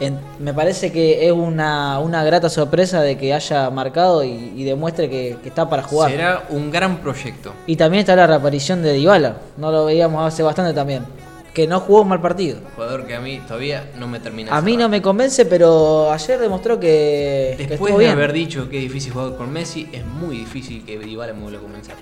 En- 0.00 0.18
me 0.40 0.52
parece 0.52 0.90
que 0.90 1.24
es 1.26 1.32
una, 1.32 1.98
una 2.00 2.24
grata 2.24 2.48
sorpresa 2.50 3.00
de 3.00 3.16
que 3.16 3.32
haya 3.32 3.70
marcado 3.70 4.24
y, 4.24 4.52
y 4.56 4.64
demuestre 4.64 5.08
que, 5.08 5.36
que 5.42 5.48
está 5.48 5.68
para 5.70 5.82
jugar. 5.82 6.10
Será 6.10 6.44
un 6.50 6.70
gran 6.70 6.98
proyecto. 6.98 7.52
Y 7.66 7.76
también 7.76 8.00
está 8.00 8.16
la 8.16 8.26
reaparición 8.26 8.82
de 8.82 8.92
Dybala, 8.92 9.36
no 9.56 9.70
lo 9.70 9.84
veíamos 9.84 10.26
hace 10.26 10.42
bastante 10.42 10.72
también. 10.74 11.04
que 11.54 11.68
no 11.68 11.78
jugó 11.78 12.00
un 12.02 12.08
mal 12.08 12.20
partido. 12.20 12.58
Jugador 12.74 13.06
que 13.06 13.14
a 13.14 13.20
mí 13.20 13.40
todavía 13.46 13.88
no 13.96 14.08
me 14.08 14.18
termina. 14.18 14.56
A 14.56 14.60
mí 14.60 14.76
no 14.76 14.88
me 14.88 15.00
convence, 15.00 15.46
pero 15.46 16.10
ayer 16.10 16.40
demostró 16.40 16.80
que, 16.80 17.54
que 17.56 17.66
Después 17.68 17.78
estuvo 17.90 17.98
de 17.98 18.04
bien. 18.06 18.16
haber 18.16 18.32
dicho 18.32 18.68
que 18.68 18.78
es 18.78 18.82
difícil 18.82 19.12
jugar 19.12 19.36
con 19.36 19.52
Messi, 19.52 19.88
es 19.92 20.04
muy 20.04 20.38
difícil 20.38 20.84
que 20.84 20.98
Dybala 20.98 21.32
me 21.34 21.42
vuelva 21.42 21.60
a 21.60 21.62
comenzar. 21.62 21.94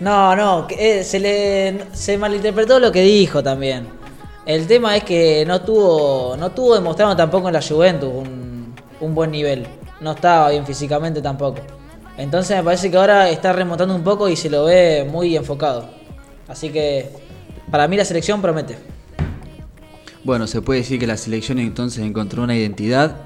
No, 0.00 0.34
no, 0.34 0.66
que, 0.66 1.00
eh, 1.00 1.04
se 1.04 1.20
le 1.20 1.78
se 1.92 2.18
malinterpretó 2.18 2.78
lo 2.80 2.90
que 2.90 3.02
dijo 3.02 3.42
también. 3.42 3.86
El 4.44 4.66
tema 4.66 4.96
es 4.96 5.04
que 5.04 5.44
no 5.46 5.60
tuvo 5.60 6.36
no 6.36 6.50
tuvo 6.50 6.74
demostrando 6.74 7.16
tampoco 7.16 7.48
en 7.48 7.54
la 7.54 7.62
Juventus 7.62 8.10
un, 8.12 8.74
un 9.00 9.14
buen 9.14 9.30
nivel. 9.30 9.66
No 10.00 10.12
estaba 10.12 10.50
bien 10.50 10.66
físicamente 10.66 11.22
tampoco. 11.22 11.60
Entonces 12.16 12.56
me 12.56 12.62
parece 12.62 12.90
que 12.90 12.96
ahora 12.96 13.30
está 13.30 13.52
remontando 13.52 13.94
un 13.94 14.02
poco 14.02 14.28
y 14.28 14.36
se 14.36 14.50
lo 14.50 14.64
ve 14.64 15.06
muy 15.10 15.36
enfocado. 15.36 15.88
Así 16.48 16.70
que 16.70 17.08
para 17.70 17.88
mí 17.88 17.96
la 17.96 18.04
selección 18.04 18.42
promete. 18.42 18.76
Bueno, 20.24 20.46
se 20.46 20.60
puede 20.62 20.80
decir 20.80 21.00
que 21.00 21.06
la 21.06 21.16
selección 21.16 21.58
entonces 21.58 22.04
encontró 22.04 22.42
una 22.42 22.54
identidad. 22.54 23.16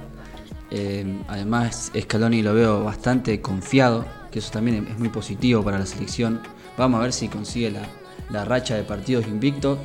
Eh, 0.71 1.05
además, 1.29 1.93
Scaloni 1.99 2.43
lo 2.43 2.55
veo 2.55 2.85
bastante 2.85 3.41
confiado, 3.41 4.05
que 4.31 4.39
eso 4.39 4.51
también 4.51 4.87
es 4.91 4.99
muy 4.99 5.09
positivo 5.09 5.63
para 5.63 5.79
la 5.79 5.87
selección. 5.87 6.41
Vamos 6.79 7.01
a 7.01 7.03
ver 7.03 7.13
si 7.13 7.29
consigue 7.29 7.71
la, 7.71 7.83
la 8.31 8.45
racha 8.45 8.77
de 8.77 8.83
partidos 8.83 9.27
invictos, 9.27 9.79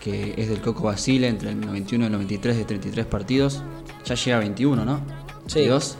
que 0.00 0.34
es 0.36 0.48
del 0.48 0.60
Coco 0.60 0.84
Basile 0.84 1.28
entre 1.28 1.50
el 1.50 1.60
91 1.60 2.04
y 2.04 2.06
el 2.06 2.12
93 2.12 2.56
de 2.56 2.64
33 2.64 3.06
partidos. 3.06 3.62
Ya 4.04 4.14
llega 4.14 4.36
a 4.36 4.40
21, 4.40 4.84
¿no? 4.84 5.00
Sí. 5.46 5.60
22. 5.60 5.96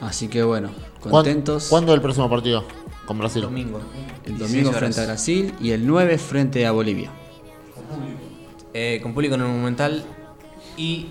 Así 0.00 0.28
que 0.28 0.42
bueno, 0.42 0.70
¿Cuán- 1.00 1.10
contentos. 1.12 1.66
¿Cuándo 1.68 1.92
es 1.92 1.96
el 1.96 2.02
próximo 2.02 2.30
partido 2.30 2.64
con 3.06 3.18
Brasil? 3.18 3.42
Domingo. 3.42 3.80
El 4.24 4.36
16 4.38 4.38
domingo 4.38 4.72
frente 4.72 5.00
a 5.00 5.04
Brasil 5.06 5.54
y 5.60 5.70
el 5.70 5.86
9 5.86 6.18
frente 6.18 6.66
a 6.66 6.72
Bolivia. 6.72 7.10
Eh, 8.74 9.00
con 9.02 9.14
público 9.14 9.34
en 9.34 9.40
el 9.40 9.46
Monumental 9.48 10.04
y 10.76 11.06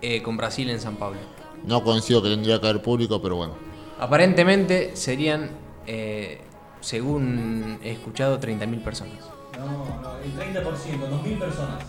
eh, 0.00 0.22
con 0.22 0.36
Brasil 0.36 0.70
en 0.70 0.80
San 0.80 0.96
Pablo. 0.96 1.18
No 1.64 1.82
coincido 1.82 2.22
que 2.22 2.28
tendría 2.30 2.60
que 2.60 2.68
haber 2.68 2.80
público, 2.82 3.20
pero 3.20 3.36
bueno. 3.36 3.54
Aparentemente 3.98 4.94
serían, 4.94 5.50
eh, 5.86 6.40
según 6.80 7.78
he 7.82 7.90
escuchado, 7.92 8.38
30.000 8.38 8.82
personas. 8.82 9.14
No, 9.58 9.66
no, 10.02 10.16
el 10.22 10.32
30%, 10.34 11.08
2.000 11.08 11.38
personas. 11.38 11.82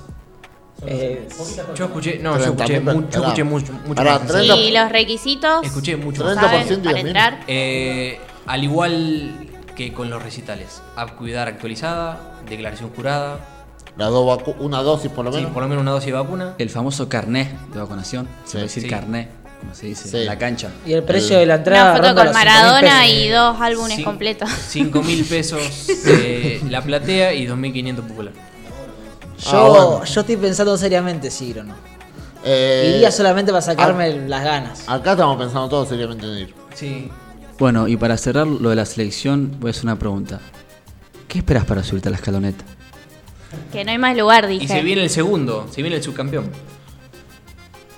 Son 0.80 0.89
Eh, 0.89 1.28
Yo 1.76 1.86
escuché, 1.86 2.20
no, 2.20 2.38
yo 2.38 2.43
escuché, 2.45 2.80
30.000 2.82 2.93
mu- 2.95 3.09
yo 3.09 3.20
escuché 3.24 3.43
mucho, 3.43 3.74
mucho 3.86 4.03
más. 4.03 4.28
30 4.28 4.55
Y 4.57 4.72
los 4.72 4.91
requisitos, 4.91 5.65
Escuché 5.65 5.97
mucho. 5.97 6.24
30% 6.24 6.36
más. 6.36 6.68
¿saben? 6.68 6.74
y 6.74 6.84
Para 6.84 6.97
10.000. 6.97 7.07
entrar. 7.07 7.39
Eh, 7.47 8.20
al 8.45 8.63
igual 8.63 9.47
que 9.76 9.91
con 9.93 10.09
los 10.09 10.22
recitales, 10.22 10.82
acuidad 10.95 11.47
actualizada, 11.47 12.36
declaración 12.47 12.91
jurada, 12.95 13.39
dos 13.97 14.13
vacu- 14.39 14.55
una 14.59 14.84
dosis 14.84 15.09
por 15.11 15.26
lo 15.26 15.32
sí, 15.32 15.38
menos. 15.38 15.51
por 15.51 15.63
lo 15.63 15.70
menos 15.70 15.82
una 15.82 15.91
dosis 15.91 16.07
de 16.07 16.13
vacuna. 16.13 16.53
El 16.59 16.70
famoso 16.70 17.09
carnet 17.09 17.49
de 17.74 17.80
vacunación. 17.80 18.28
Se 18.45 18.53
puede 18.53 18.63
decir 18.65 18.84
Sí. 18.84 18.89
carnet, 18.89 19.30
como 19.68 19.76
se 19.76 19.88
dice, 19.88 20.07
Sí. 20.09 20.18
en 20.18 20.26
la 20.26 20.38
cancha. 20.38 20.70
Y 20.86 20.93
el 20.93 21.03
precio 21.03 21.38
de 21.38 21.45
la 21.45 21.55
entrada 21.55 21.91
Una 21.91 22.01
foto 22.01 22.15
con 22.15 22.26
los 22.28 22.36
5.000 22.36 22.45
Maradona 22.45 23.01
pesos. 23.01 23.15
y 23.18 23.28
dos 23.30 23.57
álbumes 23.61 24.03
completos. 24.03 24.49
5 24.70 25.03
mil 25.03 25.26
pesos 25.26 25.61
eh, 26.05 26.61
la 26.70 26.82
platea 26.82 27.34
y 27.34 27.45
2.500 27.47 27.95
popular. 28.07 28.34
Yo, 29.39 29.49
Ah, 29.51 29.68
bueno. 29.70 30.03
yo 30.05 30.22
estoy 30.22 30.38
pensando 30.38 30.78
seriamente 30.78 31.30
si 31.30 31.47
ir 31.47 31.59
o 31.59 31.63
no. 31.63 31.76
Eh, 32.45 32.93
Iría 32.95 33.11
solamente 33.11 33.51
para 33.51 33.61
sacarme 33.61 34.28
las 34.28 34.43
ganas. 34.43 34.84
Acá 34.88 35.11
estamos 35.11 35.38
pensando 35.38 35.68
todos 35.68 35.89
seriamente 35.89 36.26
en 36.26 36.38
ir. 36.38 36.53
Sí. 36.74 37.09
Bueno, 37.59 37.88
y 37.88 37.97
para 37.97 38.15
cerrar 38.18 38.47
lo 38.47 38.70
de 38.70 38.76
la 38.76 38.86
selección, 38.86 39.57
voy 39.59 39.70
a 39.70 39.72
hacer 39.72 39.84
una 39.84 39.97
pregunta. 39.99 40.39
¿Qué 41.28 41.39
esperas 41.39 41.65
para 41.65 41.84
subirte 41.84 42.07
a 42.07 42.11
la 42.11 42.18
escaloneta? 42.18 42.63
Que 43.72 43.84
no 43.84 43.91
hay 43.91 43.97
más 43.97 44.15
lugar, 44.15 44.45
Y 44.49 44.59
dije. 44.59 44.68
se 44.68 44.82
viene 44.82 45.03
el 45.03 45.09
segundo, 45.09 45.68
se 45.72 45.82
viene 45.82 45.97
el 45.97 46.03
subcampeón. 46.03 46.49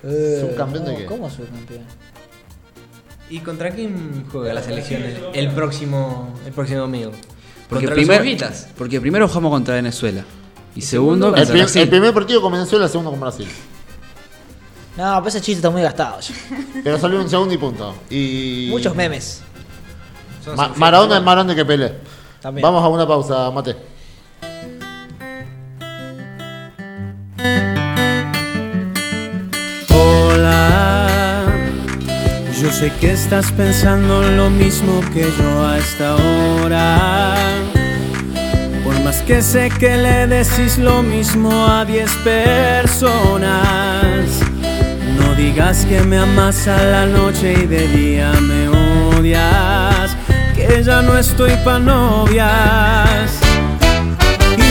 ¿Subcampeón 0.01 0.85
de 0.85 0.95
qué? 0.95 1.03
Eh, 1.03 1.05
¿Cómo 1.05 1.29
subcampeón? 1.29 1.81
¿Y 3.29 3.39
contra 3.39 3.69
quién 3.71 4.25
juega 4.31 4.53
la 4.53 4.61
selección 4.63 5.03
el, 5.03 5.17
el 5.33 5.49
próximo 5.51 6.33
el 6.45 6.51
próximo 6.53 6.79
domingo? 6.81 7.11
Porque, 7.69 7.85
contra 7.85 7.95
primer- 7.95 8.41
los 8.41 8.65
porque 8.77 8.99
primero 9.01 9.27
jugamos 9.27 9.51
contra 9.51 9.75
Venezuela. 9.75 10.23
Y, 10.75 10.81
segundo, 10.81 11.27
El, 11.29 11.33
contra 11.35 11.55
Brasil. 11.55 11.81
el 11.83 11.89
primer 11.89 12.13
partido 12.13 12.41
con 12.41 12.51
Venezuela, 12.53 12.85
el 12.85 12.91
segundo 12.91 13.11
con 13.11 13.19
Brasil. 13.19 13.47
No, 14.97 15.15
pero 15.17 15.27
ese 15.27 15.39
chiste 15.41 15.59
está 15.59 15.69
muy 15.69 15.81
gastado 15.81 16.19
ya. 16.19 16.33
Pero 16.83 16.97
salió 16.99 17.21
un 17.21 17.29
segundo 17.29 17.53
y 17.53 17.57
punto. 17.57 17.95
Y. 18.09 18.67
Muchos 18.71 18.95
memes. 18.95 19.41
Ma- 20.55 20.73
Maradona 20.75 21.17
es 21.17 21.23
más 21.23 21.35
grande 21.35 21.55
que 21.55 21.63
Pelé. 21.63 21.93
También. 22.41 22.63
Vamos 22.63 22.83
a 22.83 22.87
una 22.87 23.07
pausa, 23.07 23.51
Mate. 23.51 23.75
Sé 32.79 32.91
que 33.01 33.11
estás 33.11 33.51
pensando 33.51 34.21
lo 34.21 34.49
mismo 34.49 35.01
que 35.13 35.23
yo 35.37 35.67
a 35.67 35.77
esta 35.77 36.15
hora. 36.15 37.35
Por 38.85 38.97
más 39.01 39.21
que 39.23 39.41
sé 39.41 39.69
que 39.69 39.97
le 39.97 40.27
decís 40.27 40.77
lo 40.77 41.03
mismo 41.03 41.51
a 41.67 41.83
10 41.83 42.09
personas, 42.23 43.19
no 45.19 45.35
digas 45.35 45.85
que 45.89 45.99
me 46.03 46.19
amas 46.19 46.69
a 46.69 46.81
la 46.81 47.05
noche 47.05 47.53
y 47.63 47.65
de 47.65 47.85
día 47.89 48.31
me 48.39 48.69
odias, 49.17 50.15
que 50.55 50.81
ya 50.81 51.01
no 51.01 51.17
estoy 51.17 51.51
pa' 51.65 51.79
novias. 51.79 53.48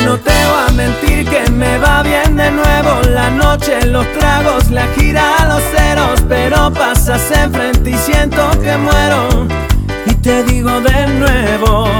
No 0.08 0.16
te 0.16 0.30
voy 0.30 0.64
a 0.66 0.72
mentir 0.72 1.28
que 1.28 1.50
me 1.50 1.76
va 1.76 2.02
bien 2.02 2.34
de 2.34 2.50
nuevo. 2.50 3.02
La 3.10 3.28
noche, 3.28 3.84
los 3.84 4.10
tragos, 4.14 4.70
la 4.70 4.86
gira, 4.96 5.44
los 5.46 5.62
ceros 5.64 6.22
Pero 6.26 6.72
pasas 6.72 7.30
enfrente 7.30 7.90
y 7.90 7.94
siento 7.94 8.50
que 8.62 8.74
muero. 8.78 9.46
Y 10.06 10.14
te 10.14 10.44
digo 10.44 10.80
de 10.80 11.06
nuevo 11.08 11.90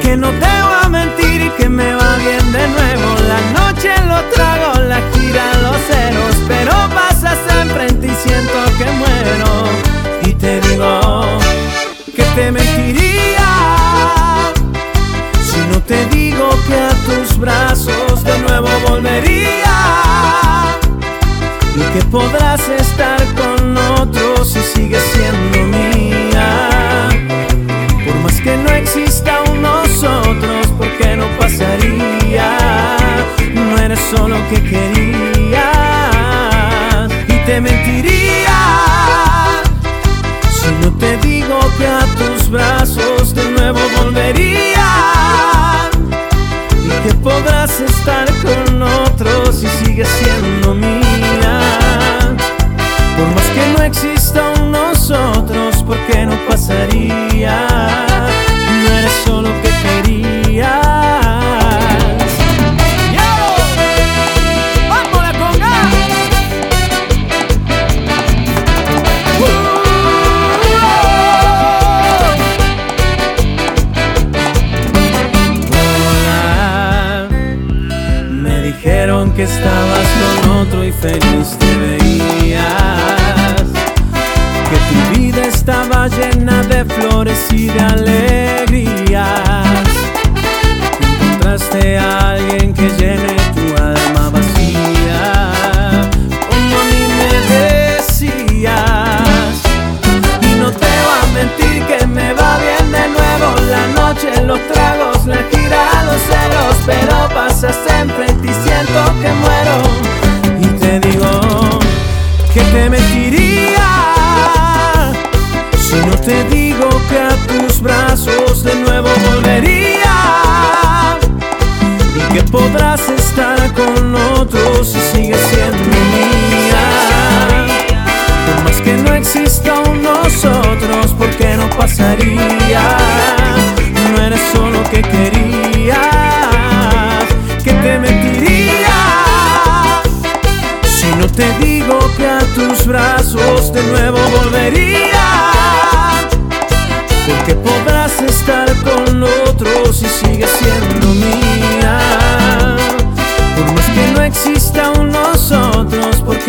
Que 0.00 0.16
no 0.16 0.30
te 0.30 0.46
voy 0.64 0.78
a 0.82 0.88
mentir 0.88 1.42
y 1.42 1.50
que 1.58 1.68
me 1.68 1.94
va 1.94 2.16
bien 2.16 2.52
de 2.52 2.68
nuevo. 2.68 3.08
La 3.28 3.60
noche, 3.60 3.90
los 4.06 4.30
tragos, 4.30 4.78
la 4.86 5.02
gira, 5.12 5.44
los 5.60 5.76
ceros 5.88 6.36
Pero 6.48 6.72
pasas 6.94 7.38
enfrente 7.60 8.06
y 8.06 8.14
siento 8.14 8.58
que 8.78 8.90
muero. 8.92 9.50
Y 10.22 10.32
te 10.32 10.58
digo 10.62 11.22
que 12.16 12.22
te 12.34 12.50
mentiría 12.50 13.37
te 15.88 16.04
digo 16.08 16.50
que 16.66 16.74
a 16.74 16.90
tus 17.06 17.38
brazos 17.38 18.22
de 18.22 18.38
nuevo 18.40 18.68
volvería 18.86 20.76
y 21.74 21.80
que 21.94 22.04
podrás 22.10 22.60
estar 22.68 23.18
con 23.34 23.76
otros 23.76 24.50
si 24.50 24.60
sigues 24.60 25.02
siendo 25.14 25.78
mía. 25.78 27.08
Por 28.04 28.14
más 28.16 28.38
que 28.38 28.54
no 28.58 28.70
exista 28.70 29.40
un 29.50 29.62
nosotros, 29.62 30.66
porque 30.76 31.16
no 31.16 31.26
pasaría. 31.38 32.58
No 33.54 33.78
eres 33.78 34.00
solo 34.14 34.36
que 34.50 34.62
querías 34.62 35.62
y 37.28 37.46
te 37.46 37.60
mentiría. 37.62 38.58
Si 40.50 40.68
no 40.82 40.92
te 40.98 41.16
digo 41.18 41.58
que 41.78 41.86
a 41.86 42.04
tus 42.18 42.50
brazos 42.50 43.34
de 43.34 43.50
nuevo 43.52 43.80
volvería 43.96 44.67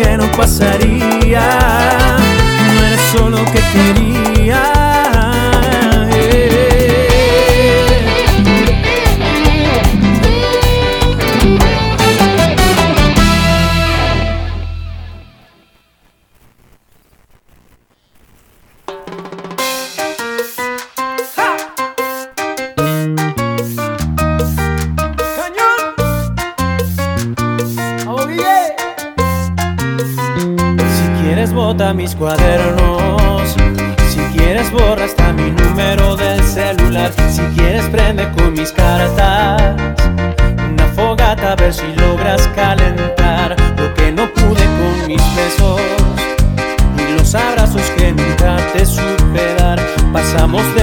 ¿por 0.00 0.06
qué 0.06 0.16
no 0.16 0.32
pasaría? 0.32 1.40
No 2.74 2.86
eres 2.86 3.00
solo 3.12 3.44
que 3.52 3.59
mis 31.80 32.14
cuadernos. 32.14 33.56
Si 34.10 34.20
quieres 34.36 34.70
borra 34.70 35.04
hasta 35.06 35.32
mi 35.32 35.50
número 35.50 36.14
del 36.14 36.42
celular. 36.44 37.10
Si 37.30 37.40
quieres 37.56 37.86
prende 37.86 38.30
con 38.32 38.52
mis 38.52 38.70
cartas. 38.70 39.74
Una 40.70 40.86
fogata 40.94 41.52
a 41.52 41.56
ver 41.56 41.72
si 41.72 41.86
logras 41.96 42.46
calentar 42.54 43.56
Lo 43.78 43.94
que 43.94 44.12
no 44.12 44.30
pude 44.34 44.64
con 44.78 45.06
mis 45.08 45.22
besos. 45.34 45.80
Y 46.98 47.18
los 47.18 47.34
abrazos 47.34 47.82
que 47.96 48.12
nunca 48.12 48.58
te 48.74 48.84
supe 48.84 49.54
dar. 49.58 49.80
Pasamos 50.12 50.62
de 50.74 50.79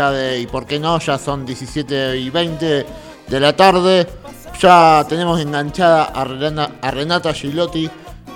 ya 0.00 0.10
de, 0.10 0.40
y 0.40 0.46
por 0.46 0.64
qué 0.64 0.80
no, 0.80 0.98
ya 0.98 1.18
son 1.18 1.44
17 1.44 2.16
y 2.16 2.30
20 2.30 2.86
de 3.28 3.40
la 3.40 3.54
tarde. 3.54 4.06
Ya 4.58 5.04
tenemos 5.06 5.38
enganchada 5.38 6.04
a, 6.04 6.24
Rena- 6.24 6.70
a 6.80 6.90
Renata 6.90 7.34
Gilotti. 7.34 7.90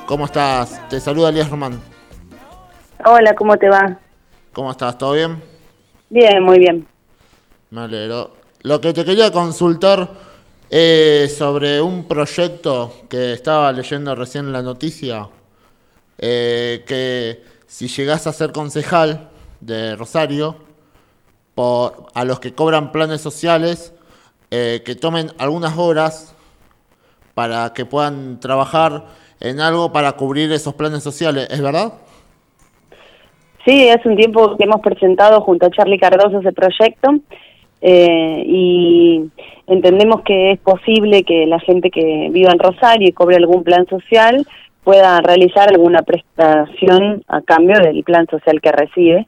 ¿Cómo 0.06 0.26
estás? 0.26 0.86
Te 0.90 1.00
saluda 1.00 1.30
Elías 1.30 1.48
Román. 1.48 1.80
Hola, 3.06 3.34
¿cómo 3.34 3.56
te 3.56 3.70
va? 3.70 3.98
¿Cómo 4.52 4.72
estás? 4.72 4.98
¿Todo 4.98 5.12
bien? 5.12 5.42
Bien, 6.10 6.42
muy 6.42 6.58
bien. 6.58 6.86
Me 7.70 7.80
alegro. 7.80 8.36
Lo 8.60 8.78
que 8.78 8.92
te 8.92 9.02
quería 9.02 9.32
consultar 9.32 10.06
es 10.68 11.34
sobre 11.34 11.80
un 11.80 12.04
proyecto 12.06 12.92
que 13.08 13.32
estaba 13.32 13.72
leyendo 13.72 14.14
recién 14.14 14.44
en 14.44 14.52
la 14.52 14.60
noticia, 14.60 15.28
eh, 16.18 16.84
que 16.86 17.42
si 17.66 17.88
llegás 17.88 18.26
a 18.26 18.34
ser 18.34 18.52
concejal 18.52 19.30
de 19.60 19.96
Rosario, 19.96 20.63
por, 21.54 22.06
a 22.14 22.24
los 22.24 22.40
que 22.40 22.52
cobran 22.52 22.92
planes 22.92 23.20
sociales, 23.20 23.94
eh, 24.50 24.82
que 24.84 24.94
tomen 24.94 25.30
algunas 25.38 25.76
horas 25.78 26.34
para 27.34 27.72
que 27.74 27.84
puedan 27.84 28.40
trabajar 28.40 29.04
en 29.40 29.60
algo 29.60 29.92
para 29.92 30.12
cubrir 30.12 30.52
esos 30.52 30.74
planes 30.74 31.02
sociales, 31.02 31.48
¿es 31.50 31.60
verdad? 31.60 31.94
Sí, 33.64 33.88
hace 33.88 34.08
un 34.08 34.16
tiempo 34.16 34.56
que 34.56 34.64
hemos 34.64 34.80
presentado 34.80 35.40
junto 35.40 35.66
a 35.66 35.70
Charlie 35.70 35.98
Cardoso 35.98 36.40
ese 36.40 36.52
proyecto 36.52 37.14
eh, 37.80 38.44
y 38.46 39.30
entendemos 39.66 40.22
que 40.22 40.52
es 40.52 40.60
posible 40.60 41.22
que 41.24 41.46
la 41.46 41.58
gente 41.60 41.90
que 41.90 42.28
viva 42.30 42.52
en 42.52 42.58
Rosario 42.58 43.08
y 43.08 43.12
cobre 43.12 43.36
algún 43.36 43.64
plan 43.64 43.86
social 43.86 44.46
pueda 44.84 45.20
realizar 45.20 45.68
alguna 45.70 46.02
prestación 46.02 47.24
a 47.26 47.40
cambio 47.40 47.80
del 47.80 48.04
plan 48.04 48.26
social 48.30 48.60
que 48.60 48.70
recibe 48.70 49.26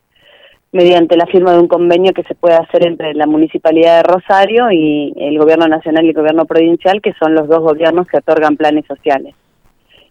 mediante 0.76 1.16
la 1.16 1.26
firma 1.26 1.52
de 1.52 1.58
un 1.58 1.68
convenio 1.68 2.12
que 2.12 2.22
se 2.24 2.34
puede 2.34 2.54
hacer 2.54 2.86
entre 2.86 3.14
la 3.14 3.26
Municipalidad 3.26 3.96
de 3.96 4.02
Rosario 4.04 4.70
y 4.70 5.12
el 5.16 5.38
Gobierno 5.38 5.66
Nacional 5.66 6.04
y 6.04 6.10
el 6.10 6.14
Gobierno 6.14 6.44
Provincial, 6.44 7.00
que 7.00 7.14
son 7.14 7.34
los 7.34 7.48
dos 7.48 7.60
gobiernos 7.60 8.06
que 8.06 8.18
otorgan 8.18 8.56
planes 8.56 8.84
sociales. 8.86 9.34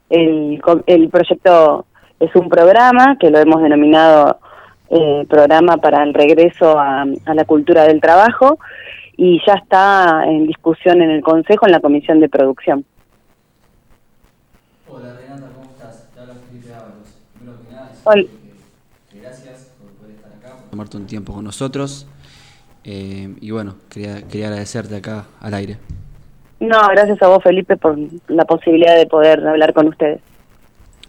El, 0.10 0.60
proyecto 1.12 1.86
es 2.20 2.36
un 2.36 2.50
programa 2.50 3.18
que 3.20 3.30
lo 3.30 3.40
hemos 3.40 3.62
denominado 3.62 4.40
eh, 4.90 5.26
Programa 5.30 5.78
para 5.78 6.04
el 6.04 6.14
Regreso 6.14 6.78
a, 6.78 7.04
a 7.04 7.34
la 7.34 7.46
Cultura 7.46 7.84
del 7.84 8.02
Trabajo 8.02 8.60
y 9.18 9.42
ya 9.46 9.54
está 9.54 10.26
en 10.26 10.46
discusión 10.48 11.02
en 11.02 11.12
el 11.12 11.22
Consejo 11.22 11.66
en 11.66 11.72
la 11.72 11.80
Comisión 11.80 12.20
de 12.20 12.30
Producción. 12.30 12.86
Hola 14.88 15.16
Renata, 15.20 15.48
¿cómo 15.56 15.72
estás? 15.72 16.10
Te 16.14 16.20
habla 16.20 16.36
Felipe 16.48 16.74
Ábalos. 16.74 17.20
Hola. 18.04 18.24
que 19.12 19.20
gracias 19.20 19.76
por 19.80 19.90
poder 19.94 20.16
estar 20.16 20.32
acá, 20.34 20.58
por 20.58 20.65
tomarte 20.76 20.98
un 20.98 21.08
tiempo 21.08 21.34
con 21.34 21.46
nosotros. 21.46 22.06
Eh, 22.84 23.34
y 23.40 23.52
bueno, 23.52 23.76
quería, 23.90 24.28
quería 24.28 24.48
agradecerte 24.48 24.98
acá 24.98 25.26
al 25.40 25.54
aire. 25.54 25.78
No, 26.60 26.80
gracias 26.90 27.22
a 27.22 27.28
vos 27.28 27.42
Felipe 27.42 27.78
por 27.78 27.98
la 28.28 28.44
posibilidad 28.44 28.96
de 28.98 29.08
poder 29.08 29.46
hablar 29.48 29.74
con 29.74 29.88
ustedes. 29.88 30.20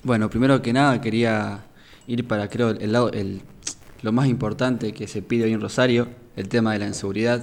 Bueno, 0.05 0.31
primero 0.31 0.63
que 0.63 0.73
nada 0.73 1.01
quería 1.01 1.65
ir 2.07 2.29
para, 2.29 2.49
creo, 2.49 2.71
el 2.71 2.93
lado, 2.93 3.11
el, 3.11 3.41
lo 4.03 4.13
más 4.13 4.29
importante 4.29 4.93
que 4.93 5.09
se 5.09 5.21
pide 5.21 5.45
hoy 5.45 5.53
en 5.53 5.61
Rosario, 5.61 6.07
el 6.37 6.49
tema 6.49 6.73
de 6.73 6.79
la 6.79 6.87
inseguridad. 6.87 7.43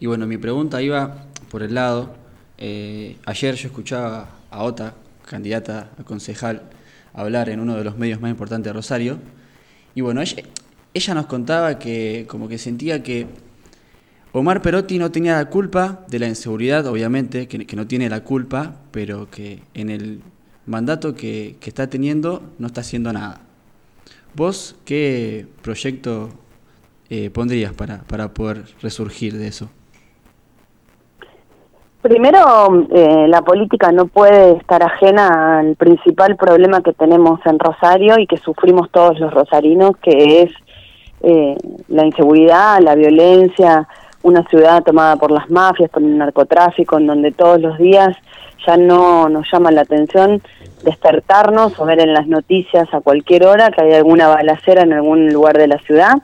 Y 0.00 0.06
bueno, 0.06 0.26
mi 0.26 0.38
pregunta 0.38 0.80
iba 0.80 1.26
por 1.50 1.62
el 1.62 1.74
lado, 1.74 2.14
eh, 2.56 3.18
ayer 3.26 3.54
yo 3.54 3.68
escuchaba 3.68 4.28
a 4.50 4.62
Ota, 4.62 4.94
candidata 5.28 5.90
a 5.98 6.04
concejal, 6.04 6.62
hablar 7.12 7.50
en 7.50 7.60
uno 7.60 7.76
de 7.76 7.84
los 7.84 7.98
medios 7.98 8.18
más 8.20 8.30
importantes 8.30 8.70
de 8.70 8.72
Rosario, 8.72 9.18
y 9.94 10.00
bueno, 10.00 10.22
ella, 10.22 10.42
ella 10.94 11.14
nos 11.14 11.26
contaba 11.26 11.78
que 11.78 12.26
como 12.28 12.48
que 12.48 12.58
sentía 12.58 13.02
que 13.02 13.26
Omar 14.32 14.62
Perotti 14.62 14.98
no 14.98 15.10
tenía 15.10 15.36
la 15.36 15.46
culpa 15.46 16.00
de 16.08 16.20
la 16.20 16.28
inseguridad, 16.28 16.86
obviamente, 16.86 17.48
que, 17.48 17.76
no 17.76 17.86
tiene 17.86 18.08
la 18.08 18.22
culpa, 18.22 18.76
pero 18.92 19.28
que 19.28 19.60
en 19.74 19.90
el 19.90 20.22
mandato 20.66 21.14
que, 21.14 21.56
que 21.60 21.70
está 21.70 21.88
teniendo 21.88 22.42
no 22.58 22.68
está 22.68 22.82
haciendo 22.82 23.12
nada. 23.12 23.40
¿Vos 24.34 24.76
qué 24.84 25.46
proyecto 25.62 26.30
eh, 27.08 27.30
pondrías 27.30 27.72
para, 27.72 28.02
para 28.02 28.28
poder 28.28 28.64
resurgir 28.80 29.36
de 29.36 29.48
eso? 29.48 29.68
Primero, 32.02 32.86
eh, 32.92 33.26
la 33.28 33.42
política 33.42 33.90
no 33.92 34.06
puede 34.06 34.52
estar 34.52 34.82
ajena 34.82 35.58
al 35.58 35.76
principal 35.76 36.36
problema 36.36 36.82
que 36.82 36.92
tenemos 36.92 37.40
en 37.44 37.58
Rosario 37.58 38.18
y 38.18 38.26
que 38.26 38.38
sufrimos 38.38 38.90
todos 38.90 39.18
los 39.18 39.34
rosarinos, 39.34 39.96
que 40.00 40.42
es 40.42 40.52
eh, 41.22 41.56
la 41.88 42.06
inseguridad, 42.06 42.80
la 42.80 42.94
violencia, 42.94 43.86
una 44.22 44.42
ciudad 44.48 44.82
tomada 44.82 45.16
por 45.16 45.30
las 45.30 45.48
mafias, 45.50 45.90
por 45.90 46.02
el 46.02 46.18
narcotráfico, 46.18 46.98
en 46.98 47.06
donde 47.06 47.32
todos 47.32 47.60
los 47.60 47.78
días 47.78 48.16
ya 48.66 48.76
no 48.76 49.28
nos 49.28 49.50
llama 49.50 49.70
la 49.70 49.82
atención 49.82 50.42
despertarnos 50.84 51.78
o 51.78 51.84
ver 51.84 52.00
en 52.00 52.12
las 52.12 52.26
noticias 52.26 52.88
a 52.92 53.00
cualquier 53.00 53.44
hora 53.44 53.70
que 53.70 53.82
hay 53.82 53.92
alguna 53.94 54.28
balacera 54.28 54.82
en 54.82 54.92
algún 54.92 55.32
lugar 55.32 55.56
de 55.56 55.68
la 55.68 55.78
ciudad. 55.78 56.14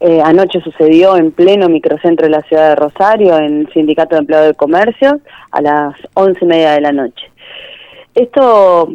Eh, 0.00 0.20
anoche 0.22 0.60
sucedió 0.60 1.16
en 1.16 1.32
pleno 1.32 1.68
microcentro 1.68 2.26
de 2.26 2.30
la 2.30 2.42
ciudad 2.42 2.70
de 2.70 2.76
Rosario, 2.76 3.36
en 3.36 3.60
el 3.60 3.72
Sindicato 3.72 4.14
de 4.14 4.20
Empleados 4.20 4.48
de 4.48 4.54
Comercio, 4.54 5.20
a 5.50 5.60
las 5.60 5.94
once 6.14 6.38
y 6.44 6.48
media 6.48 6.72
de 6.72 6.80
la 6.80 6.92
noche. 6.92 7.30
Esto, 8.14 8.88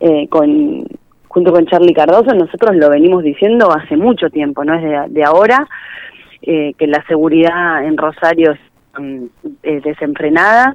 eh, 0.00 0.26
con, 0.28 0.86
junto 1.30 1.52
con 1.52 1.64
Charlie 1.66 1.94
Cardoso, 1.94 2.34
nosotros 2.34 2.74
lo 2.74 2.90
venimos 2.90 3.22
diciendo 3.22 3.70
hace 3.70 3.96
mucho 3.96 4.30
tiempo, 4.30 4.64
no 4.64 4.74
es 4.74 4.82
de, 4.82 5.04
de 5.10 5.24
ahora, 5.24 5.68
eh, 6.42 6.74
que 6.76 6.88
la 6.88 7.04
seguridad 7.06 7.84
en 7.84 7.96
Rosario 7.96 8.50
es 8.50 8.60
mm, 8.98 9.24
eh, 9.62 9.80
desenfrenada, 9.84 10.74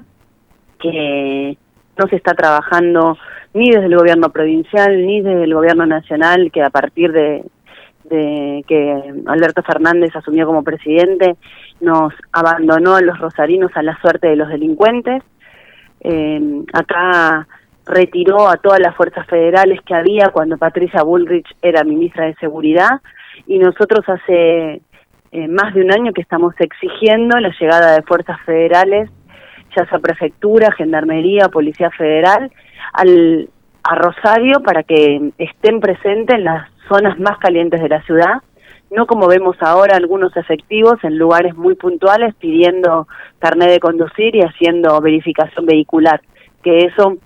que 0.79 1.57
no 1.97 2.07
se 2.07 2.15
está 2.15 2.33
trabajando 2.33 3.17
ni 3.53 3.69
desde 3.69 3.87
el 3.87 3.97
gobierno 3.97 4.29
provincial 4.29 5.05
ni 5.05 5.19
desde 5.19 5.43
el 5.43 5.53
gobierno 5.53 5.85
nacional, 5.85 6.49
que 6.53 6.63
a 6.63 6.69
partir 6.69 7.11
de, 7.11 7.43
de 8.05 8.63
que 8.65 9.13
Alberto 9.25 9.61
Fernández 9.61 10.15
asumió 10.15 10.45
como 10.45 10.63
presidente, 10.63 11.35
nos 11.81 12.13
abandonó 12.31 12.95
a 12.95 13.01
los 13.01 13.19
rosarinos 13.19 13.71
a 13.75 13.83
la 13.83 13.99
suerte 13.99 14.29
de 14.29 14.37
los 14.37 14.47
delincuentes. 14.47 15.21
Eh, 15.99 16.63
acá 16.71 17.45
retiró 17.85 18.49
a 18.49 18.57
todas 18.57 18.79
las 18.79 18.95
fuerzas 18.95 19.27
federales 19.27 19.79
que 19.81 19.93
había 19.93 20.29
cuando 20.29 20.57
Patricia 20.57 21.03
Bullrich 21.03 21.47
era 21.61 21.83
ministra 21.83 22.25
de 22.25 22.35
Seguridad 22.35 23.01
y 23.47 23.59
nosotros 23.59 24.07
hace 24.07 24.81
eh, 25.31 25.47
más 25.47 25.73
de 25.73 25.81
un 25.81 25.91
año 25.91 26.13
que 26.13 26.21
estamos 26.21 26.53
exigiendo 26.59 27.37
la 27.39 27.53
llegada 27.59 27.95
de 27.95 28.03
fuerzas 28.03 28.39
federales, 28.45 29.09
ya 29.75 29.85
sea 29.87 29.99
prefectura, 29.99 30.71
gendarmería, 30.71 31.49
policía 31.49 31.91
federal, 31.91 32.51
al, 32.93 33.49
a 33.83 33.95
Rosario 33.95 34.61
para 34.63 34.83
que 34.83 35.31
estén 35.37 35.79
presentes 35.79 36.37
en 36.37 36.45
las 36.45 36.69
zonas 36.87 37.19
más 37.19 37.37
calientes 37.37 37.81
de 37.81 37.89
la 37.89 38.01
ciudad, 38.03 38.41
no 38.91 39.05
como 39.07 39.27
vemos 39.27 39.57
ahora 39.61 39.97
algunos 39.97 40.35
efectivos 40.37 41.03
en 41.03 41.17
lugares 41.17 41.55
muy 41.55 41.75
puntuales 41.75 42.33
pidiendo 42.35 43.07
carnet 43.39 43.69
de 43.69 43.79
conducir 43.79 44.35
y 44.35 44.41
haciendo 44.41 44.99
verificación 45.01 45.65
vehicular, 45.65 46.21
que 46.63 46.79
eso 46.79 47.17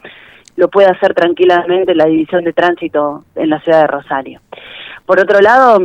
lo 0.59 0.67
puede 0.67 0.89
hacer 0.89 1.13
tranquilamente 1.13 1.95
la 1.95 2.05
División 2.05 2.43
de 2.43 2.51
Tránsito 2.51 3.23
en 3.35 3.49
la 3.49 3.61
ciudad 3.61 3.81
de 3.81 3.87
Rosario. 3.87 4.41
Por 5.05 5.17
otro 5.21 5.39
lado, 5.39 5.79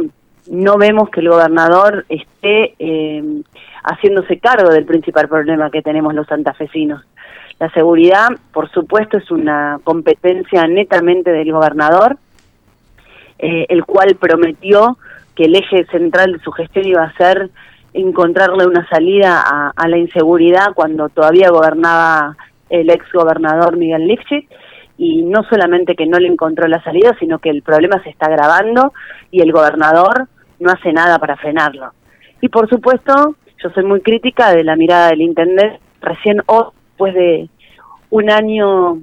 no 0.50 0.76
vemos 0.78 1.10
que 1.10 1.20
el 1.20 1.28
gobernador 1.28 2.04
esté 2.08 2.74
eh, 2.80 3.22
haciéndose 3.84 4.40
cargo 4.40 4.70
del 4.70 4.84
principal 4.84 5.28
problema 5.28 5.70
que 5.70 5.80
tenemos 5.80 6.12
los 6.12 6.26
santafesinos. 6.26 7.04
La 7.60 7.70
seguridad, 7.70 8.30
por 8.52 8.68
supuesto, 8.72 9.16
es 9.16 9.30
una 9.30 9.78
competencia 9.84 10.66
netamente 10.66 11.30
del 11.30 11.52
gobernador, 11.52 12.16
eh, 13.38 13.66
el 13.68 13.84
cual 13.84 14.16
prometió 14.16 14.98
que 15.36 15.44
el 15.44 15.54
eje 15.54 15.86
central 15.86 16.32
de 16.32 16.40
su 16.40 16.50
gestión 16.50 16.84
iba 16.84 17.04
a 17.04 17.16
ser 17.16 17.50
encontrarle 17.92 18.66
una 18.66 18.88
salida 18.88 19.72
a, 19.76 19.88
la 19.88 19.98
inseguridad 19.98 20.74
cuando 20.74 21.08
todavía 21.10 21.50
gobernaba 21.50 22.36
el 22.70 22.90
ex 22.90 23.06
gobernador 23.12 23.76
Miguel 23.76 24.08
Lifshitz 24.08 24.48
y 24.96 25.22
no 25.22 25.42
solamente 25.44 25.96
que 25.96 26.06
no 26.06 26.18
le 26.18 26.28
encontró 26.28 26.68
la 26.68 26.82
salida, 26.82 27.16
sino 27.18 27.38
que 27.38 27.50
el 27.50 27.62
problema 27.62 28.02
se 28.02 28.10
está 28.10 28.26
agravando 28.26 28.92
y 29.30 29.40
el 29.40 29.52
gobernador 29.52 30.28
no 30.60 30.70
hace 30.70 30.92
nada 30.92 31.18
para 31.18 31.36
frenarlo. 31.36 31.92
Y 32.40 32.48
por 32.48 32.68
supuesto, 32.68 33.36
yo 33.62 33.70
soy 33.70 33.84
muy 33.84 34.00
crítica 34.00 34.52
de 34.52 34.64
la 34.64 34.76
mirada 34.76 35.08
del 35.08 35.22
intendente, 35.22 35.80
recién 36.00 36.42
hoy, 36.46 36.66
después 36.88 37.14
de 37.14 37.48
un 38.10 38.30
año 38.30 38.98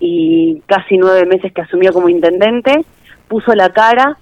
y 0.00 0.60
casi 0.66 0.96
nueve 0.96 1.26
meses 1.26 1.52
que 1.52 1.60
asumió 1.60 1.92
como 1.92 2.08
intendente, 2.08 2.84
puso 3.28 3.54
la 3.54 3.70
cara 3.70 4.16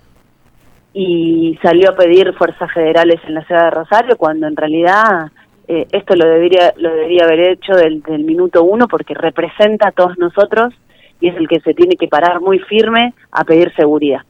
y 0.93 1.59
salió 1.63 1.91
a 1.91 1.97
pedir 1.97 2.33
fuerzas 2.35 2.71
federales 2.73 3.21
en 3.27 3.35
la 3.35 3.45
ciudad 3.45 3.65
de 3.65 3.71
Rosario, 3.71 4.17
cuando 4.17 4.47
en 4.47 4.57
realidad 4.57 5.31
eh, 5.69 5.87
esto 5.93 6.15
lo 6.15 6.27
debería, 6.27 6.73
lo 6.77 6.91
debería 6.91 7.25
haber 7.25 7.41
hecho 7.41 7.73
del, 7.73 8.03
del 8.03 8.25
minuto 8.25 8.65
uno 8.65 8.89
porque 8.89 9.15
representa 9.15 9.89
a 9.89 9.93
todos 9.93 10.19
nosotros 10.19 10.75
y 11.21 11.29
es 11.29 11.37
el 11.37 11.49
que 11.49 11.61
se 11.61 11.75
tiene 11.75 11.97
que 11.97 12.09
parar 12.09 12.41
muy 12.41 12.59
firme 12.61 13.15
a 13.31 13.45
pedir 13.45 13.73
seguridad. 13.75 14.23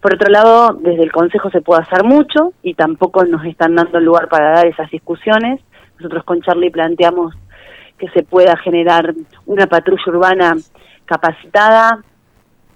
Por 0.00 0.14
otro 0.14 0.30
lado, 0.30 0.74
desde 0.74 1.02
el 1.02 1.12
Consejo 1.12 1.50
se 1.50 1.62
puede 1.62 1.82
hacer 1.82 2.04
mucho 2.04 2.52
y 2.62 2.74
tampoco 2.74 3.24
nos 3.24 3.44
están 3.46 3.74
dando 3.74 4.00
lugar 4.00 4.28
para 4.28 4.50
dar 4.50 4.66
esas 4.66 4.90
discusiones. 4.90 5.60
Nosotros 5.98 6.24
con 6.24 6.42
Charlie 6.42 6.70
planteamos 6.70 7.34
que 7.98 8.08
se 8.10 8.22
pueda 8.22 8.56
generar 8.58 9.14
una 9.46 9.66
patrulla 9.66 10.02
urbana 10.06 10.56
capacitada, 11.06 12.02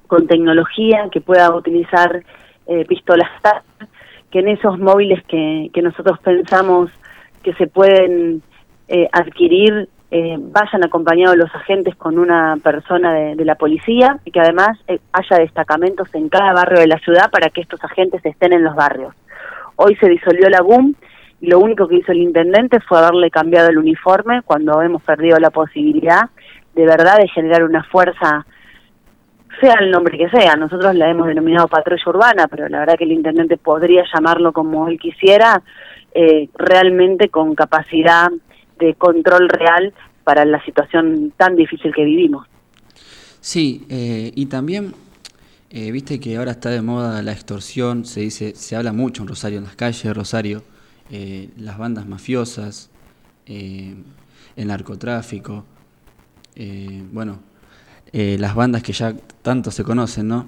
con 0.07 0.26
tecnología, 0.26 1.09
que 1.12 1.20
pueda 1.20 1.55
utilizar 1.55 2.22
eh, 2.66 2.85
pistolas 2.87 3.29
TAC, 3.43 3.62
que 4.31 4.39
en 4.39 4.49
esos 4.49 4.79
móviles 4.79 5.22
que, 5.26 5.70
que 5.74 5.83
nosotros 5.83 6.18
pensamos 6.20 6.91
que 7.43 7.53
se 7.55 7.66
pueden 7.66 8.43
eh, 8.89 9.09
adquirir 9.12 9.89
eh, 10.11 10.37
vayan 10.39 10.85
acompañados 10.85 11.37
los 11.37 11.55
agentes 11.55 11.95
con 11.97 12.19
una 12.19 12.57
persona 12.63 13.13
de, 13.13 13.45
la 13.45 13.57
policía 13.57 14.19
y 14.25 14.31
que 14.31 14.41
además 14.41 14.79
eh, 14.89 15.01
haya 15.13 15.37
destacamentos 15.39 16.09
en 16.15 16.29
cada 16.29 16.53
barrio 16.55 16.81
de 16.81 16.87
la 16.87 16.99
ciudad 16.99 17.31
para 17.31 17.51
que 17.51 17.61
estos 17.61 17.83
agentes 17.85 18.25
estén 18.25 18.53
en 18.53 18.65
los 18.65 18.75
barrios. 18.75 19.15
Hoy 19.77 19.97
se 19.97 20.09
disolvió 20.09 20.49
la 20.49 20.61
GUM 20.61 20.95
y 21.41 21.49
lo 21.49 21.61
único 21.61 21.87
que 21.87 21.97
hizo 21.97 22.13
el 22.13 22.23
intendente 22.23 22.81
fue 22.81 22.99
haberle 22.99 23.31
cambiado 23.31 23.69
el 23.69 23.79
uniforme 23.79 24.43
cuando 24.43 24.81
hemos 24.81 25.03
perdido 25.03 25.39
la 25.39 25.51
posibilidad 25.51 26.31
de 26.75 26.87
verdad 26.87 27.19
de 27.19 27.29
generar 27.29 27.65
una 27.65 27.85
fuerza 27.85 28.47
sea 29.61 29.75
el 29.81 29.91
nombre 29.91 30.17
que 30.17 30.31
sea, 30.31 30.55
nosotros 30.55 30.95
la 30.95 31.11
hemos 31.11 31.27
denominado 31.27 31.69
patrulla 31.69 32.03
urbana, 32.07 32.47
pero 32.49 32.69
la 32.69 32.81
verdad 32.81 32.95
que 32.97 33.05
el 33.05 33.13
intendente 33.13 33.57
podría 33.57 34.05
llamarlo 34.15 34.53
como 34.53 34.89
él 34.89 34.99
quisiera, 34.99 35.63
eh, 36.15 36.49
realmente 36.55 37.29
con 37.29 37.55
capacidad 37.55 38.29
de 38.79 38.95
control 38.95 39.49
real 39.49 39.93
para 40.24 40.45
la 40.45 40.64
situación 40.64 41.33
tan 41.37 41.57
difícil 41.57 41.95
que 41.95 42.05
vivimos. 42.05 42.47
Sí, 43.41 43.87
eh, 43.89 44.33
y 44.35 44.47
también, 44.47 44.95
eh, 45.70 45.91
viste 45.91 46.20
que 46.20 46.37
ahora 46.37 46.53
está 46.53 46.70
de 46.70 46.83
moda 46.83 47.22
la 47.22 47.33
extorsión, 47.33 48.05
se 48.05 48.20
dice, 48.20 48.55
se 48.55 48.76
habla 48.76 48.93
mucho 48.93 49.22
en 49.22 49.29
Rosario, 49.29 49.59
en 49.59 49.64
las 49.64 49.76
calles 49.76 50.14
Rosario, 50.14 50.62
eh, 51.11 51.49
las 51.57 51.79
bandas 51.79 52.07
mafiosas, 52.07 52.91
eh, 53.47 53.95
el 54.57 54.66
narcotráfico, 54.66 55.64
eh, 56.55 57.03
bueno, 57.12 57.41
las 58.12 58.55
bandas 58.55 58.83
que 58.83 58.93
ya 58.93 59.14
tanto 59.43 59.70
se 59.70 59.85
conocen, 59.85 60.29
¿no? 60.29 60.47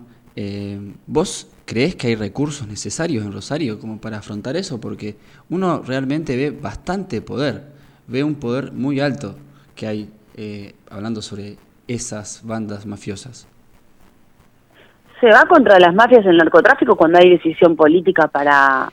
¿Vos 1.07 1.49
creés 1.66 1.95
que 1.95 2.07
hay 2.07 2.14
recursos 2.14 2.66
necesarios 2.66 3.24
en 3.24 3.33
Rosario 3.33 3.78
como 3.78 4.01
para 4.01 4.18
afrontar 4.18 4.57
eso? 4.57 4.81
Porque 4.81 5.16
uno 5.51 5.83
realmente 5.83 6.37
ve 6.37 6.51
bastante 6.51 7.20
poder, 7.20 7.64
ve 8.11 8.25
un 8.25 8.35
poder 8.35 8.73
muy 8.73 9.01
alto 9.01 9.37
que 9.77 9.87
hay 9.87 10.11
eh, 10.37 10.75
hablando 10.91 11.23
sobre 11.23 11.57
esas 11.87 12.43
bandas 12.45 12.87
mafiosas. 12.87 13.49
Se 15.21 15.29
va 15.29 15.45
contra 15.47 15.79
las 15.79 15.95
mafias 15.95 16.25
del 16.25 16.37
narcotráfico 16.37 16.97
cuando 16.97 17.19
hay 17.19 17.31
decisión 17.31 17.77
política 17.77 18.29
para, 18.29 18.91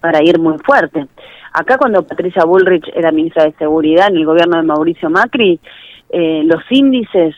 para 0.00 0.22
ir 0.22 0.38
muy 0.38 0.58
fuerte. 0.58 1.06
Acá 1.52 1.78
cuando 1.78 2.06
Patricia 2.06 2.44
Bullrich 2.44 2.88
era 2.94 3.10
ministra 3.10 3.44
de 3.44 3.52
Seguridad 3.52 4.08
en 4.08 4.16
el 4.16 4.26
gobierno 4.26 4.56
de 4.56 4.64
Mauricio 4.64 5.08
Macri, 5.08 5.60
eh, 6.10 6.42
los 6.44 6.62
índices 6.70 7.34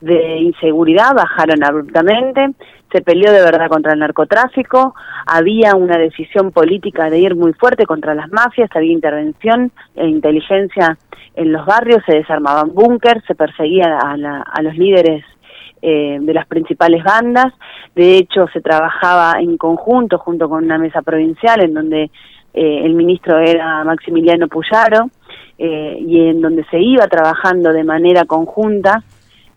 de 0.00 0.38
inseguridad 0.38 1.14
bajaron 1.14 1.62
abruptamente, 1.62 2.50
se 2.92 3.00
peleó 3.00 3.32
de 3.32 3.42
verdad 3.42 3.68
contra 3.68 3.92
el 3.92 3.98
narcotráfico, 3.98 4.94
había 5.26 5.74
una 5.74 5.96
decisión 5.96 6.52
política 6.52 7.10
de 7.10 7.18
ir 7.18 7.34
muy 7.34 7.52
fuerte 7.54 7.86
contra 7.86 8.14
las 8.14 8.30
mafias, 8.30 8.70
había 8.74 8.92
intervención 8.92 9.72
e 9.96 10.06
inteligencia 10.06 10.98
en 11.34 11.52
los 11.52 11.64
barrios, 11.64 12.02
se 12.06 12.16
desarmaban 12.16 12.74
búnkers, 12.74 13.24
se 13.26 13.34
perseguía 13.34 13.98
a, 13.98 14.16
la, 14.16 14.44
los 14.62 14.76
líderes 14.76 15.24
eh, 15.80 16.18
de 16.20 16.34
las 16.34 16.46
principales 16.46 17.02
bandas, 17.02 17.52
de 17.94 18.18
hecho 18.18 18.46
se 18.52 18.60
trabajaba 18.60 19.40
en 19.40 19.56
conjunto 19.56 20.18
junto 20.18 20.48
con 20.48 20.64
una 20.64 20.78
mesa 20.78 21.02
provincial 21.02 21.62
en 21.62 21.74
donde 21.74 22.10
eh, 22.54 22.80
el 22.84 22.94
ministro 22.94 23.38
era 23.38 23.82
Maximiliano 23.84 24.46
Puyaro 24.48 25.10
eh, 25.58 25.96
y 26.00 26.28
en 26.28 26.40
donde 26.40 26.64
se 26.70 26.78
iba 26.78 27.06
trabajando 27.08 27.72
de 27.72 27.84
manera 27.84 28.24
conjunta 28.26 29.02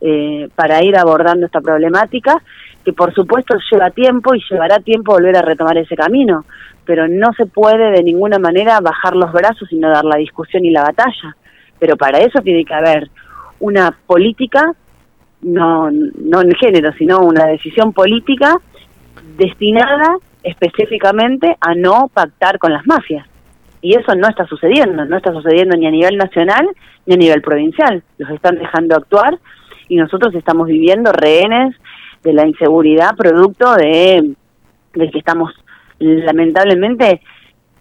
eh, 0.02 0.50
para 0.56 0.84
ir 0.84 0.96
abordando 0.98 1.46
esta 1.46 1.62
problemática, 1.62 2.42
que 2.86 2.94
por 2.94 3.14
supuesto 3.14 3.56
lleva 3.72 3.90
tiempo 3.90 4.36
y 4.36 4.44
llevará 4.50 4.78
tiempo 4.80 5.14
volver 5.14 5.36
a 5.36 5.42
retomar 5.42 5.78
ese 5.78 5.96
camino, 5.96 6.46
pero 6.86 7.08
no 7.08 7.34
se 7.36 7.48
puede 7.48 7.92
de 7.92 8.04
ninguna 8.04 8.38
manera 8.38 8.80
bajar 8.80 9.16
los 9.16 9.32
brazos 9.34 9.72
y 9.72 9.78
no 9.78 9.90
dar 9.90 10.06
la 10.06 10.18
discusión 10.18 10.64
y 10.64 10.70
la 10.70 10.84
batalla. 10.84 11.36
pero 11.80 11.98
para 11.98 12.20
eso 12.20 12.40
tiene 12.42 12.64
que 12.64 12.74
haber 12.74 13.10
una 13.60 13.92
política, 14.08 14.72
no, 15.42 15.90
no 15.92 16.42
en 16.42 16.52
género, 16.56 16.94
sino 16.94 17.20
una 17.20 17.46
decisión 17.48 17.92
política 17.92 18.56
destinada 19.38 20.18
específicamente 20.44 21.58
a 21.60 21.74
no 21.76 22.10
pactar 22.14 22.60
con 22.60 22.72
las 22.72 22.86
mafias. 22.86 23.28
Y 23.82 23.96
eso 23.96 24.16
no 24.16 24.28
está 24.28 24.46
sucediendo, 24.46 25.06
no 25.06 25.18
está 25.18 25.32
sucediendo 25.32 25.76
ni 25.76 25.88
a 25.88 25.92
nivel 25.92 26.18
nacional 26.18 26.68
ni 27.06 27.16
a 27.16 27.18
nivel 27.18 27.42
provincial. 27.42 28.04
Los 28.18 28.30
están 28.30 28.56
dejando 28.58 28.96
actuar 28.96 29.38
y 29.90 29.96
nosotros 29.98 30.34
estamos 30.34 30.68
viviendo 30.68 31.12
rehenes 31.12 31.76
de 32.26 32.34
la 32.34 32.46
inseguridad 32.46 33.16
producto 33.16 33.74
de, 33.76 34.34
de 34.94 35.12
que 35.12 35.20
estamos 35.20 35.54
lamentablemente 36.00 37.22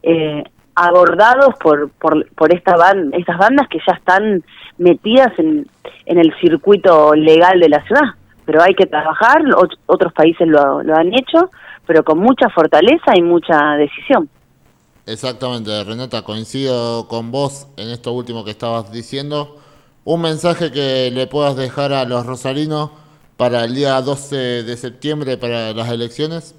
eh, 0.03 0.45
abordados 0.77 1.55
por, 1.61 1.91
por, 1.91 2.29
por 2.35 2.55
estas 2.55 2.77
bandas 2.77 3.67
que 3.69 3.79
ya 3.87 3.95
están 3.95 4.45
metidas 4.79 5.33
en, 5.39 5.67
en 6.07 6.19
el 6.19 6.33
circuito 6.41 7.15
legal 7.15 7.59
de 7.59 7.69
la 7.69 7.83
ciudad. 7.87 8.09
Pero 8.45 8.63
hay 8.63 8.75
que 8.75 8.87
trabajar, 8.87 9.43
ot- 9.43 9.79
otros 9.87 10.13
países 10.13 10.47
lo, 10.47 10.83
lo 10.83 10.95
han 10.95 11.15
hecho, 11.15 11.51
pero 11.87 12.05
con 12.05 12.19
mucha 12.19 12.49
fortaleza 12.51 13.17
y 13.17 13.23
mucha 13.23 13.77
decisión. 13.77 14.29
Exactamente, 15.07 15.71
Renata, 15.85 16.23
coincido 16.23 17.09
con 17.09 17.31
vos 17.31 17.69
en 17.77 17.89
esto 17.91 18.13
último 18.13 18.45
que 18.45 18.51
estabas 18.51 18.93
diciendo. 18.93 19.57
Un 20.05 20.21
mensaje 20.21 20.71
que 20.71 21.11
le 21.11 21.27
puedas 21.27 21.57
dejar 21.57 21.93
a 21.93 22.05
los 22.05 22.27
rosarinos 22.27 22.91
para 23.37 23.65
el 23.65 23.75
día 23.75 24.01
12 24.01 24.63
de 24.65 24.77
septiembre, 24.77 25.37
para 25.37 25.73
las 25.73 25.91
elecciones. 25.91 26.55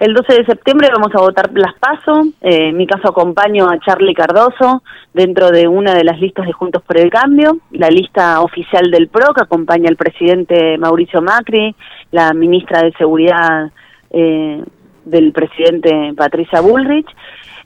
El 0.00 0.14
12 0.14 0.32
de 0.32 0.46
septiembre 0.46 0.88
vamos 0.90 1.14
a 1.14 1.20
votar 1.20 1.50
las 1.52 1.74
PASO. 1.74 2.22
Eh, 2.40 2.68
en 2.68 2.76
mi 2.78 2.86
caso 2.86 3.10
acompaño 3.10 3.68
a 3.68 3.78
Charlie 3.80 4.14
Cardoso 4.14 4.82
dentro 5.12 5.50
de 5.50 5.68
una 5.68 5.94
de 5.94 6.04
las 6.04 6.18
listas 6.18 6.46
de 6.46 6.52
Juntos 6.52 6.82
por 6.82 6.96
el 6.96 7.10
Cambio, 7.10 7.58
la 7.70 7.90
lista 7.90 8.40
oficial 8.40 8.90
del 8.90 9.08
PRO 9.08 9.34
que 9.34 9.42
acompaña 9.42 9.90
al 9.90 9.96
presidente 9.96 10.78
Mauricio 10.78 11.20
Macri, 11.20 11.74
la 12.12 12.32
ministra 12.32 12.80
de 12.80 12.92
Seguridad 12.92 13.70
eh, 14.10 14.64
del 15.04 15.32
presidente 15.32 16.14
Patricia 16.16 16.62
Bullrich. 16.62 17.08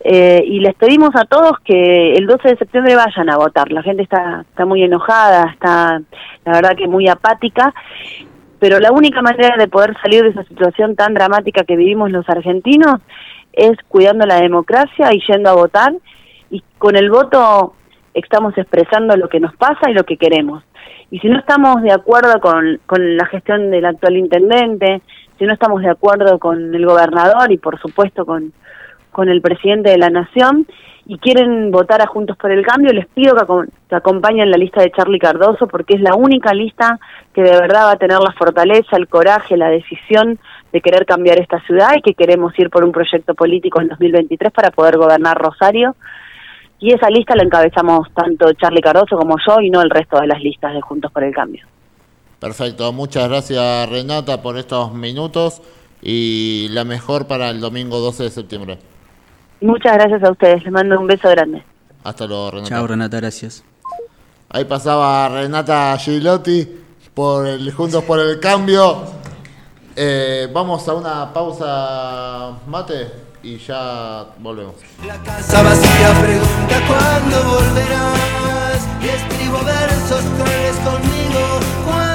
Eh, 0.06 0.44
y 0.46 0.60
les 0.60 0.74
pedimos 0.74 1.10
a 1.14 1.24
todos 1.24 1.58
que 1.64 2.12
el 2.12 2.26
12 2.26 2.48
de 2.48 2.56
septiembre 2.58 2.94
vayan 2.94 3.30
a 3.30 3.38
votar. 3.38 3.72
La 3.72 3.82
gente 3.82 4.02
está, 4.02 4.44
está 4.48 4.66
muy 4.66 4.82
enojada, 4.82 5.50
está 5.50 6.02
la 6.44 6.52
verdad 6.52 6.76
que 6.76 6.86
muy 6.86 7.08
apática 7.08 7.72
pero 8.64 8.80
la 8.80 8.92
única 8.92 9.20
manera 9.20 9.56
de 9.58 9.68
poder 9.68 9.94
salir 10.00 10.22
de 10.22 10.30
esa 10.30 10.44
situación 10.44 10.96
tan 10.96 11.12
dramática 11.12 11.64
que 11.64 11.76
vivimos 11.76 12.10
los 12.10 12.26
argentinos 12.30 12.98
es 13.52 13.76
cuidando 13.88 14.24
la 14.24 14.40
democracia 14.40 15.12
y 15.12 15.20
yendo 15.28 15.50
a 15.50 15.54
votar 15.54 15.92
y 16.48 16.62
con 16.78 16.96
el 16.96 17.10
voto 17.10 17.74
estamos 18.14 18.56
expresando 18.56 19.18
lo 19.18 19.28
que 19.28 19.38
nos 19.38 19.54
pasa 19.56 19.90
y 19.90 19.92
lo 19.92 20.04
que 20.04 20.16
queremos. 20.16 20.64
Y 21.10 21.18
si 21.18 21.28
no 21.28 21.38
estamos 21.38 21.82
de 21.82 21.92
acuerdo 21.92 22.40
con, 22.40 22.80
con 22.86 23.18
la 23.18 23.26
gestión 23.26 23.70
del 23.70 23.84
actual 23.84 24.16
intendente, 24.16 25.02
si 25.38 25.44
no 25.44 25.52
estamos 25.52 25.82
de 25.82 25.90
acuerdo 25.90 26.38
con 26.38 26.74
el 26.74 26.86
gobernador 26.86 27.52
y 27.52 27.58
por 27.58 27.78
supuesto 27.78 28.24
con, 28.24 28.54
con 29.14 29.30
el 29.30 29.40
presidente 29.40 29.88
de 29.88 29.96
la 29.98 30.10
nación 30.10 30.66
y 31.06 31.18
quieren 31.18 31.70
votar 31.70 32.00
a 32.02 32.06
Juntos 32.06 32.36
por 32.36 32.50
el 32.50 32.64
Cambio, 32.66 32.92
les 32.92 33.06
pido 33.06 33.34
que, 33.34 33.42
acom- 33.42 33.68
que 33.88 33.94
acompañen 33.94 34.50
la 34.50 34.56
lista 34.56 34.80
de 34.82 34.90
Charlie 34.90 35.18
Cardoso 35.18 35.66
porque 35.66 35.94
es 35.94 36.00
la 36.00 36.14
única 36.14 36.52
lista 36.52 36.98
que 37.34 37.42
de 37.42 37.50
verdad 37.50 37.86
va 37.86 37.90
a 37.92 37.96
tener 37.96 38.18
la 38.18 38.32
fortaleza, 38.32 38.96
el 38.96 39.08
coraje, 39.08 39.56
la 39.56 39.68
decisión 39.68 40.38
de 40.72 40.80
querer 40.80 41.04
cambiar 41.06 41.38
esta 41.38 41.60
ciudad 41.60 41.90
y 41.96 42.02
que 42.02 42.14
queremos 42.14 42.58
ir 42.58 42.68
por 42.70 42.84
un 42.84 42.92
proyecto 42.92 43.34
político 43.34 43.80
en 43.80 43.88
2023 43.88 44.50
para 44.52 44.70
poder 44.70 44.96
gobernar 44.96 45.36
Rosario. 45.38 45.94
Y 46.80 46.92
esa 46.92 47.08
lista 47.10 47.36
la 47.36 47.44
encabezamos 47.44 48.08
tanto 48.14 48.52
Charlie 48.54 48.80
Cardoso 48.82 49.16
como 49.16 49.36
yo 49.46 49.60
y 49.60 49.70
no 49.70 49.80
el 49.82 49.90
resto 49.90 50.20
de 50.20 50.26
las 50.26 50.42
listas 50.42 50.74
de 50.74 50.80
Juntos 50.80 51.12
por 51.12 51.22
el 51.22 51.34
Cambio. 51.34 51.64
Perfecto, 52.40 52.92
muchas 52.92 53.28
gracias 53.28 53.88
Renata 53.90 54.42
por 54.42 54.56
estos 54.58 54.92
minutos 54.92 55.62
y 56.02 56.68
la 56.70 56.84
mejor 56.84 57.26
para 57.26 57.50
el 57.50 57.60
domingo 57.60 58.00
12 58.00 58.24
de 58.24 58.30
septiembre. 58.30 58.78
Muchas 59.60 59.94
gracias 59.94 60.22
a 60.22 60.30
ustedes, 60.30 60.62
les 60.62 60.72
mando 60.72 60.98
un 61.00 61.06
beso 61.06 61.28
grande. 61.28 61.62
Hasta 62.02 62.26
luego, 62.26 62.50
Renata. 62.50 62.68
Chao, 62.68 62.86
Renata, 62.86 63.16
gracias. 63.16 63.64
Ahí 64.50 64.64
pasaba 64.66 65.28
Renata 65.28 65.96
Gilotti 65.98 66.68
por 67.14 67.46
el 67.46 67.72
Juntos 67.72 68.04
por 68.04 68.20
el 68.20 68.38
Cambio. 68.40 69.02
Eh, 69.96 70.48
vamos 70.52 70.86
a 70.88 70.94
una 70.94 71.32
pausa 71.32 72.58
mate 72.66 73.10
y 73.42 73.56
ya 73.58 74.26
volvemos. 74.38 74.74
Casa 75.24 75.62
vacía 75.62 76.12
pregunta 76.20 76.86
cuándo 76.86 77.42
volverás 77.50 78.86
y 79.02 79.08
escribo 79.08 79.58
versos 79.64 80.22
crueles 80.36 80.76
conmigo 80.76 81.60
cuando 81.84 82.13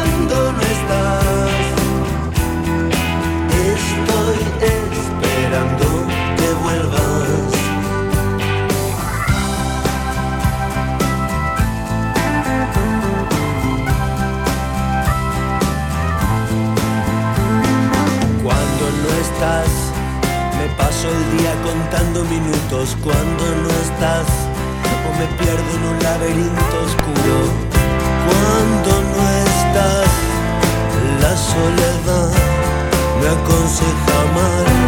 el 21.12 21.38
día 21.38 21.53
contando 21.64 22.24
minutos. 22.26 22.97
Cuando 23.03 23.43
no 23.64 23.70
estás, 23.86 24.28
o 25.07 25.10
me 25.20 25.28
pierdo 25.39 25.70
en 25.78 25.84
un 25.91 26.03
laberinto 26.03 26.76
oscuro. 26.88 27.38
Cuando 28.28 28.91
no 29.14 29.24
estás, 29.47 30.10
la 31.22 31.34
soledad 31.38 32.32
me 33.20 33.28
aconseja 33.28 34.18
mal. 34.36 34.79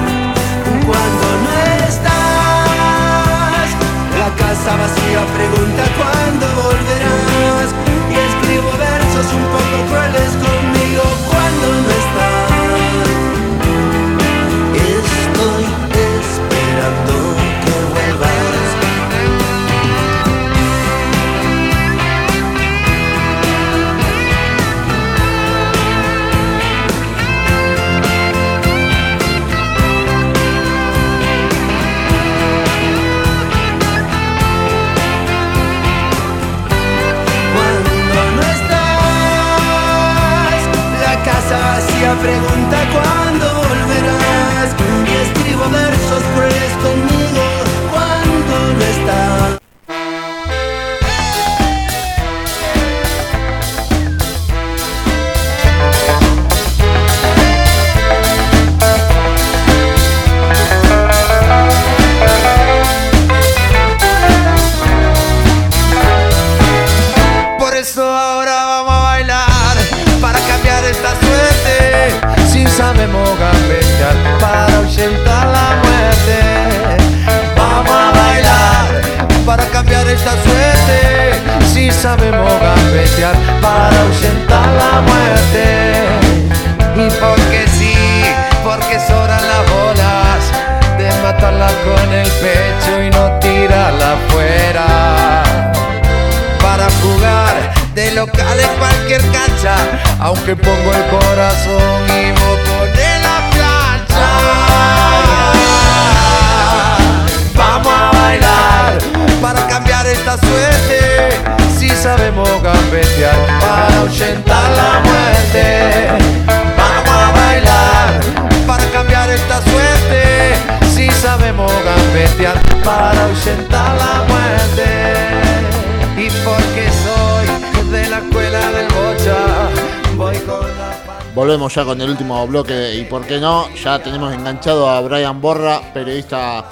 Ya 131.74 131.86
con 131.86 132.01
el 132.01 132.09
último 132.09 132.45
bloque 132.47 132.95
y 132.95 133.05
por 133.05 133.26
qué 133.26 133.39
no, 133.39 133.69
ya 133.76 133.97
tenemos 134.03 134.34
enganchado 134.34 134.89
a 134.89 134.99
Brian 134.99 135.39
Borra, 135.39 135.80
periodista 135.93 136.65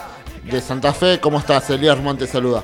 de 0.43 0.59
Santa 0.59 0.91
Fe. 0.91 1.21
¿Cómo 1.21 1.37
estás? 1.37 1.69
Elías 1.69 1.97
Monte 2.01 2.27
saluda. 2.27 2.63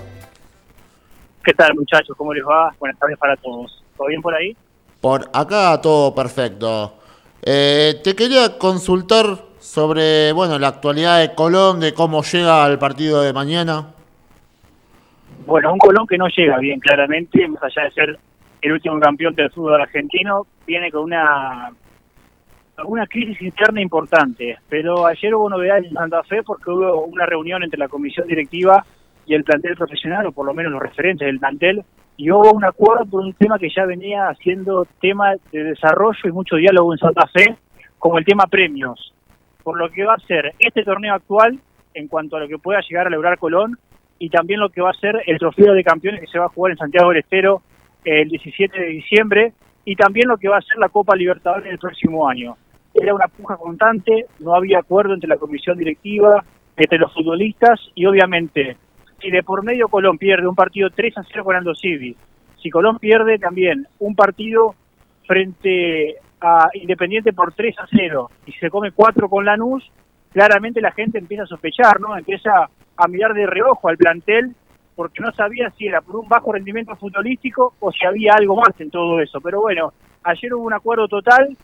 ¿Qué 1.45 1.53
tal, 1.53 1.73
muchachos? 1.75 2.13
¿Cómo 2.17 2.33
les 2.33 2.43
va? 2.43 2.75
Buenas 2.77 2.99
tardes 2.99 3.17
para 3.17 3.37
todos. 3.37 3.81
¿Todo 3.95 4.07
bien 4.07 4.21
por 4.21 4.35
ahí? 4.35 4.53
Por 4.99 5.29
acá 5.31 5.79
todo 5.81 6.13
perfecto. 6.13 6.95
Eh, 7.41 8.01
te 8.03 8.13
quería 8.17 8.57
consultar 8.57 9.25
sobre 9.59 10.33
bueno 10.33 10.59
la 10.59 10.67
actualidad 10.67 11.21
de 11.21 11.33
Colón, 11.35 11.79
de 11.79 11.93
cómo 11.93 12.21
llega 12.21 12.65
al 12.65 12.77
partido 12.77 13.21
de 13.21 13.31
mañana. 13.31 13.93
Bueno, 15.45 15.71
un 15.71 15.79
Colón 15.79 16.05
que 16.05 16.17
no 16.17 16.27
llega 16.27 16.57
bien, 16.57 16.81
claramente, 16.81 17.47
más 17.47 17.63
allá 17.63 17.83
de 17.83 17.91
ser 17.91 18.19
el 18.61 18.71
último 18.73 18.99
campeón 18.99 19.35
del 19.35 19.49
fútbol 19.51 19.79
argentino, 19.79 20.45
viene 20.67 20.91
con 20.91 21.03
una 21.03 21.71
una 22.83 23.07
crisis 23.07 23.41
interna 23.41 23.81
importante. 23.81 24.57
Pero 24.69 25.05
ayer 25.05 25.33
hubo 25.33 25.49
novedades 25.49 25.85
en 25.85 25.93
Santa 25.93 26.23
Fe 26.23 26.43
porque 26.43 26.69
hubo 26.69 27.05
una 27.05 27.25
reunión 27.25 27.63
entre 27.63 27.79
la 27.79 27.87
comisión 27.87 28.27
directiva 28.27 28.85
y 29.25 29.33
el 29.33 29.43
plantel 29.43 29.75
profesional, 29.75 30.27
o 30.27 30.31
por 30.31 30.45
lo 30.45 30.53
menos 30.53 30.71
los 30.71 30.81
referentes 30.81 31.25
del 31.25 31.39
plantel, 31.39 31.83
y 32.17 32.31
hubo 32.31 32.51
un 32.51 32.63
acuerdo 32.63 33.05
por 33.05 33.21
un 33.21 33.33
tema 33.33 33.57
que 33.57 33.69
ya 33.69 33.85
venía 33.85 34.33
siendo 34.41 34.85
tema 35.01 35.33
de 35.51 35.63
desarrollo 35.63 36.19
y 36.23 36.31
mucho 36.31 36.55
diálogo 36.57 36.93
en 36.93 36.99
Santa 36.99 37.27
Fe, 37.27 37.55
como 37.97 38.17
el 38.17 38.25
tema 38.25 38.45
premios. 38.45 39.13
Por 39.63 39.77
lo 39.77 39.89
que 39.89 40.03
va 40.03 40.13
a 40.13 40.27
ser 40.27 40.53
este 40.59 40.83
torneo 40.83 41.15
actual, 41.15 41.59
en 41.93 42.07
cuanto 42.07 42.35
a 42.35 42.41
lo 42.41 42.47
que 42.47 42.59
pueda 42.59 42.81
llegar 42.81 43.07
a 43.07 43.09
lograr 43.09 43.39
Colón, 43.39 43.77
y 44.19 44.29
también 44.29 44.59
lo 44.59 44.69
que 44.69 44.81
va 44.81 44.91
a 44.91 44.99
ser 44.99 45.23
el 45.25 45.39
trofeo 45.39 45.73
de 45.73 45.83
campeones 45.83 46.21
que 46.21 46.27
se 46.27 46.39
va 46.39 46.45
a 46.45 46.49
jugar 46.49 46.71
en 46.71 46.77
Santiago 46.77 47.09
del 47.09 47.19
Estero 47.19 47.61
el 48.05 48.29
17 48.29 48.79
de 48.79 48.87
diciembre, 48.87 49.53
y 49.83 49.95
también 49.95 50.27
lo 50.27 50.37
que 50.37 50.47
va 50.47 50.57
a 50.57 50.61
ser 50.61 50.77
la 50.77 50.89
Copa 50.89 51.15
Libertadores 51.15 51.71
el 51.71 51.79
próximo 51.79 52.29
año. 52.29 52.55
Era 52.95 53.13
una 53.13 53.27
puja 53.27 53.57
constante, 53.57 54.25
no 54.39 54.55
había 54.55 54.79
acuerdo 54.79 55.13
entre 55.13 55.29
la 55.29 55.37
comisión 55.37 55.77
directiva, 55.77 56.43
entre 56.77 56.97
los 56.97 57.13
futbolistas, 57.13 57.79
y 57.93 58.05
obviamente 58.05 58.77
si 59.21 59.29
de 59.29 59.43
por 59.43 59.63
medio 59.63 59.87
Colón 59.89 60.17
pierde 60.17 60.47
un 60.47 60.55
partido 60.55 60.89
3 60.89 61.17
a 61.17 61.23
0 61.23 61.43
con 61.43 61.55
Aldo 61.55 61.75
Civi, 61.75 62.15
si 62.61 62.69
Colón 62.69 62.97
pierde 62.99 63.37
también 63.37 63.85
un 63.99 64.15
partido 64.15 64.75
frente 65.27 66.15
a 66.41 66.69
Independiente 66.73 67.33
por 67.33 67.53
3 67.53 67.75
a 67.79 67.85
0 67.89 68.29
y 68.45 68.51
se 68.53 68.69
come 68.69 68.91
4 68.91 69.29
con 69.29 69.45
Lanús, 69.45 69.89
claramente 70.31 70.81
la 70.81 70.91
gente 70.91 71.17
empieza 71.17 71.43
a 71.43 71.47
sospechar, 71.47 71.99
¿no? 71.99 72.17
Empieza 72.17 72.69
a 72.97 73.07
mirar 73.07 73.33
de 73.33 73.45
reojo 73.45 73.89
al 73.89 73.97
plantel 73.97 74.55
porque 74.95 75.21
no 75.21 75.31
sabía 75.33 75.69
si 75.71 75.87
era 75.87 76.01
por 76.01 76.15
un 76.15 76.27
bajo 76.27 76.53
rendimiento 76.53 76.95
futbolístico 76.95 77.73
o 77.79 77.91
si 77.91 78.05
había 78.05 78.33
algo 78.33 78.55
más 78.55 78.79
en 78.79 78.89
todo 78.89 79.19
eso. 79.19 79.41
Pero 79.41 79.61
bueno, 79.61 79.93
ayer 80.23 80.53
hubo 80.53 80.65
un 80.65 80.73
acuerdo 80.73 81.07
total, 81.07 81.57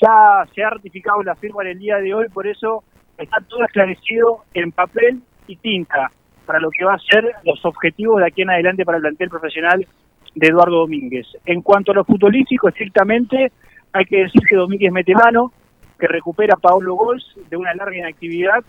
ya 0.00 0.46
se 0.54 0.64
ha 0.64 0.70
ratificado 0.70 1.22
la 1.22 1.34
firma 1.34 1.62
en 1.62 1.68
el 1.68 1.78
día 1.78 1.96
de 1.96 2.14
hoy, 2.14 2.28
por 2.28 2.46
eso 2.46 2.84
está 3.18 3.38
todo 3.48 3.64
esclarecido 3.64 4.44
en 4.54 4.72
papel 4.72 5.22
y 5.46 5.56
tinta 5.56 6.10
para 6.44 6.60
lo 6.60 6.70
que 6.70 6.84
va 6.84 6.94
a 6.94 6.98
ser 6.98 7.24
los 7.44 7.64
objetivos 7.64 8.20
de 8.20 8.26
aquí 8.26 8.42
en 8.42 8.50
adelante 8.50 8.84
para 8.84 8.98
el 8.98 9.02
plantel 9.02 9.30
profesional 9.30 9.86
de 10.34 10.46
Eduardo 10.46 10.80
Domínguez. 10.80 11.26
En 11.44 11.62
cuanto 11.62 11.92
a 11.92 11.94
lo 11.94 12.04
futbolístico, 12.04 12.68
estrictamente, 12.68 13.52
hay 13.92 14.04
que 14.04 14.18
decir 14.18 14.42
que 14.48 14.56
Domínguez 14.56 14.92
mete 14.92 15.14
mano, 15.14 15.52
que 15.98 16.06
recupera 16.06 16.54
a 16.54 16.60
Paolo 16.60 16.94
Gols 16.94 17.24
de 17.48 17.56
una 17.56 17.74
larga 17.74 17.96
inactividad, 17.96 18.62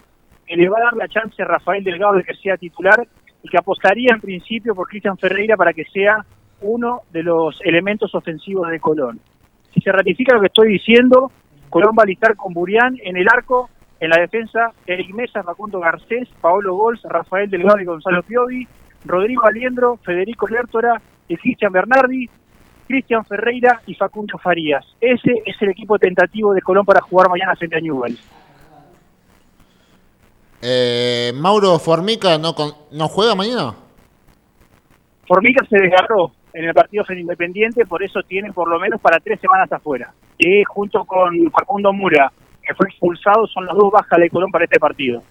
que 0.46 0.56
le 0.56 0.70
va 0.70 0.78
a 0.80 0.84
dar 0.86 0.94
la 0.94 1.08
chance 1.08 1.42
a 1.42 1.46
Rafael 1.46 1.84
Delgado 1.84 2.14
de 2.14 2.24
que 2.24 2.34
sea 2.36 2.58
titular 2.58 3.06
y 3.44 3.50
que 3.50 3.58
apostaría 3.58 4.14
en 4.14 4.22
principio 4.22 4.74
por 4.74 4.88
Cristian 4.88 5.18
Ferreira 5.18 5.58
para 5.58 5.74
que 5.74 5.84
sea 5.86 6.26
uno 6.62 7.02
de 7.12 7.24
los 7.24 7.60
elementos 7.64 8.16
ofensivos 8.16 8.70
de 8.70 8.80
Colón. 8.80 9.20
Si 9.78 9.82
se 9.84 9.92
ratifica 9.92 10.34
lo 10.34 10.42
que 10.42 10.48
estoy 10.48 10.70
diciendo, 10.74 11.32
Colón 11.70 11.94
va 11.98 12.02
a 12.02 12.08
listar 12.08 12.36
con 12.36 12.52
Burián 12.52 12.98
en 13.04 13.16
el 13.16 13.28
arco 13.32 13.70
en 14.00 14.10
la 14.10 14.20
defensa, 14.20 14.72
Eric 14.88 15.14
Mesa, 15.14 15.44
Facundo 15.44 15.80
Garcés, 15.80 16.28
Paolo 16.42 16.74
Gols, 16.74 17.00
Rafael 17.04 17.48
Delgado 17.48 17.80
y 17.80 17.86
Gonzalo 17.86 18.24
Piovi, 18.24 18.68
Rodrigo 19.06 19.46
Aliendro, 19.46 19.98
Federico 20.04 20.48
Lertora 20.48 21.00
y 21.28 21.38
Cristian 21.38 21.72
Bernardi, 21.72 22.28
Cristian 22.88 23.24
Ferreira 23.26 23.82
y 23.86 23.94
Facundo 23.94 24.40
Farías. 24.40 24.84
Ese 25.00 25.44
es 25.46 25.56
el 25.62 25.70
equipo 25.70 26.00
tentativo 26.00 26.54
de 26.56 26.62
Colón 26.64 26.84
para 26.86 27.02
jugar 27.02 27.30
mañana 27.30 27.56
frente 27.56 27.76
a 27.78 27.80
Newell's. 27.80 28.20
Eh, 30.64 31.32
Mauro 31.36 31.78
Formica 31.78 32.40
no, 32.40 32.56
con- 32.56 32.74
no 32.92 33.08
juega 33.10 33.36
mañana. 33.36 33.76
Formica 35.28 35.64
se 35.70 35.78
desgarró 35.80 36.32
en 36.58 36.66
el 36.66 36.74
partido 36.74 37.06
frente 37.06 37.22
Independiente, 37.22 37.86
por 37.86 38.02
eso 38.02 38.22
tiene 38.24 38.52
por 38.52 38.68
lo 38.68 38.80
menos 38.80 39.00
para 39.00 39.20
tres 39.20 39.40
semanas 39.40 39.72
afuera. 39.72 40.12
Y 40.40 40.64
junto 40.64 41.06
con 41.06 41.52
Facundo 41.52 41.94
Mura, 41.94 42.32
que 42.64 42.74
fue 42.74 42.90
expulsado, 42.90 43.46
son 43.48 43.68
las 43.68 43.76
dos 43.76 43.92
bajas 43.92 44.20
de 44.20 44.30
Colón 44.30 44.50
para 44.50 44.66
este 44.66 44.80
partido. 44.80 45.22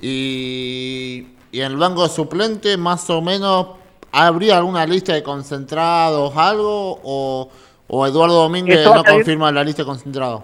Y, 0.00 1.26
y 1.52 1.60
en 1.60 1.72
el 1.72 1.76
banco 1.76 2.08
suplente, 2.08 2.76
más 2.76 3.08
o 3.10 3.22
menos, 3.22 3.68
¿habría 4.10 4.58
alguna 4.58 4.84
lista 4.84 5.14
de 5.14 5.22
concentrados, 5.22 6.36
algo? 6.36 6.98
¿O, 7.04 7.48
o 7.86 8.06
Eduardo 8.06 8.34
Domínguez 8.34 8.84
no 8.84 9.02
salir- 9.02 9.12
confirma 9.12 9.52
la 9.52 9.62
lista 9.62 9.82
de 9.82 9.86
concentrados? 9.86 10.42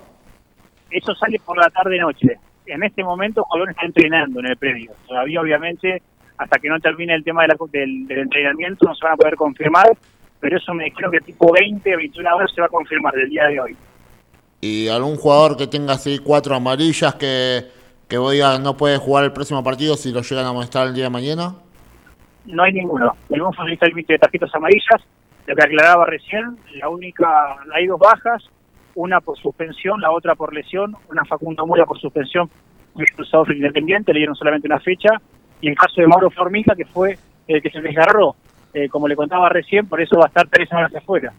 Eso 0.91 1.13
sale 1.17 1.41
por 1.45 1.59
la 1.59 1.69
tarde-noche. 1.71 2.39
En 2.67 2.83
este 2.85 3.03
momento 3.03 3.43
Colón 3.45 3.71
está 3.71 3.85
entrenando 3.85 4.39
en 4.39 4.47
el 4.47 4.57
predio. 4.57 4.93
Todavía, 5.09 5.41
obviamente, 5.41 6.03
hasta 6.39 6.59
que 6.59 6.69
no 6.69 6.79
termine 6.81 7.15
el 7.15 7.25
tema 7.25 7.43
de 7.43 7.49
la- 7.49 7.57
del, 7.71 8.07
del 8.07 8.19
entrenamiento, 8.19 8.87
no 8.87 8.95
se 8.95 9.05
van 9.05 9.15
a 9.15 9.17
poder 9.17 9.37
confirmar, 9.37 9.87
pero 10.41 10.57
eso 10.57 10.75
me 10.75 10.91
creo 10.93 11.11
que 11.11 11.21
tipo 11.21 11.53
20, 11.53 11.97
21 11.97 12.37
horas 12.37 12.51
se 12.55 12.61
va 12.61 12.67
a 12.67 12.71
confirmar 12.71 13.15
del 13.15 13.29
día 13.31 13.45
de 13.47 13.61
hoy. 13.61 13.77
¿Y 14.61 14.89
algún 14.89 15.17
jugador 15.17 15.57
que 15.57 15.67
tenga 15.67 15.93
así 15.95 16.19
cuatro 16.19 16.55
amarillas 16.55 17.15
que, 17.17 17.65
que 18.09 18.17
vos 18.19 18.33
digas 18.33 18.59
no 18.61 18.77
puede 18.77 18.97
jugar 18.99 19.25
el 19.25 19.33
próximo 19.33 19.63
partido 19.63 19.95
si 19.97 20.11
lo 20.13 20.23
llegan 20.23 20.47
a 20.47 20.53
molestar 20.53 20.87
el 20.89 20.95
día 20.95 21.05
de 21.05 21.11
mañana? 21.11 21.55
No 22.47 22.63
hay 22.63 22.73
ninguno. 22.73 23.15
Ningún 23.29 23.53
futbolista 23.55 23.87
límite 23.87 24.15
de 24.15 24.19
tarjetas 24.19 24.55
amarillas. 24.55 25.01
Lo 25.47 25.55
que 25.55 25.63
aclaraba 25.63 26.07
recién, 26.07 26.57
la 26.75 26.89
única, 26.89 27.27
hay 27.75 27.87
dos 27.87 27.99
bajas, 27.99 28.43
una 28.95 29.21
por 29.21 29.37
suspensión, 29.39 30.01
la 30.01 30.11
otra 30.11 30.35
por 30.35 30.55
lesión, 30.55 30.97
una 31.11 31.25
Facundo 31.27 31.67
Mura 31.67 31.85
por 31.85 31.99
suspensión, 32.01 32.49
expulsado 32.99 33.45
a 33.49 33.53
Independiente, 33.53 34.13
le 34.15 34.21
dieron 34.21 34.35
solamente 34.37 34.67
una 34.69 34.81
fecha, 34.81 35.21
y 35.65 35.69
el 35.69 35.77
caso 35.77 36.03
de 36.03 36.07
Mauro 36.07 36.31
Formica, 36.31 36.75
que 36.77 36.85
fue 36.85 37.19
el 37.49 37.63
que 37.63 37.71
se 37.71 37.81
desgarró, 37.81 38.37
eh, 38.75 38.87
como 38.91 39.09
le 39.09 39.17
contaba 39.17 39.49
recién, 39.49 39.89
por 39.89 39.99
eso 39.99 40.19
va 40.19 40.27
a 40.27 40.29
estar 40.29 40.47
tres 40.47 40.69
semanas 40.69 40.95
afuera. 40.95 41.33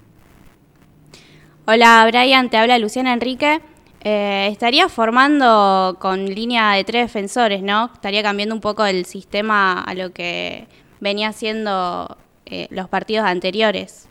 Hola 1.67 2.03
Brian, 2.07 2.49
te 2.49 2.57
habla 2.57 2.79
Luciana 2.79 3.13
Enrique. 3.13 3.59
Eh, 4.01 4.47
estaría 4.51 4.89
formando 4.89 5.97
con 5.99 6.25
línea 6.25 6.71
de 6.71 6.83
tres 6.83 7.03
defensores, 7.03 7.61
¿no? 7.61 7.91
Estaría 7.93 8.23
cambiando 8.23 8.55
un 8.55 8.61
poco 8.61 8.83
el 8.83 9.05
sistema 9.05 9.83
a 9.83 9.93
lo 9.93 10.11
que 10.11 10.65
venía 10.99 11.27
haciendo 11.27 12.17
eh, 12.47 12.67
los 12.71 12.89
partidos 12.89 13.27
anteriores. 13.27 14.09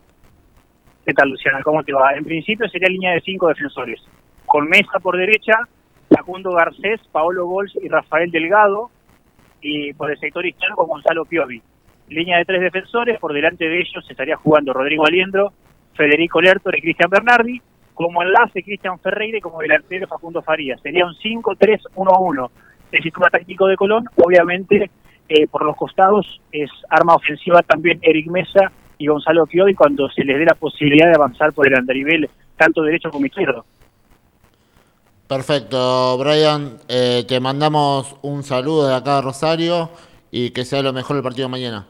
¿Qué 1.05 1.13
tal, 1.13 1.29
Luciana? 1.29 1.61
¿Cómo 1.65 1.83
te 1.83 1.93
va? 1.93 2.13
En 2.15 2.25
principio 2.25 2.69
sería 2.69 2.89
línea 2.89 3.15
de 3.15 3.21
cinco 3.21 3.49
defensores. 3.49 4.01
Con 4.47 4.69
Mesa 4.69 5.01
por 5.03 5.17
derecha, 5.17 5.59
Facundo 6.09 6.53
Garcés, 6.53 7.01
Paolo 7.11 7.47
Bols 7.47 7.73
y 7.83 7.89
Rafael 7.89 8.31
Delgado. 8.31 8.93
Y 9.67 9.95
por 9.95 10.11
el 10.11 10.19
sector 10.19 10.45
izquierdo 10.45 10.77
con 10.77 10.89
Gonzalo 10.89 11.25
Piovi. 11.25 11.63
Línea 12.09 12.37
de 12.37 12.45
tres 12.45 12.61
defensores, 12.61 13.19
por 13.19 13.33
delante 13.33 13.67
de 13.67 13.81
ellos 13.81 14.05
estaría 14.11 14.37
jugando 14.37 14.75
Rodrigo 14.75 15.07
Aliendro, 15.07 15.55
Federico 15.95 16.39
Lertor 16.43 16.77
y 16.77 16.83
Cristian 16.83 17.09
Bernardi. 17.09 17.63
Como 17.95 18.23
enlace 18.23 18.63
Cristian 18.63 18.99
Ferreira 18.99 19.39
y 19.39 19.41
como 19.41 19.61
delantero 19.61 20.07
Facundo 20.07 20.43
Farías. 20.43 20.81
Sería 20.83 21.07
un 21.07 21.15
5-3-1-1. 21.15 22.51
El 22.93 23.03
sistema 23.03 23.31
táctico 23.31 23.67
de 23.67 23.77
Colón, 23.77 24.05
obviamente, 24.17 24.91
eh, 25.29 25.47
por 25.47 25.65
los 25.65 25.77
costados 25.77 26.41
es 26.53 26.71
arma 26.91 27.15
ofensiva 27.15 27.63
también 27.63 27.99
Eric 28.03 28.27
Mesa 28.27 28.71
y 28.99 29.07
Gonzalo 29.07 29.47
Piovi 29.47 29.75
cuando 29.75 30.11
se 30.11 30.25
les 30.25 30.39
dé 30.39 30.45
la 30.45 30.55
posibilidad 30.55 31.07
de 31.07 31.15
avanzar 31.15 31.55
por 31.55 31.67
el 31.67 31.75
andarivel 31.75 32.29
tanto 32.57 32.83
derecho 32.83 33.11
como 33.11 33.25
izquierdo. 33.25 33.65
Perfecto, 35.27 36.19
Brian. 36.19 36.79
eh, 36.89 37.25
te 37.27 37.41
mandamos 37.41 38.17
un 38.23 38.43
saludo 38.43 38.87
de 38.89 38.95
acá 38.95 39.17
de 39.17 39.23
Rosario 39.23 39.91
y 40.31 40.51
que 40.51 40.65
sea 40.65 40.83
lo 40.83 40.93
mejor 40.93 41.17
el 41.17 41.23
partido 41.23 41.49
de 41.49 41.53
mañana. 41.53 41.87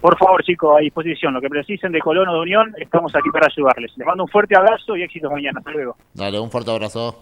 Por 0.00 0.16
favor, 0.18 0.44
chicos, 0.44 0.76
a 0.76 0.80
disposición. 0.80 1.34
Lo 1.34 1.40
que 1.40 1.48
precisen 1.48 1.90
de 1.90 2.00
Colón 2.00 2.28
o 2.28 2.34
de 2.34 2.40
Unión, 2.40 2.72
estamos 2.78 3.12
aquí 3.16 3.30
para 3.32 3.46
ayudarles. 3.46 3.92
Les 3.96 4.06
mando 4.06 4.24
un 4.24 4.28
fuerte 4.28 4.56
abrazo 4.56 4.96
y 4.96 5.02
éxitos 5.02 5.30
mañana. 5.32 5.58
Hasta 5.58 5.70
luego. 5.72 5.96
Dale, 6.14 6.38
un 6.38 6.50
fuerte 6.50 6.70
abrazo. 6.70 7.18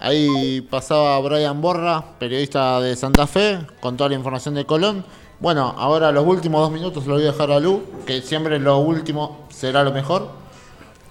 Ahí 0.00 0.60
pasaba 0.62 1.18
Brian 1.20 1.62
Borra, 1.62 2.02
periodista 2.18 2.80
de 2.80 2.96
Santa 2.96 3.26
Fe, 3.26 3.58
con 3.80 3.96
toda 3.96 4.10
la 4.10 4.16
información 4.16 4.54
de 4.56 4.66
Colón. 4.66 5.04
Bueno, 5.40 5.74
ahora 5.78 6.10
los 6.12 6.26
últimos 6.26 6.60
dos 6.60 6.70
minutos 6.72 7.06
lo 7.06 7.14
voy 7.14 7.22
a 7.22 7.26
dejar 7.32 7.50
a 7.52 7.60
Lu, 7.60 7.82
que 8.06 8.20
siempre 8.20 8.58
lo 8.58 8.78
último 8.78 9.46
será 9.50 9.82
lo 9.84 9.92
mejor. 9.92 10.28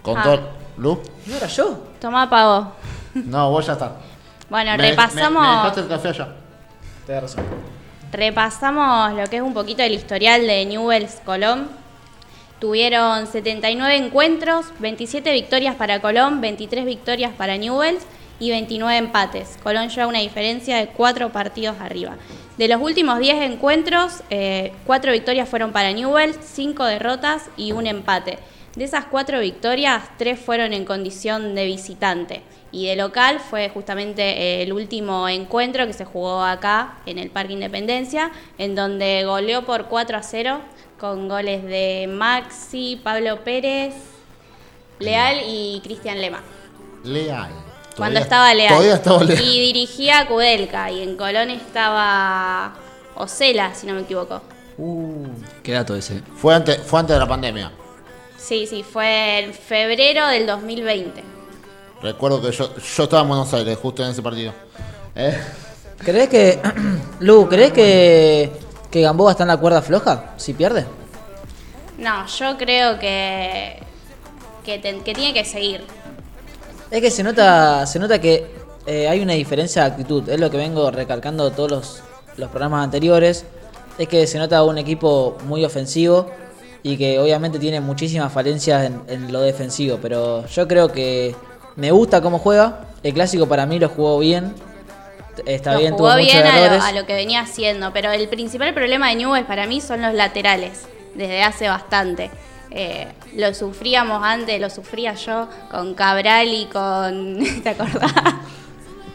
Con 0.02 0.18
Ah. 0.18 0.24
todo... 0.24 0.63
Lu. 0.78 1.00
¿No 1.26 1.36
era 1.36 1.48
yo? 1.48 1.78
Toma, 2.00 2.30
Pavo. 2.30 2.72
No, 3.14 3.50
vos 3.52 3.66
ya 3.66 3.74
está. 3.74 3.92
Bueno, 4.50 4.72
Me- 4.78 4.90
repasamos. 4.90 5.42
Me, 5.42 5.48
me 5.50 5.56
dejaste 5.58 5.80
el 5.82 5.88
café 5.88 6.08
allá. 6.10 6.28
Tenés 7.06 7.22
razón. 7.24 7.44
Repasamos 8.12 9.14
lo 9.14 9.26
que 9.28 9.38
es 9.38 9.42
un 9.42 9.54
poquito 9.54 9.82
el 9.84 9.94
historial 9.94 10.46
de 10.46 10.66
Newells 10.66 11.22
Colón. 11.26 11.68
Tuvieron 12.60 13.28
79 13.28 13.98
encuentros, 13.98 14.68
27 14.80 15.32
victorias 15.34 15.76
para 15.76 16.00
Colón, 16.00 16.40
23 16.40 16.86
victorias 16.86 17.32
para 17.38 17.58
Newells 17.58 18.04
y 18.40 18.52
29 18.52 18.98
empates. 18.98 19.58
Colón 19.64 19.90
lleva 19.90 20.08
una 20.08 20.20
diferencia 20.20 20.78
de 20.78 20.88
4 20.88 21.32
partidos 21.32 21.76
arriba. 21.82 22.16
De 22.58 22.68
los 22.68 22.80
últimos 22.82 23.20
10 23.20 23.42
encuentros, 23.52 24.22
4 24.86 25.12
victorias 25.12 25.50
fueron 25.50 25.72
para 25.74 25.92
Newells, 25.92 26.38
5 26.42 26.86
derrotas 26.86 27.50
y 27.58 27.72
un 27.74 27.88
empate. 27.88 28.40
De 28.76 28.86
esas 28.86 29.06
4 29.06 29.40
victorias, 29.40 30.04
3 30.18 30.40
fueron 30.40 30.74
en 30.74 30.84
condición 30.84 31.54
de 31.54 31.66
visitante. 31.66 32.42
Y 32.72 32.88
de 32.88 32.96
local 32.96 33.40
fue 33.40 33.70
justamente 33.70 34.24
eh, 34.24 34.64
el 34.64 34.74
último 34.74 35.30
encuentro 35.30 35.86
que 35.86 35.94
se 35.94 36.06
jugó 36.06 36.42
acá 36.44 36.96
en 37.06 37.20
el 37.20 37.30
Parque 37.30 37.54
Independencia, 37.54 38.32
en 38.58 38.74
donde 38.74 39.26
goleó 39.26 39.64
por 39.64 39.86
4 39.86 40.18
a 40.18 40.24
0 40.24 40.60
con 41.00 41.28
goles 41.28 41.64
de 41.64 42.08
Maxi, 42.10 43.00
Pablo 43.04 43.44
Pérez, 43.44 43.94
Leal 44.98 45.42
y 45.48 45.80
Cristian 45.84 46.20
Lema. 46.20 46.42
Leal. 47.04 47.52
Cuando 47.96 48.20
estaba 48.22 48.56
Leal. 48.56 48.70
Todavía 48.70 48.96
estaba 48.96 49.24
Leal. 49.24 49.40
Y 49.40 49.60
dirigía 49.72 50.22
a 50.22 50.28
Kudelka. 50.28 50.90
Y 50.90 51.04
en 51.04 51.16
Colón 51.16 51.52
estaba 51.52 52.74
Ocela, 53.14 53.76
si 53.76 53.86
no 53.86 53.94
me 53.94 54.02
equivoco. 54.02 54.42
¿Qué 55.62 55.74
dato 55.74 55.96
ese? 55.96 56.24
Fue 56.36 56.56
antes, 56.56 56.80
fue 56.82 57.00
antes 57.00 57.16
de 57.16 57.20
la 57.20 57.28
pandemia. 57.28 57.72
Sí, 58.44 58.68
sí, 58.68 58.84
fue 58.84 59.40
en 59.40 59.54
febrero 59.54 60.28
del 60.28 60.46
2020. 60.46 61.24
Recuerdo 62.02 62.42
que 62.42 62.52
yo, 62.52 62.76
yo 62.76 63.04
estaba 63.04 63.22
en 63.22 63.30
Buenos 63.30 63.54
Aires 63.54 63.78
justo 63.82 64.04
en 64.04 64.12
ese 64.12 64.22
partido. 64.22 64.54
¿Eh? 65.16 65.40
¿Crees 66.00 66.28
que. 66.28 66.60
Lu, 67.22 67.48
¿crees 67.48 67.72
que. 67.72 68.52
que 68.92 69.02
Gamboa 69.02 69.32
está 69.32 69.44
en 69.44 69.48
la 69.48 69.56
cuerda 69.56 69.82
floja? 69.82 70.34
Si 70.36 70.54
pierde. 70.54 70.86
No, 71.98 72.28
yo 72.28 72.58
creo 72.58 73.00
que. 73.00 73.80
que, 74.66 74.80
tiene 74.80 75.34
que 75.34 75.46
seguir. 75.46 75.86
Es 76.92 77.00
que 77.00 77.12
se 77.12 77.24
nota, 77.24 77.86
se 77.86 77.98
nota 77.98 78.20
que 78.20 78.46
eh, 78.86 79.08
hay 79.08 79.22
una 79.22 79.34
diferencia 79.34 79.84
de 79.84 79.92
actitud. 79.92 80.28
Es 80.28 80.40
lo 80.40 80.52
que 80.52 80.58
vengo 80.58 80.92
recalcando 80.92 81.50
todos 81.52 81.72
los, 81.72 82.04
los 82.36 82.50
programas 82.50 82.84
anteriores. 82.84 83.46
Es 83.98 84.10
que 84.10 84.28
se 84.28 84.38
nota 84.38 84.64
un 84.64 84.78
equipo 84.78 85.38
muy 85.46 85.64
ofensivo 85.64 86.30
y 86.84 86.98
que 86.98 87.18
obviamente 87.18 87.58
tiene 87.60 87.80
muchísimas 87.80 88.32
falencias 88.32 88.86
en, 88.86 89.02
en 89.08 89.32
lo 89.32 89.42
defensivo. 89.42 89.98
Pero 90.02 90.46
yo 90.48 90.68
creo 90.68 90.92
que 90.92 91.36
me 91.76 91.92
gusta 91.92 92.22
cómo 92.22 92.40
juega. 92.40 92.82
El 93.02 93.14
clásico 93.14 93.48
para 93.48 93.66
mí 93.66 93.80
lo 93.80 93.90
jugó 93.90 94.20
bien. 94.20 94.54
Está 95.46 95.74
Lo 95.74 95.80
bien, 95.80 95.94
jugó 95.94 96.10
tuvo 96.10 96.18
muchos 96.20 96.34
bien 96.34 96.46
a 96.46 96.76
lo, 96.76 96.84
a 96.84 96.92
lo 96.92 97.06
que 97.08 97.14
venía 97.14 97.42
haciendo, 97.42 97.92
pero 97.92 98.12
el 98.12 98.28
principal 98.28 98.72
problema 98.74 99.10
de 99.10 99.16
Newell's 99.16 99.48
para 99.48 99.66
mí 99.66 99.82
son 99.82 100.02
los 100.04 100.14
laterales, 100.14 100.84
desde 101.16 101.42
hace 101.42 101.68
bastante. 101.68 102.30
Eh, 102.70 103.08
lo 103.36 103.54
sufríamos 103.54 104.24
antes, 104.24 104.60
lo 104.62 104.70
sufría 104.70 105.14
yo 105.16 105.48
con 105.72 105.96
Cabral 105.96 106.48
y 106.48 106.66
con... 106.66 107.40
¿Te 107.64 107.70
acordás? 107.70 108.14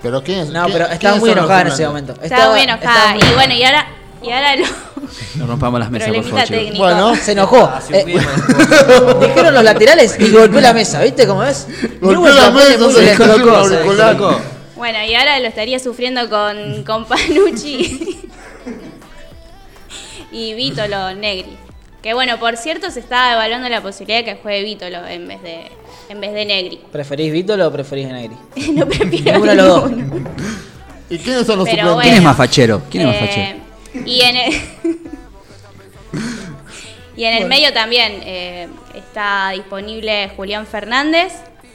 Pero 0.02 0.22
quién 0.22 0.40
es? 0.40 0.50
No, 0.50 0.66
pero 0.66 0.86
estaba 0.86 1.16
muy 1.16 1.30
enojada 1.30 1.62
en 1.62 1.66
ese 1.68 1.86
momento. 1.86 2.14
Estaba 2.22 2.52
muy 2.52 2.60
enojada. 2.60 3.14
muy 3.14 3.22
y 3.22 3.34
bueno, 3.34 3.54
y 3.54 3.64
ahora, 3.64 3.86
y 4.22 4.30
ahora 4.30 4.56
lo... 4.56 4.66
No 5.36 5.46
rompamos 5.46 5.80
las 5.80 5.90
mesas, 5.90 6.08
por 6.10 6.24
favor, 6.24 6.44
técnico. 6.44 6.78
Bueno, 6.78 7.16
se 7.16 7.32
enojó. 7.32 7.64
Ah, 7.64 7.80
Eh, 7.90 8.04
dijeron 9.20 9.54
los 9.54 9.64
laterales 9.64 10.16
y 10.18 10.30
golpeó 10.30 10.60
la 10.60 10.72
mesa, 10.72 11.02
¿viste 11.02 11.26
cómo 11.26 11.42
es? 11.44 11.66
Golpeó 12.00 12.28
la 12.28 12.50
mesa, 12.50 12.90
se 12.90 13.00
descolocó, 13.02 13.68
se. 13.68 13.82
Bueno, 14.76 14.98
y 15.08 15.14
ahora 15.14 15.40
lo 15.40 15.46
estaría 15.48 15.78
sufriendo 15.78 16.28
con, 16.30 16.84
con 16.84 17.04
Panucci 17.06 18.20
y 20.32 20.54
Vítolo 20.54 21.14
Negri. 21.14 21.56
Que 22.02 22.14
bueno, 22.14 22.38
por 22.38 22.56
cierto, 22.56 22.90
se 22.92 23.00
está 23.00 23.32
evaluando 23.32 23.68
la 23.68 23.80
posibilidad 23.82 24.18
de 24.20 24.24
que 24.24 24.36
juegue 24.40 24.62
Vítolo 24.62 25.04
en 25.06 25.26
vez 25.26 25.42
de, 25.42 25.68
en 26.08 26.20
vez 26.20 26.32
de 26.32 26.44
Negri. 26.44 26.80
¿Preferís 26.92 27.32
Vítolo 27.32 27.66
o 27.66 27.72
preferís 27.72 28.06
Negri? 28.08 28.36
no 28.74 28.86
prefiero 28.86 29.32
Ninguno 29.32 29.50
de 29.50 29.56
los 29.56 29.66
dos. 29.66 29.90
¿Y 31.10 31.18
quiénes 31.18 31.46
son 31.46 31.58
los 31.58 31.68
Pero 31.68 31.78
suplentes? 31.88 32.02
¿Quién 32.02 32.14
es 32.16 32.22
más 32.22 32.36
fachero? 32.36 32.82
¿Quién 32.90 33.02
es 33.02 33.08
más 33.08 33.16
Eh, 33.16 33.26
fachero? 33.26 33.67
Y 34.04 34.20
en 34.20 34.36
el, 34.36 34.54
y 37.16 37.24
en 37.24 37.34
el 37.42 37.48
medio 37.48 37.72
también 37.72 38.20
eh, 38.24 38.68
está 38.94 39.50
disponible 39.50 40.30
Julián 40.36 40.66
Fernández, 40.66 41.32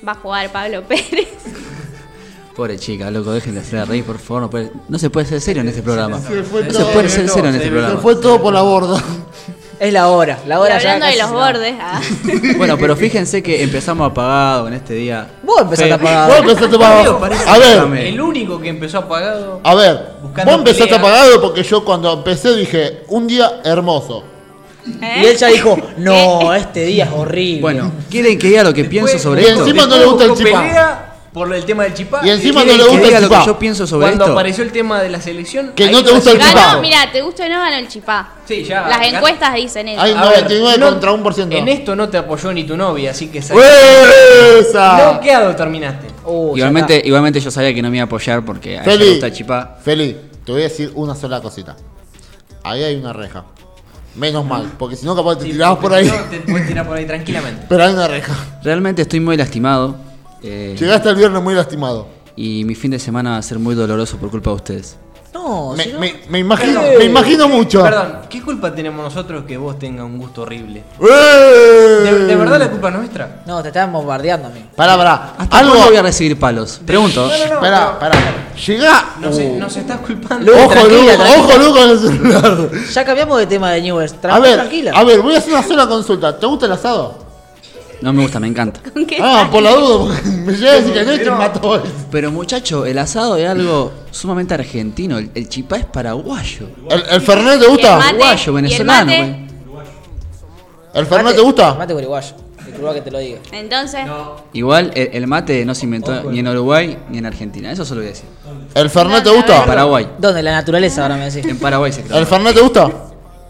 va 0.07 0.13
a 0.13 0.15
jugar 0.15 0.51
Pablo 0.51 0.83
Pérez. 0.83 1.27
Pobre 2.55 2.77
chica, 2.77 3.09
loco, 3.09 3.31
dejen 3.31 3.55
de 3.55 3.61
hacer 3.61 3.87
reír, 3.87 4.03
por 4.03 4.19
favor. 4.19 4.43
No, 4.43 4.49
puede- 4.49 4.71
no 4.87 4.99
se 4.99 5.09
puede 5.09 5.25
ser 5.25 5.41
serio 5.41 5.61
en 5.63 5.69
este 5.69 5.81
programa. 5.81 6.19
Se 6.21 6.35
No 6.35 6.43
se 6.71 6.85
puede 6.85 7.09
ser 7.09 7.27
serio 7.27 7.49
en 7.49 7.55
este 7.55 7.65
Se 7.67 7.71
programa. 7.71 7.99
fue 7.99 8.15
todo 8.17 8.39
por 8.41 8.53
la 8.53 8.61
borda. 8.61 9.01
Es 9.79 9.91
la 9.91 10.07
hora, 10.09 10.37
la 10.47 10.55
Y 10.55 10.57
hora 10.59 10.79
ya 10.79 10.93
hablando 10.93 11.05
de 11.15 11.21
los 11.21 11.31
bordes, 11.31 11.73
ah. 11.81 11.99
Bueno, 12.57 12.77
pero 12.77 12.95
fíjense 12.95 13.41
que 13.43 13.63
empezamos 13.63 14.09
apagado 14.11 14.67
en 14.67 14.73
este 14.75 14.93
día. 14.93 15.27
Vos 15.43 15.61
empezaste 15.61 15.89
Fe- 15.89 15.93
apagado. 15.95 16.27
Vos 16.29 16.39
empezaste 16.39 16.75
apagado. 16.75 17.21
A 17.47 17.57
ver, 17.57 18.07
El 18.07 18.21
único 18.21 18.59
que 18.61 18.69
empezó 18.69 18.99
apagado. 18.99 19.59
a 19.63 19.75
ver. 19.75 20.07
Vos 20.21 20.53
empezaste 20.55 20.83
pelea. 20.93 20.99
apagado 20.99 21.41
porque 21.41 21.63
yo 21.63 21.83
cuando 21.83 22.13
empecé 22.13 22.55
dije, 22.55 23.03
un 23.09 23.27
día 23.27 23.61
hermoso. 23.65 24.23
Y 24.85 25.25
él 25.25 25.37
ya 25.37 25.47
dijo, 25.47 25.77
no, 25.97 26.53
este 26.53 26.85
día 26.85 27.05
es 27.05 27.11
horrible. 27.11 27.61
Bueno, 27.61 27.91
¿quieren 28.09 28.37
que 28.37 28.47
diga 28.47 28.63
lo 28.63 28.73
que 28.73 28.83
pienso 28.85 29.17
sobre 29.17 29.41
y 29.41 29.45
esto? 29.45 29.61
encima 29.61 29.85
no 29.87 29.97
le 29.97 30.05
gusta 30.05 30.25
el 30.25 30.33
pelea 30.33 31.12
por 31.33 31.51
el 31.53 31.65
tema 31.65 31.83
del 31.83 31.93
chipá. 31.95 32.21
Y 32.23 32.29
encima 32.29 32.61
no 32.61 32.67
¿Quieren 32.67 32.77
le 32.77 32.83
gusta 32.91 33.07
el 33.07 33.13
lo 33.23 33.29
que 33.29 33.35
chipá. 33.35 33.45
yo 33.47 33.59
pienso 33.59 33.87
sobre 33.87 34.05
Cuando 34.07 34.23
esto? 34.25 34.33
apareció 34.33 34.63
el 34.63 34.71
tema 34.71 35.01
de 35.01 35.09
la 35.09 35.19
selección. 35.19 35.71
Que 35.75 35.89
no 35.89 36.03
te 36.03 36.11
gusta 36.11 36.31
el 36.31 36.39
chipá. 36.39 36.53
Ganó, 36.53 36.81
mira, 36.81 37.11
te 37.11 37.21
gusta 37.21 37.45
o 37.45 37.49
no 37.49 37.55
ganó 37.59 37.75
el 37.77 37.87
chipá. 37.87 38.29
Sí, 38.45 38.63
ya. 38.63 38.87
Las 38.87 39.07
encuestas 39.07 39.55
dicen 39.55 39.87
eso. 39.87 40.01
Hay 40.01 40.13
ver, 40.13 40.21
99 40.23 40.77
no- 40.77 40.89
contra 40.91 41.11
1%. 41.11 41.55
En 41.57 41.67
esto 41.67 41.95
no 41.95 42.07
te 42.09 42.17
apoyó 42.17 42.53
ni 42.53 42.63
tu 42.65 42.77
novia, 42.77 43.11
así 43.11 43.27
que 43.27 43.41
¡Esa! 44.59 45.11
Bloqueado 45.11 45.55
terminaste. 45.55 46.07
Ya 46.07 46.31
Igualmente, 46.57 47.01
igualmente 47.03 47.39
yo 47.39 47.51
sabía 47.51 47.73
que 47.73 47.81
no 47.81 47.89
me 47.89 47.97
iba 47.97 48.03
a 48.03 48.05
apoyar 48.05 48.43
porque 48.45 48.77
a 48.79 48.83
Feli, 48.83 49.09
gusta 49.11 49.27
el 49.27 49.33
chipá. 49.33 49.77
Feli, 49.83 50.15
te 50.45 50.51
voy 50.51 50.61
a 50.61 50.63
decir 50.65 50.91
una 50.95 51.15
sola 51.15 51.41
cosita. 51.41 51.75
Ahí 52.63 52.83
hay 52.83 52.95
una 52.95 53.11
reja. 53.11 53.43
Menos 54.15 54.45
mal, 54.45 54.71
porque 54.77 54.95
si 54.95 55.05
no 55.07 55.15
capaz 55.15 55.37
te 55.39 55.45
Sí, 55.45 55.51
tirabas 55.53 55.79
por 55.79 55.91
ahí. 55.93 56.05
No, 56.05 56.13
te 56.29 56.39
puedes 56.41 56.67
tirar 56.67 56.85
por 56.87 56.95
ahí 56.95 57.05
tranquilamente. 57.05 57.65
Pero 57.69 57.83
hay 57.83 57.93
una 57.93 58.07
reja. 58.07 58.33
Realmente 58.63 59.01
estoy 59.01 59.19
muy 59.19 59.35
lastimado. 59.35 59.95
Eh, 60.43 60.75
Llegaste 60.79 61.09
el 61.09 61.15
viernes 61.15 61.41
muy 61.41 61.53
lastimado. 61.55 62.07
y 62.35 62.63
mi 62.65 62.75
fin 62.75 62.91
de 62.91 62.99
semana 62.99 63.31
va 63.31 63.37
a 63.37 63.41
ser 63.41 63.59
muy 63.59 63.75
doloroso 63.75 64.17
por 64.17 64.29
culpa 64.31 64.49
de 64.51 64.55
ustedes. 64.55 64.97
No, 65.33 65.73
Me, 65.75 65.83
si 65.83 65.91
no- 65.93 65.99
me- 65.99 66.15
me 66.29 66.39
imagino, 66.39 66.79
Perdón. 66.81 66.97
me 66.99 67.05
imagino 67.05 67.47
mucho. 67.47 67.81
Perdón, 67.81 68.19
¿qué 68.29 68.41
culpa 68.43 68.73
tenemos 68.73 69.03
nosotros 69.03 69.45
que 69.47 69.57
vos 69.57 69.79
tengas 69.79 70.05
un 70.05 70.19
gusto 70.19 70.43
horrible? 70.43 70.83
¡Eh! 71.01 71.05
¿De, 72.03 72.19
de 72.27 72.35
verdad 72.35 72.59
la 72.59 72.69
culpa 72.69 72.89
es 72.89 72.95
nuestra? 72.95 73.41
No, 73.47 73.61
te 73.63 73.69
estaban 73.69 73.91
bombardeando 73.91 74.47
a 74.49 74.51
mí. 74.51 74.63
Pará, 74.75 74.95
pará. 74.95 75.33
¿Hasta 75.37 75.57
Algo. 75.57 75.71
cuándo 75.71 75.87
voy 75.89 75.97
a 75.97 76.01
recibir 76.03 76.37
palos? 76.39 76.79
Pregunto. 76.85 77.27
Pará, 77.59 77.97
pará. 77.99 78.15
Llegá. 78.65 79.15
Nos, 79.19 79.35
Uh. 79.37 79.57
nos 79.59 79.75
estás 79.75 79.97
culpando. 80.01 80.51
Ojo, 80.53 80.69
tranquila, 80.69 81.01
Lu, 81.13 81.17
tranquila. 81.23 81.39
ojo, 81.39 81.57
Lu 81.57 81.73
con 81.73 81.89
el 81.89 81.99
celular. 81.99 82.69
Ya 82.93 83.05
cambiamos 83.05 83.37
de 83.39 83.47
tema 83.47 83.71
de 83.71 83.81
Newell's. 83.81 84.15
Tra- 84.21 84.33
A 84.35 84.39
ver, 84.39 84.55
tranquila. 84.59 84.91
a 84.95 85.03
ver, 85.03 85.21
voy 85.21 85.33
a 85.33 85.39
hacer 85.39 85.51
una 85.53 85.63
sola 85.63 85.87
consulta. 85.87 86.37
¿Te 86.39 86.45
gusta 86.45 86.67
el 86.67 86.73
asado? 86.73 87.22
No 88.03 88.11
me 88.13 88.21
gusta, 88.21 88.39
me 88.39 88.47
encanta. 88.47 88.81
¿Con 88.93 89.05
qué 89.05 89.17
Ah, 89.21 89.47
por 89.51 89.63
la 89.63 89.71
duda, 89.71 90.13
porque 90.15 90.29
me 90.29 90.53
llega 90.53 90.71
a 90.71 90.75
decir 90.75 90.93
que 90.93 91.03
no 91.05 91.13
y 91.15 91.19
te 91.19 91.31
mato 91.31 91.67
hoy. 91.67 91.79
Pero 92.11 92.31
muchacho, 92.31 92.85
el 92.85 92.97
asado 92.99 93.37
es 93.37 93.47
algo 93.49 93.91
sumamente 94.11 94.53
argentino. 94.53 95.17
El, 95.17 95.31
el 95.33 95.47
chipá 95.47 95.77
es 95.77 95.85
paraguayo. 95.85 96.67
¿El, 96.89 97.03
el 97.09 97.21
Fernet 97.21 97.59
te 97.59 97.61
¿Y 97.61 97.63
el 97.63 97.69
gusta? 97.71 97.97
mate? 97.97 98.09
Uruguayo, 98.15 98.43
¿Y 98.43 98.47
el 98.47 98.53
venezolano. 98.63 99.05
mate? 99.05 99.17
güey. 99.67 99.85
¿El 100.93 101.05
Fernet 101.05 101.35
te 101.35 101.41
gusta? 101.41 101.73
Mate 101.75 101.93
uruguayo. 101.93 102.33
Disculpa 102.65 102.93
que 102.93 103.01
te 103.01 103.11
lo 103.11 103.19
diga. 103.19 103.39
Entonces, 103.51 104.01
Igual 104.53 104.91
el, 104.95 105.09
el 105.13 105.27
mate 105.27 105.63
no 105.65 105.73
se 105.75 105.85
inventó 105.85 106.23
ni 106.31 106.39
en 106.39 106.47
Uruguay 106.47 106.97
ni 107.09 107.17
en 107.19 107.25
Argentina. 107.25 107.71
Eso 107.71 107.85
solo 107.85 108.01
voy 108.01 108.07
a 108.07 108.09
decir. 108.11 108.25
¿El 108.73 108.89
Fernet 108.89 109.23
te 109.23 109.29
En 109.29 109.35
gusta? 109.35 109.65
Paraguay. 109.65 110.07
¿Dónde? 110.17 110.43
La 110.43 110.51
naturaleza 110.51 111.03
ahora 111.03 111.15
me 111.15 111.29
decís. 111.31 111.49
En 111.49 111.57
Paraguay 111.57 111.91
se 111.91 112.03
creó. 112.03 112.17
¿El 112.19 112.25
Fernet 112.25 112.53
te 112.53 112.61
gusta? 112.61 112.91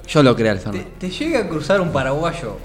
Yo 0.08 0.22
lo 0.22 0.36
creé 0.36 0.52
el 0.52 0.58
Te, 0.60 0.64
Fernet. 0.64 1.00
te 1.00 1.10
llega 1.10 1.40
a 1.40 1.48
cruzar 1.48 1.80
un 1.82 1.92
paraguayo 1.92 2.58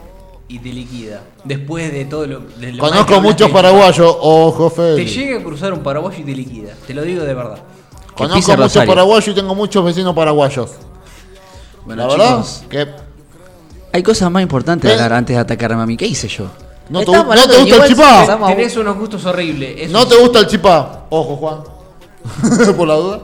y 0.49 0.59
te 0.59 0.73
liquida. 0.73 1.23
Después 1.45 1.93
de 1.93 2.05
todo 2.07 2.27
lo. 2.27 2.41
de 2.41 2.77
Conozco 2.79 3.21
muchos 3.21 3.51
paraguayos. 3.51 4.17
Ojo, 4.21 4.71
Te 4.71 4.77
Feli. 4.77 5.07
llega 5.07 5.39
a 5.39 5.43
cruzar 5.43 5.73
un 5.73 5.81
paraguayo 5.81 6.19
y 6.21 6.25
te 6.25 6.35
liquida. 6.35 6.73
Te 6.87 6.95
lo 6.95 7.03
digo 7.03 7.23
de 7.23 7.35
verdad. 7.35 7.59
Conozco 8.17 8.57
muchos 8.57 8.85
paraguayos 8.85 9.29
y 9.29 9.35
tengo 9.35 9.55
muchos 9.55 9.85
vecinos 9.85 10.15
paraguayos. 10.15 10.71
Bueno, 11.85 12.03
La 12.03 12.09
verdad, 12.09 12.37
chicos, 12.45 12.65
que 12.69 12.87
hay 13.93 14.03
cosas 14.03 14.31
más 14.31 14.43
importantes 14.43 14.89
de 14.89 14.95
hablar 14.95 15.13
antes 15.13 15.37
de 15.37 15.41
atacarme 15.41 15.83
a 15.83 15.87
mí. 15.87 15.97
¿Qué 15.97 16.07
hice 16.07 16.29
yo? 16.29 16.47
no 16.91 17.01
te, 17.01 17.13
no 17.13 17.27
te 17.47 17.59
gusta 17.59 17.77
el 17.77 17.89
chipá. 17.89 18.39
Tenés 18.49 18.77
unos 18.77 18.97
gustos 18.97 19.25
horribles. 19.27 19.75
eso 19.79 19.93
No 19.93 20.07
te 20.07 20.17
gusta 20.17 20.41
el 20.41 20.47
chipá. 20.47 21.07
Ojo, 21.11 21.37
Juan. 21.37 21.59
por 22.77 22.89
la 22.89 22.95
duda. 22.95 23.21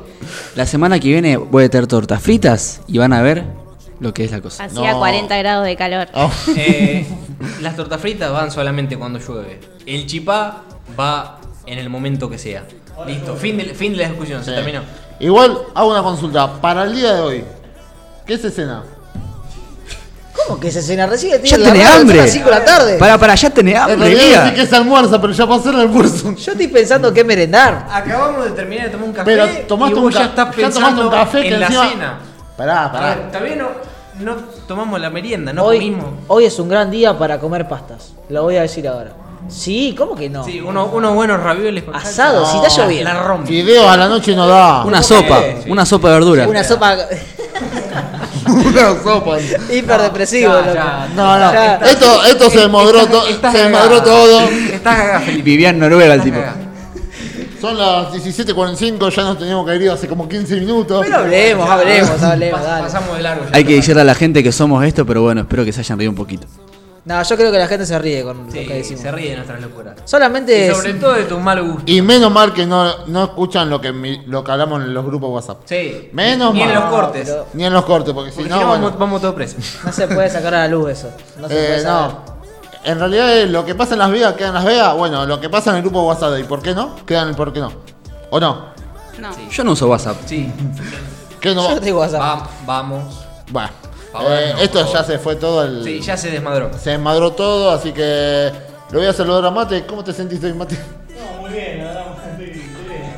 La 0.54 0.66
semana 0.66 0.98
que 1.00 1.08
viene 1.08 1.36
voy 1.36 1.64
a 1.64 1.68
tener 1.70 1.86
tortas 1.86 2.22
fritas 2.22 2.80
y 2.86 2.98
van 2.98 3.12
a 3.12 3.20
ver 3.22 3.44
lo 4.00 4.12
que 4.14 4.24
es 4.24 4.30
la 4.32 4.40
cosa. 4.40 4.64
hacía 4.64 4.92
No. 4.92 4.98
40 4.98 5.36
grados 5.36 5.64
de 5.66 5.76
calor. 5.76 6.08
Ah, 6.14 6.30
Eh, 6.56 7.06
las 7.60 7.76
tortas 7.76 8.00
fritas 8.00 8.30
van 8.32 8.50
solamente 8.50 8.96
cuando 8.96 9.18
llueve. 9.18 9.60
El 9.86 10.06
chipá 10.06 10.62
va 10.98 11.38
en 11.66 11.78
el 11.78 11.88
momento 11.90 12.28
que 12.28 12.38
sea. 12.38 12.64
Listo, 13.06 13.34
fin 13.36 13.56
de, 13.56 13.64
fin 13.74 13.92
de 13.92 13.98
la 14.02 14.08
discusión, 14.08 14.44
se 14.44 14.52
terminó. 14.52 14.80
Igual 15.20 15.58
hago 15.74 15.90
una 15.90 16.02
consulta. 16.02 16.60
Para 16.60 16.84
el 16.84 16.94
día 16.94 17.14
de 17.14 17.20
hoy, 17.20 17.44
¿qué 18.26 18.38
se 18.38 18.50
cena? 18.50 18.82
¿Cómo 20.46 20.58
que 20.60 20.70
se 20.70 20.82
cena 20.82 21.06
recién? 21.06 21.32
Ya 21.42 21.56
Tiene 21.56 21.64
tenés 21.64 21.88
la 21.88 21.94
hambre. 21.96 22.18
A 22.20 22.22
las 22.24 22.30
5 22.32 22.44
de 22.44 22.50
la 22.50 22.64
tarde. 22.64 22.98
Para, 22.98 23.18
para, 23.18 23.34
ya 23.36 23.50
tenés 23.50 23.74
En 23.76 23.80
hambre, 23.80 24.52
que 24.54 24.66
se 24.66 24.76
almuerza, 24.76 25.20
pero 25.20 25.32
ya 25.32 25.46
pasó 25.46 25.70
el 25.70 25.80
almuerzo. 25.80 26.34
Yo 26.34 26.52
estoy 26.52 26.66
pensando 26.68 27.12
qué 27.14 27.22
merendar. 27.24 27.86
Acabamos 27.90 28.44
de 28.44 28.50
terminar 28.50 28.86
de 28.86 28.90
tomar 28.90 29.08
un 29.08 29.14
café. 29.14 29.24
Pero 29.30 29.46
tomaste 29.68 29.94
y 29.94 29.98
un 29.98 30.04
vos 30.04 30.12
ca- 30.14 30.20
ya 30.20 30.26
estás 30.26 30.46
ya 30.50 30.52
pensando 30.56 30.80
tomaste 30.80 31.02
un 31.02 31.10
café 31.10 31.42
que 31.42 31.48
en 31.54 31.60
la 31.60 31.66
encima- 31.66 31.88
cena. 31.88 32.18
Pará, 32.56 32.90
pará. 32.92 33.06
ver, 33.16 33.28
todavía 33.32 33.56
no, 33.56 33.68
no 34.20 34.36
tomamos 34.68 35.00
la 35.00 35.10
merienda, 35.10 35.52
no 35.52 35.64
hoy, 35.64 35.78
comimos. 35.78 36.06
hoy 36.28 36.44
es 36.44 36.58
un 36.58 36.68
gran 36.68 36.90
día 36.90 37.18
para 37.18 37.38
comer 37.40 37.66
pastas. 37.68 38.12
Lo 38.28 38.42
voy 38.44 38.56
a 38.56 38.62
decir 38.62 38.86
ahora. 38.86 39.10
Sí, 39.48 39.94
¿cómo 39.98 40.14
que 40.14 40.30
no? 40.30 40.42
Sí, 40.44 40.60
uno- 40.60 40.86
unos 40.86 41.14
buenos 41.14 41.38
ravioles 41.42 41.84
con 41.84 41.94
Asado, 41.94 42.46
salsa. 42.46 42.60
si 42.62 42.66
está 42.66 42.82
lloviendo. 42.82 43.12
La 43.12 43.22
rompe. 43.22 43.48
Fideos 43.48 43.86
a 43.86 43.96
la 43.96 44.08
noche 44.08 44.34
no 44.34 44.46
da. 44.46 44.84
Una 44.84 45.02
sopa, 45.02 45.40
una 45.66 45.84
sopa 45.84 46.08
de 46.08 46.14
verdura. 46.14 46.48
Una 46.48 46.64
sopa 46.64 46.96
Una 48.46 49.02
sopa. 49.02 49.36
hiperdepresivo. 49.70 50.52
Ya, 50.52 50.60
loco. 50.60 50.74
ya. 50.74 51.08
No, 51.14 51.38
no. 51.38 51.52
Ya. 51.52 51.74
Esto, 51.76 52.24
esto 52.24 52.50
se 52.50 52.58
desmadró, 52.60 53.06
to- 53.06 53.26
Estás 53.26 53.52
se 53.52 53.62
desmadró 53.64 54.02
todo. 54.02 54.40
Estás 54.40 54.96
cagado, 54.96 55.20
Felipe. 55.24 55.42
Vivía 55.42 55.70
en 55.70 55.78
Noruega 55.78 56.14
el 56.14 56.22
tipo. 56.22 56.38
Son 57.64 57.78
las 57.78 58.12
17.45, 58.12 59.10
ya 59.10 59.22
nos 59.22 59.38
teníamos 59.38 59.66
que 59.66 59.76
ir 59.76 59.90
hace 59.90 60.06
como 60.08 60.28
15 60.28 60.56
minutos. 60.60 61.00
Pero 61.04 61.18
hablemos, 61.18 61.68
hablemos, 61.68 62.22
hablemos, 62.22 62.60
Pas- 62.60 62.64
dale. 62.64 62.82
Pasamos 62.84 63.16
de 63.16 63.22
largo. 63.22 63.44
ya. 63.50 63.56
Hay 63.56 63.64
que 63.64 63.74
decirle 63.76 64.02
a 64.02 64.04
la 64.04 64.14
gente 64.14 64.42
que 64.42 64.52
somos 64.52 64.84
esto, 64.84 65.06
pero 65.06 65.22
bueno, 65.22 65.40
espero 65.42 65.64
que 65.64 65.72
se 65.72 65.80
hayan 65.80 65.98
reído 65.98 66.10
un 66.10 66.16
poquito. 66.16 66.46
No, 67.06 67.22
yo 67.22 67.36
creo 67.36 67.52
que 67.52 67.58
la 67.58 67.66
gente 67.66 67.84
se 67.84 67.98
ríe 67.98 68.22
con 68.22 68.50
Sí, 68.50 68.60
lo 68.62 68.66
que 68.68 68.74
decimos. 68.76 69.02
se 69.02 69.12
ríe 69.12 69.30
de 69.30 69.36
nuestras 69.36 69.60
locuras. 69.60 69.94
Solamente 70.06 70.58
Y 70.58 70.62
es- 70.70 70.76
sobre 70.76 70.94
todo 70.94 71.12
de 71.14 71.24
tu 71.24 71.38
mal 71.38 71.62
gusto. 71.62 71.82
Y 71.86 72.00
menos 72.00 72.32
mal 72.32 72.52
que 72.54 72.64
no, 72.64 73.06
no 73.06 73.24
escuchan 73.24 73.68
lo 73.68 73.78
que, 73.80 73.92
mi- 73.92 74.22
lo 74.26 74.42
que 74.42 74.52
hablamos 74.52 74.82
en 74.82 74.94
los 74.94 75.04
grupos 75.04 75.30
WhatsApp. 75.30 75.58
Sí. 75.66 76.08
Menos 76.12 76.54
Ni 76.54 76.60
mal. 76.60 76.68
en 76.70 76.74
los 76.76 76.84
cortes. 76.84 77.28
pero- 77.28 77.46
Ni 77.52 77.64
en 77.66 77.72
los 77.74 77.84
cortes, 77.84 78.14
porque 78.14 78.30
si 78.30 78.36
Porque 78.36 78.50
no, 78.50 78.56
si 78.56 78.62
no, 78.62 78.68
bueno. 78.68 78.84
vamos, 78.84 78.98
vamos 78.98 79.20
todos 79.20 79.34
presos. 79.34 79.56
no 79.84 79.92
se 79.92 80.06
puede 80.08 80.30
sacar 80.30 80.54
a 80.54 80.58
la 80.60 80.68
luz 80.68 80.90
eso. 80.90 81.10
No 81.40 81.46
se 81.48 81.54
Eh, 81.54 81.66
puede 81.66 81.80
saber. 81.82 82.10
no. 82.14 82.33
En 82.84 82.98
realidad 82.98 83.38
eh, 83.38 83.46
lo 83.46 83.64
que 83.64 83.74
pasa 83.74 83.94
en 83.94 84.00
Las 84.00 84.10
Vegas 84.10 84.34
queda 84.34 84.48
en 84.48 84.54
Las 84.54 84.64
Vegas. 84.64 84.94
Bueno, 84.96 85.24
lo 85.26 85.40
que 85.40 85.48
pasa 85.48 85.70
en 85.70 85.76
el 85.76 85.82
grupo 85.82 86.02
WhatsApp 86.06 86.38
y 86.38 86.44
por 86.44 86.62
qué 86.62 86.74
no, 86.74 86.96
queda 87.06 87.22
en 87.22 87.28
el 87.28 87.34
por 87.34 87.52
qué 87.52 87.60
no. 87.60 87.72
¿O 88.30 88.38
no? 88.38 88.66
No. 89.18 89.30
Yo 89.50 89.64
no 89.64 89.72
uso 89.72 89.88
WhatsApp. 89.88 90.16
Sí. 90.26 90.52
¿Qué 91.40 91.54
no? 91.54 91.70
Yo 91.70 91.80
tengo 91.80 92.00
WhatsApp. 92.00 92.20
Va- 92.20 92.48
vamos. 92.66 93.24
Bueno, 93.50 93.70
eh, 94.28 94.52
no, 94.54 94.60
esto 94.60 94.92
ya 94.92 95.02
se 95.04 95.18
fue 95.18 95.36
todo 95.36 95.64
el. 95.64 95.82
Sí, 95.84 96.00
ya 96.00 96.16
se 96.16 96.30
desmadró. 96.30 96.70
Se 96.78 96.90
desmadró 96.90 97.32
todo, 97.32 97.70
así 97.70 97.92
que 97.92 98.50
lo 98.90 98.98
voy 98.98 99.08
a 99.08 99.12
saludar 99.12 99.44
a 99.46 99.50
Mate. 99.50 99.86
¿Cómo 99.86 100.04
te 100.04 100.12
sentiste 100.12 100.46
hoy, 100.46 100.54
Mate? 100.54 100.78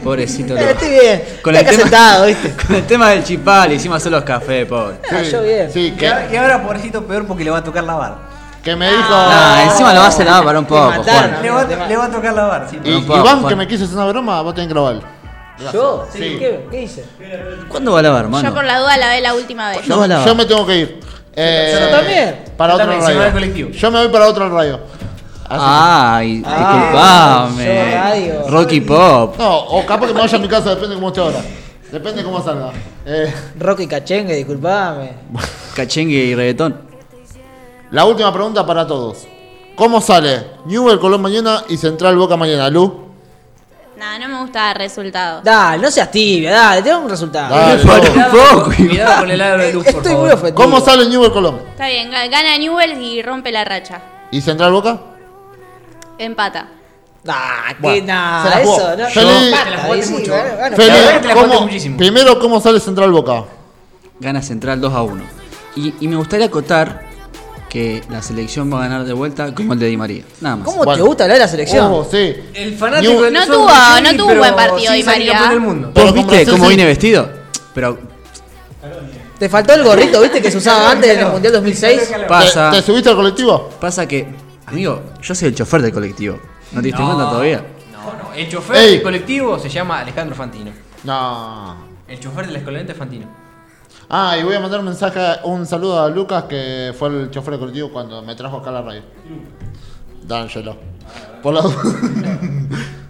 Pobrecito. 0.03 0.57
Eh, 0.57 0.61
loco. 0.61 0.71
estoy 0.71 0.89
bien. 0.91 1.23
Con 1.43 1.57
Estoy 1.57 1.75
el, 1.75 1.77
tema, 1.77 1.83
sentado, 1.83 2.27
¿viste? 2.27 2.55
con 2.67 2.77
el 2.77 2.87
tema 2.87 3.11
del 3.11 3.25
chipal, 3.25 3.73
hicimos 3.73 3.97
hacer 3.97 4.13
los 4.13 4.23
cafés, 4.23 4.65
pobre. 4.67 4.99
Ah, 5.11 5.23
yo 5.23 5.43
bien. 5.43 5.73
Sí, 5.73 5.87
Y 5.87 5.91
que, 5.93 6.07
ahora, 6.07 6.29
y 6.33 6.37
ahora, 6.37 6.63
pobrecito, 6.63 7.05
peor 7.05 7.27
porque 7.27 7.43
le 7.43 7.51
va 7.51 7.59
a 7.59 7.65
tocar 7.65 7.83
lavar. 7.83 8.26
Que 8.67 8.77
me 8.77 8.89
dijo. 8.91 9.05
Ah, 9.11 9.63
encima 9.65 9.95
lo 9.95 10.01
vas 10.01 10.19
a 10.21 10.25
lavar 10.25 10.45
para 10.45 10.59
un 10.59 10.65
poco, 10.67 10.87
mataron. 10.91 11.31
Juan. 11.31 11.43
Le 11.43 11.51
va, 11.51 11.61
a- 11.61 11.87
le 11.89 11.97
va 11.97 12.05
a 12.07 12.11
tocar 12.11 12.35
lavar. 12.35 12.67
Sí. 12.69 12.79
y 12.85 12.93
un 12.93 13.07
poco, 13.07 13.21
Iván, 13.21 13.39
Juan. 13.39 13.49
que 13.49 13.57
me 13.57 13.69
quiso 13.69 13.85
hacer 13.85 13.97
una 13.97 14.07
broma, 14.07 14.43
vos 14.43 14.55
tenés 14.55 14.67
que 14.69 14.75
grabar. 14.75 15.01
¿Yo? 15.73 16.07
Sí. 16.13 16.19
¿Qué, 16.39 16.67
¿Qué 16.71 16.83
hice? 16.83 17.05
¿Cuándo 17.69 17.93
va 17.93 18.01
a 18.01 18.03
lavar, 18.03 18.23
Yo 18.23 18.27
hermano? 18.27 18.53
por 18.55 18.65
la 18.65 18.79
duda 18.81 18.97
la 18.97 19.09
ve 19.09 19.21
la 19.21 19.35
última 19.35 19.71
vez. 19.71 19.87
No 19.89 19.99
va 19.99 20.05
a 20.05 20.09
lavar. 20.09 20.27
Yo 20.27 20.35
me 20.35 20.45
tengo 20.45 20.67
que 20.67 20.77
ir. 20.77 21.01
Eh, 21.35 21.79
Yo 21.81 21.97
también. 21.97 22.45
Para 22.57 22.73
Yo 22.73 22.75
otro 22.75 22.87
también, 22.87 23.03
va 23.03 23.07
radio. 23.15 23.27
el 23.29 23.33
colectivo. 23.33 23.71
Yo 23.71 23.91
me 23.93 23.99
voy 24.01 24.09
para 24.09 24.27
otro 24.27 24.49
radio. 24.51 24.81
Así 25.49 25.65
Ay, 25.65 26.43
Ah, 26.45 26.59
yo 27.49 27.57
disculpame. 27.57 27.95
radio. 27.95 28.49
Rocky 28.49 28.81
Pop. 28.81 29.37
que- 29.37 29.43
No, 29.43 29.57
o 29.59 29.87
capaz 29.87 30.07
que 30.09 30.15
me 30.15 30.21
vaya 30.21 30.37
a 30.37 30.41
mi 30.41 30.49
casa, 30.49 30.71
depende 30.71 30.89
de 30.89 30.95
cómo 30.97 31.09
esté 31.09 31.21
ahora. 31.21 31.39
Depende 31.93 32.19
de 32.19 32.25
cómo 32.25 32.43
salga. 32.43 32.71
Eh, 33.07 33.33
Rocky 33.61 33.87
Cachengue, 33.87 34.35
disculpame. 34.35 35.13
Cachengue 35.75 36.17
y 36.17 36.35
reggaetón. 36.35 36.81
La 37.91 38.05
última 38.05 38.33
pregunta 38.33 38.65
para 38.67 38.87
todos. 38.87 39.27
¿Cómo 39.75 40.01
sale 40.01 40.47
Newell 40.65 40.99
Colón 40.99 41.21
mañana 41.23 41.63
y 41.69 41.77
Central 41.77 42.17
Boca 42.17 42.37
mañana? 42.37 42.71
Lu. 42.71 43.05
No, 43.99 44.19
no 44.19 44.29
me 44.29 44.41
gusta 44.43 44.73
el 44.73 44.77
resultado. 44.77 45.41
Dale, 45.43 45.83
no 45.83 45.91
seas 45.91 46.11
tibia, 46.11 46.51
dale, 46.53 46.83
tengo 46.83 46.99
un 47.01 47.09
resultado. 47.11 47.55
Dale, 47.55 47.83
un 47.83 48.31
poco, 48.31 48.71
Cuidado 48.77 49.21
con 49.21 49.31
el 49.31 49.41
aro 49.41 49.63
de 49.63 49.73
luz, 49.73 49.85
por 49.85 49.95
Estoy 49.95 50.13
favor. 50.13 50.21
muy 50.27 50.31
ofendido. 50.35 50.55
¿Cómo 50.55 50.81
sale 50.81 51.09
Newell 51.09 51.33
Colón? 51.33 51.61
Está 51.71 51.89
bien, 51.89 52.11
ga- 52.11 52.29
gana 52.31 52.59
Newell's 52.59 52.99
y 52.99 53.23
rompe 53.23 53.51
la 53.53 53.65
racha. 53.65 54.01
¿Y 54.31 54.41
Central 54.43 54.73
Boca? 54.73 54.99
Empata. 56.19 56.69
Ah, 57.29 57.69
que 57.75 57.83
Bueno, 57.83 58.01
se 58.01 58.03
nada, 58.07 58.51
la 58.51 58.57
jugó. 58.65 58.77
eso, 58.77 58.91
no. 58.91 59.07
Te 59.09 59.77
jugaste 59.83 60.11
mucho. 60.13 60.33
verdad 60.33 60.71
que 61.15 61.19
te 61.21 61.29
la 61.29 61.35
¿cómo- 61.35 61.47
jugaste 61.47 61.65
muchísimo. 61.65 61.97
primero, 61.97 62.39
¿cómo 62.39 62.61
sale 62.61 62.81
Central 62.81 63.11
Boca? 63.11 63.45
Gana 64.21 64.43
Central 64.43 64.81
2 64.81 64.95
a 64.95 65.03
1. 65.03 65.25
Y, 65.77 65.95
y 66.01 66.09
me 66.09 66.17
gustaría 66.17 66.47
acotar 66.47 67.06
que 67.77 68.03
la 68.09 68.23
selección 68.23 68.73
va 68.73 68.79
a 68.79 68.89
ganar 68.89 69.05
de 69.05 69.13
vuelta 69.13 69.55
como 69.55 69.75
el 69.75 69.79
de 69.79 69.87
Di 69.89 69.99
María. 69.99 70.23
Nada 70.41 70.57
más. 70.57 70.65
¿Cómo 70.65 70.79
Bueno. 70.79 70.95
te 70.97 71.03
gusta 71.03 71.25
hablar 71.25 71.37
de 71.37 71.45
la 71.45 71.49
selección? 71.49 71.93
Ojo, 71.93 72.09
sí. 72.11 72.35
El 72.55 72.75
fanático 72.75 73.13
New- 73.13 73.23
del 73.25 73.35
No 73.35 73.41
tuvo- 73.45 73.69
no 74.03 74.17
tuvo 74.17 74.29
pero 74.29 74.41
buen 74.41 74.55
partido 74.57 74.93
Di 74.95 75.03
María. 75.03 75.49
del 75.51 75.61
mundo. 75.61 75.93
¿Vos 75.95 76.15
viste 76.15 76.47
cómo 76.47 76.65
sí. 76.65 76.71
vine 76.71 76.87
vestido? 76.87 77.29
Pero 77.75 77.99
Te 79.39 79.51
faltó 79.51 79.75
el 79.75 79.85
gorrito, 79.85 80.23
¿viste? 80.23 80.41
Que 80.41 80.51
se 80.51 80.57
usaba 80.57 80.91
antes 80.93 81.19
del 81.19 81.27
Mundial 81.27 81.53
2006. 81.53 82.15
pasa, 82.27 82.71
¿Te, 82.71 82.79
te 82.79 82.83
subiste 82.83 83.11
al 83.11 83.17
colectivo? 83.17 83.69
pasa 83.79 84.09
que, 84.09 84.27
amigo, 84.65 85.03
yo 85.21 85.35
soy 85.35 85.49
el 85.49 85.55
chofer 85.55 85.83
del 85.83 85.93
colectivo. 85.93 86.39
¿No 86.73 86.81
te 86.81 86.87
diste 86.87 87.03
No. 87.03 87.09
cuenta 87.13 87.29
todavía? 87.31 87.63
No, 87.93 88.31
no. 88.31 88.33
El 88.35 88.49
chofer 88.49 88.77
Ey. 88.77 88.91
del 88.93 89.03
colectivo 89.03 89.59
se 89.59 89.69
llama 89.69 89.99
Alejandro 90.01 90.35
Fantino. 90.35 90.71
No. 91.05 91.77
El 92.09 92.19
chofer 92.19 92.47
de 92.47 92.53
la 92.53 92.59
escolenta 92.61 92.93
es 92.93 92.99
Fantino. 92.99 93.27
Ah, 94.09 94.37
y 94.39 94.45
voy 94.45 94.55
a 94.55 94.61
mandar 94.61 94.81
un 94.81 94.87
mensaje, 94.87 95.21
un 95.45 95.67
saludo 95.67 96.01
a 96.01 96.09
Lucas, 96.09 96.45
que 96.45 96.95
fue 96.97 97.09
el 97.09 97.31
chofer 97.31 97.55
de 97.55 97.59
colectivo 97.61 97.91
cuando 97.91 98.23
me 98.23 98.35
trajo 98.37 98.59
acá 98.59 98.71
a 98.71 98.75
la 98.75 98.83
radio. 98.83 99.03
D'Angelo. 100.27 100.77
Por 101.43 101.55
la 101.55 101.63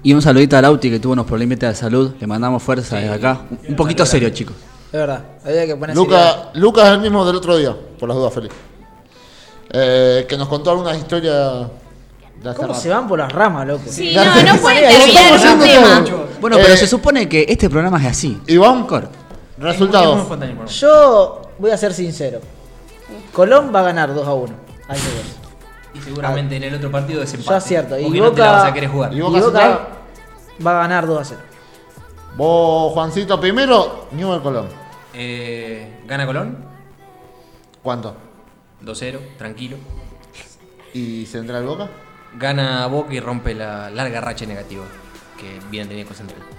Y 0.02 0.12
un 0.14 0.22
saludito 0.22 0.56
a 0.56 0.62
Lauti 0.62 0.90
que 0.90 0.98
tuvo 1.00 1.12
unos 1.14 1.26
problemitas 1.26 1.70
de 1.70 1.74
salud. 1.74 2.12
Le 2.20 2.26
mandamos 2.26 2.62
fuerza 2.62 2.96
desde 2.96 3.14
acá. 3.14 3.40
Un- 3.68 3.76
poquito 3.76 4.06
serio, 4.06 4.30
chicos. 4.30 4.56
Es 4.86 4.92
verdad, 4.92 5.22
había 5.44 5.66
que 5.66 5.76
poner 5.76 5.96
Lucas, 5.96 6.36
Lucas 6.54 6.86
es 6.86 6.92
el 6.92 7.00
mismo 7.00 7.26
del 7.26 7.36
otro 7.36 7.56
día, 7.56 7.74
por 7.98 8.08
las 8.08 8.16
dudas, 8.16 8.32
Feliz. 8.32 8.52
Eh, 9.70 10.24
que 10.28 10.36
nos 10.38 10.48
contó 10.48 10.70
algunas 10.70 10.96
historias 10.96 11.66
de 12.42 12.48
hace 12.48 12.56
¿Cómo 12.56 12.68
rato. 12.68 12.80
se 12.80 12.88
van 12.88 13.08
por 13.08 13.18
las 13.18 13.32
ramas, 13.32 13.66
loco? 13.66 13.82
Sí, 13.86 14.14
no, 14.14 14.24
no 14.24 14.56
pueden 14.60 14.88
terminar 14.88 15.54
un 15.56 15.60
tema. 15.60 16.04
Bueno, 16.40 16.56
pero 16.62 16.74
Eh, 16.74 16.76
se 16.76 16.86
supone 16.86 17.28
que 17.28 17.44
este 17.48 17.68
programa 17.68 17.98
es 18.00 18.06
así. 18.06 18.40
Iván, 18.46 18.86
Corto. 18.86 19.15
Es 19.56 19.62
muy 19.62 19.70
resultados. 19.70 20.78
Yo 20.78 21.42
voy 21.58 21.70
a 21.70 21.76
ser 21.76 21.94
sincero. 21.94 22.40
Colón 23.32 23.72
va 23.74 23.80
a 23.80 23.84
ganar 23.84 24.14
2 24.14 24.26
a 24.26 24.34
1. 24.34 24.54
Ahí 24.88 24.98
se 24.98 25.08
ve. 25.08 25.22
Y 25.94 26.00
seguramente 26.00 26.56
en 26.56 26.64
el 26.64 26.74
otro 26.74 26.90
partido 26.90 27.20
desempate. 27.20 27.48
Yo 27.50 27.56
acierto. 27.56 27.98
Y 27.98 28.04
Porque 28.04 28.20
no 28.20 28.32
te 28.32 28.40
la 28.40 28.46
Boca, 28.46 28.58
vas 28.58 28.70
a 28.70 28.74
querer 28.74 28.90
jugar. 28.90 29.12
Y 29.12 29.16
y 29.16 29.20
Boca 29.20 29.40
Boca 29.40 29.44
Central. 29.44 29.88
va 30.66 30.70
a 30.70 30.82
ganar 30.82 31.06
2 31.06 31.20
a 31.20 31.24
0. 31.24 31.40
Vos, 32.36 32.92
Juancito, 32.92 33.40
primero, 33.40 34.08
Newell 34.12 34.42
Colón. 34.42 34.68
Eh, 35.14 36.02
¿Gana 36.06 36.26
Colón? 36.26 36.58
¿Cuánto? 37.82 38.14
2-0, 38.84 39.18
tranquilo. 39.38 39.78
¿Y 40.92 41.24
Central 41.26 41.64
Boca? 41.64 41.88
Gana 42.38 42.86
Boca 42.88 43.14
y 43.14 43.20
rompe 43.20 43.54
la 43.54 43.88
larga 43.88 44.20
racha 44.20 44.44
negativa 44.44 44.84
que 45.38 45.60
viene 45.70 45.88
teniendo 45.88 46.08
con 46.08 46.16
Central. 46.16 46.55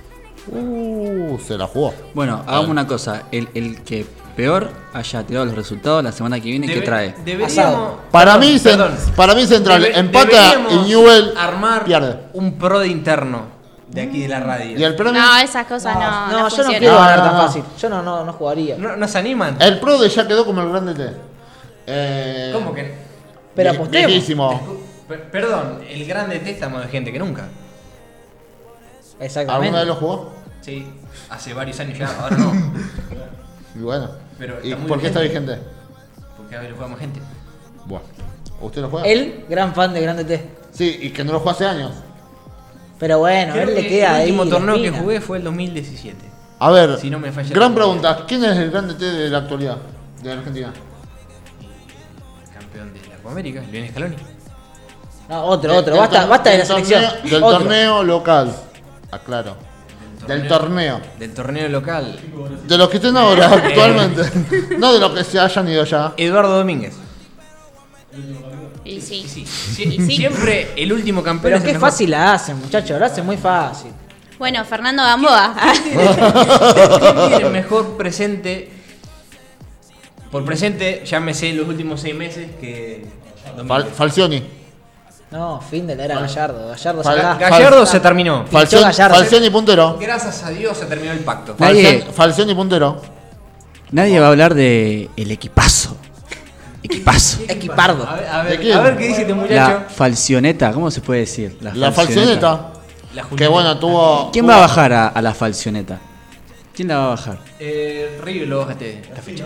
Uh, 0.51 1.37
se 1.39 1.57
la 1.57 1.67
jugó. 1.67 1.93
Bueno, 2.13 2.43
hagamos 2.47 2.69
una 2.69 2.87
cosa. 2.87 3.23
El, 3.31 3.49
el 3.53 3.83
que 3.83 4.05
peor 4.35 4.69
haya 4.93 5.23
tirado 5.23 5.45
los 5.45 5.55
resultados 5.55 6.03
la 6.03 6.11
semana 6.11 6.39
que 6.39 6.49
viene, 6.49 6.67
¿qué 6.67 6.75
Debe- 6.81 6.85
trae? 6.85 7.15
Deberíamos. 7.25 7.93
Para 8.11 8.37
mí, 8.37 8.55
Cen- 8.55 8.63
perdón. 8.77 8.95
para 9.15 9.35
mí 9.35 9.45
Central 9.45 9.81
Debe- 9.83 9.97
empata 9.97 10.55
y 10.69 10.89
Newell 10.89 11.33
armar 11.37 11.83
pierde. 11.85 12.17
un 12.33 12.53
pro 12.57 12.79
de 12.79 12.87
interno 12.87 13.57
de 13.87 14.01
aquí 14.01 14.21
de 14.21 14.27
la 14.27 14.39
radio. 14.39 14.77
¿Y 14.77 14.83
el 14.83 14.95
premio? 14.95 15.21
No, 15.21 15.37
esas 15.37 15.65
cosas 15.65 15.95
no. 15.95 16.01
No, 16.01 16.27
No, 16.27 16.31
yo 16.31 16.39
no 16.43 16.49
funcionan. 16.49 16.79
quiero 16.79 16.93
No, 16.93 16.99
ganar 16.99 17.17
no, 17.19 17.23
tan 17.25 17.33
no. 17.35 17.41
fácil. 17.41 17.63
Yo 17.79 17.89
no, 17.89 18.03
no, 18.03 18.23
no 18.25 18.33
jugaría. 18.33 18.77
¿No, 18.77 18.95
¿no 18.95 19.07
se 19.07 19.17
animan? 19.17 19.57
El 19.59 19.79
pro 19.79 19.97
de 19.97 20.07
ya 20.09 20.27
quedó 20.27 20.45
como 20.45 20.61
el 20.61 20.69
grande 20.69 20.93
T. 20.93 21.11
Eh, 21.87 22.51
¿Cómo 22.53 22.73
que? 22.73 22.93
Pero 23.55 23.71
vie- 23.71 23.75
apostemos. 23.75 24.07
Viejísimo. 24.07 24.77
Per- 25.07 25.31
Perdón, 25.31 25.79
el 25.89 26.05
grande 26.05 26.39
T 26.39 26.51
está 26.51 26.69
más 26.69 26.83
de 26.83 26.89
gente 26.89 27.11
que 27.11 27.19
nunca. 27.19 27.47
Exactamente. 29.19 29.67
¿Alguna 29.67 29.79
vez 29.79 29.87
lo 29.87 29.95
jugó? 29.95 30.36
Sí, 30.61 30.87
hace 31.29 31.53
varios 31.53 31.79
años 31.79 31.97
ya, 31.97 32.07
ahora 32.21 32.37
no. 32.37 32.51
Y 33.75 33.79
bueno. 33.79 34.09
Pero 34.39 34.57
¿Y 34.63 34.73
por 34.75 34.99
qué 34.99 35.07
está 35.07 35.19
vigente. 35.19 35.59
Porque 36.35 36.55
a 36.55 36.59
ver, 36.61 36.71
lo 36.71 36.75
juega 36.77 36.91
más 36.91 36.99
gente. 36.99 37.19
Bueno. 37.85 38.05
¿Usted 38.59 38.81
lo 38.81 38.89
juega? 38.89 39.05
Él, 39.07 39.45
gran 39.47 39.73
fan 39.75 39.93
de 39.93 40.01
Grande 40.01 40.23
T. 40.25 40.49
Sí, 40.71 40.97
y 41.01 41.09
que 41.11 41.23
no 41.23 41.33
lo 41.33 41.39
juega 41.39 41.51
hace 41.55 41.65
años. 41.67 41.91
Pero 42.99 43.19
bueno, 43.19 43.53
a 43.53 43.61
él 43.61 43.75
le 43.75 43.81
que 43.83 43.87
queda 43.87 44.15
ahí. 44.15 44.29
el 44.29 44.39
último 44.39 44.57
torneo 44.57 44.75
que 44.81 44.89
jugué 44.91 45.21
fue 45.21 45.37
el 45.37 45.43
2017. 45.43 46.17
A 46.59 46.71
ver, 46.71 46.97
Si 46.99 47.09
no 47.11 47.19
me 47.19 47.31
falla 47.31 47.53
gran 47.53 47.75
pregunta. 47.75 48.25
¿Quién 48.27 48.43
es 48.45 48.57
el 48.57 48.71
grande 48.71 48.95
T 48.95 49.05
de 49.05 49.29
la 49.29 49.37
actualidad? 49.39 49.77
De 50.23 50.31
Argentina. 50.31 50.73
Campeón 52.53 52.93
de 52.93 53.01
la 53.07 53.15
Copa 53.17 53.31
América, 53.31 53.61
Lionel 53.71 53.89
Scaloni. 53.91 54.15
No, 55.29 55.43
otro, 55.45 55.75
otro. 55.75 55.97
Basta, 55.97 56.25
basta 56.25 56.49
de 56.49 56.57
la 56.59 56.65
selección. 56.65 57.03
torneo- 57.03 57.29
del 57.29 57.43
Otro. 57.43 57.57
torneo 57.59 58.03
local. 58.03 58.55
Aclaro. 59.11 59.55
Del 60.27 60.47
torneo. 60.47 61.01
Del 61.19 61.33
torneo 61.33 61.69
local. 61.69 62.19
De 62.67 62.77
los 62.77 62.89
que 62.89 62.97
estén 62.97 63.15
ahora, 63.17 63.49
actualmente. 63.53 64.23
no 64.77 64.93
de 64.93 64.99
los 64.99 65.11
que 65.11 65.23
se 65.23 65.39
hayan 65.39 65.67
ido 65.69 65.83
ya. 65.85 66.13
Eduardo 66.17 66.57
Domínguez. 66.57 66.93
Y 68.83 69.01
sí. 69.01 69.25
Sí, 69.27 69.45
Siempre 70.05 70.71
el 70.77 70.93
último 70.93 71.21
campeón 71.21 71.43
Pero 71.43 71.55
es 71.57 71.61
el 71.63 71.67
qué 71.67 71.73
mejor. 71.73 71.89
fácil 71.89 72.11
la 72.11 72.33
hacen, 72.33 72.57
muchachos. 72.59 72.99
La 72.99 73.05
hacen 73.07 73.25
muy 73.25 73.37
fácil. 73.37 73.91
Bueno, 74.39 74.63
Fernando 74.65 75.03
Gamboa. 75.03 75.55
¿Quién 75.83 77.27
tiene 77.29 77.49
mejor 77.49 77.97
presente? 77.97 78.71
Por 80.31 80.45
presente, 80.45 81.03
ya 81.05 81.19
me 81.19 81.33
sé 81.33 81.53
los 81.53 81.67
últimos 81.67 82.01
seis 82.01 82.13
meses 82.15 82.47
que. 82.59 83.05
Fal- 83.65 83.87
Falcioni. 83.87 84.43
No, 85.31 85.59
fin 85.61 85.85
de 85.85 85.95
la 85.95 86.05
era 86.05 86.19
Gallardo. 86.21 86.69
Gallardo 86.69 87.03
Fal- 87.03 87.15
sacá. 87.17 87.49
Gallardo 87.49 87.85
se 87.85 87.99
terminó. 87.99 88.45
Falcioni, 88.47 88.83
Gallardo. 88.85 89.15
Falcioni 89.17 89.49
puntero. 89.49 89.97
Gracias 89.99 90.43
a 90.43 90.49
Dios 90.51 90.77
se 90.77 90.85
terminó 90.85 91.11
el 91.11 91.19
pacto. 91.19 91.55
Nadie- 91.59 92.05
Falcioni, 92.13 92.55
puntero. 92.55 93.01
Nadie 93.91 94.19
va 94.19 94.27
a 94.27 94.29
hablar 94.29 94.53
de 94.53 95.09
el 95.17 95.31
equipazo. 95.31 95.97
Equipazo. 96.81 97.39
Equipardo. 97.47 98.07
A 98.07 98.15
ver, 98.15 98.27
a 98.27 98.43
¿De 98.43 98.49
ver, 98.51 98.59
quién? 98.61 98.77
a 98.77 98.81
ver 98.81 98.97
qué 98.97 99.07
dice 99.07 99.21
este 99.21 99.33
muchacho. 99.33 99.53
La 99.55 99.85
falcioneta, 99.89 100.71
¿cómo 100.71 100.89
se 100.91 101.01
puede 101.01 101.21
decir? 101.21 101.57
La 101.61 101.91
falcioneta. 101.91 102.71
La 103.13 103.23
Que 103.23 103.47
bueno, 103.47 103.77
tuvo. 103.79 104.29
¿Quién 104.31 104.45
tuvo- 104.45 104.51
va 104.51 104.57
a 104.57 104.61
bajar 104.61 104.93
a, 104.93 105.07
a 105.09 105.21
la 105.21 105.33
falcioneta? 105.33 105.97
¿Quién 106.73 106.87
la 106.89 106.99
va 106.99 107.05
a 107.05 107.09
bajar? 107.09 107.39
Eh, 107.59 108.19
River 108.23 108.47
lo 108.47 108.59
baja 108.59 108.73
este, 108.73 108.99
esta 108.99 109.21
fecha. 109.21 109.45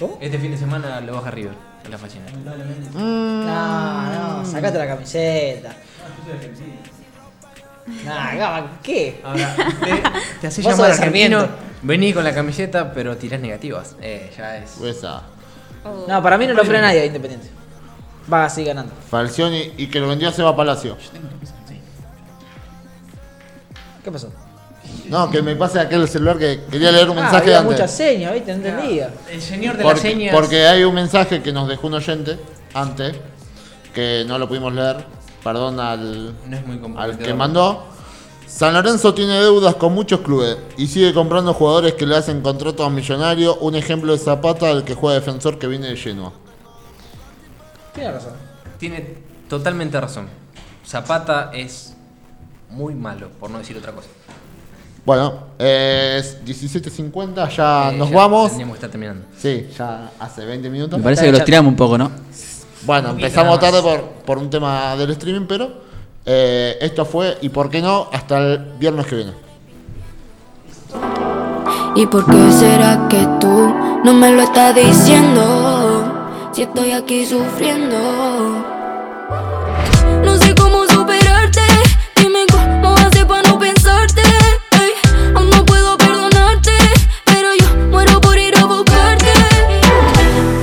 ¿Cómo? 0.00 0.18
Este 0.20 0.38
fin 0.38 0.50
de 0.50 0.56
semana 0.58 1.00
lo 1.00 1.14
baja 1.14 1.30
River 1.30 1.52
en 1.84 1.90
la 1.90 1.98
fachina. 1.98 2.24
No, 2.94 4.38
no, 4.40 4.46
sacate 4.46 4.78
la 4.78 4.86
camiseta. 4.86 5.76
Nah, 8.04 8.34
Gaba, 8.34 8.70
¿qué? 8.82 9.20
Ahora, 9.22 9.54
te, 9.84 10.02
te 10.40 10.46
haces 10.46 10.64
Vos 10.64 10.74
llamar 10.76 10.92
argentino, 10.92 11.48
vení 11.82 12.14
con 12.14 12.24
la 12.24 12.34
camiseta, 12.34 12.92
pero 12.92 13.16
tirás 13.16 13.40
negativas. 13.40 13.96
Eh, 14.00 14.32
ya 14.36 14.56
es. 14.56 14.80
Esa. 14.80 15.22
No, 16.08 16.22
para 16.22 16.38
mí 16.38 16.46
no 16.46 16.54
lo 16.54 16.64
frena 16.64 16.86
nadie 16.88 17.00
a 17.00 17.04
Independiente. 17.04 17.48
Va 18.32 18.46
así 18.46 18.64
ganando. 18.64 18.94
Falcioni 19.10 19.72
y 19.76 19.88
que 19.88 20.00
lo 20.00 20.08
vendió 20.08 20.30
a 20.30 20.32
Seba 20.32 20.56
Palacio. 20.56 20.96
¿Qué 24.02 24.10
pasó? 24.10 24.32
No, 25.08 25.30
que 25.30 25.42
me 25.42 25.54
pase 25.56 25.78
aquel 25.80 26.08
celular 26.08 26.38
que 26.38 26.62
quería 26.70 26.90
leer 26.92 27.10
un 27.10 27.18
Ah, 27.18 27.22
mensaje 27.22 27.44
había 27.46 27.58
antes. 27.58 27.72
muchas 27.72 27.90
señas, 27.96 28.32
¿viste? 28.32 28.54
No 28.56 28.66
entendía. 28.68 29.14
El 29.30 29.42
señor 29.42 29.76
de 29.76 29.82
Porque, 29.82 29.94
las 29.94 30.02
señas. 30.12 30.34
porque 30.34 30.66
hay 30.66 30.84
un 30.84 30.94
mensaje 30.94 31.42
que 31.42 31.52
nos 31.52 31.68
dejó 31.68 31.86
un 31.88 31.94
oyente 31.94 32.38
antes, 32.72 33.14
que 33.92 34.24
no 34.26 34.38
lo 34.38 34.48
pudimos 34.48 34.72
leer. 34.72 35.04
Perdón 35.42 35.78
al, 35.78 36.34
No 36.48 36.56
es 36.56 36.66
muy 36.66 36.80
al 36.96 37.18
que 37.18 37.34
mandó. 37.34 37.84
San 38.46 38.72
Lorenzo 38.72 39.12
tiene 39.14 39.34
deudas 39.40 39.74
con 39.74 39.92
muchos 39.92 40.20
clubes 40.20 40.56
y 40.76 40.86
sigue 40.86 41.12
comprando 41.12 41.52
jugadores 41.54 41.94
que 41.94 42.06
le 42.06 42.16
hacen 42.16 42.40
contratos 42.40 42.90
millonarios. 42.90 43.56
Un 43.60 43.74
ejemplo 43.74 44.12
de 44.12 44.18
Zapata, 44.18 44.70
el 44.70 44.84
que 44.84 44.94
juega 44.94 45.16
defensor 45.16 45.58
que 45.58 45.66
viene 45.66 45.88
de 45.88 45.96
Genoa. 45.96 46.32
Tiene 47.94 48.12
razón. 48.12 48.32
Tiene 48.78 49.18
totalmente 49.48 50.00
razón. 50.00 50.28
Zapata 50.86 51.50
es 51.52 51.94
muy 52.70 52.94
malo, 52.94 53.28
por 53.40 53.50
no 53.50 53.58
decir 53.58 53.76
otra 53.76 53.92
cosa. 53.92 54.08
Bueno, 55.04 55.34
es 55.58 56.38
17.50, 56.44 57.48
ya 57.50 57.90
Eh, 57.90 57.96
nos 57.96 58.08
ya 58.10 58.16
vamos. 58.16 58.48
Tendríamos 58.48 58.74
que 58.74 58.78
estar 58.78 58.90
terminando. 58.90 59.26
Sí, 59.36 59.68
ya 59.76 60.10
hace 60.18 60.44
20 60.44 60.70
minutos. 60.70 60.98
Me 60.98 61.04
parece 61.04 61.26
que 61.26 61.32
los 61.32 61.44
tiramos 61.44 61.70
un 61.70 61.76
poco, 61.76 61.98
¿no? 61.98 62.10
Bueno, 62.86 63.10
empezamos 63.10 63.58
tarde 63.60 63.82
por, 63.82 64.00
por 64.24 64.38
un 64.38 64.48
tema 64.50 64.96
del 64.96 65.10
streaming, 65.10 65.46
pero 65.46 65.70
eh, 66.24 66.78
esto 66.80 67.04
fue, 67.04 67.36
y 67.42 67.48
por 67.50 67.68
qué 67.68 67.82
no, 67.82 68.08
hasta 68.12 68.38
el 68.38 68.58
viernes 68.78 69.06
que 69.06 69.16
viene. 69.16 69.32
¿Y 71.96 72.06
por 72.06 72.24
qué 72.26 72.52
será 72.52 73.06
que 73.08 73.26
tú 73.40 73.74
no 74.04 74.12
me 74.14 74.32
lo 74.32 74.42
estás 74.42 74.74
diciendo? 74.74 76.50
Si 76.52 76.62
estoy 76.62 76.92
aquí 76.92 77.24
sufriendo. 77.26 77.96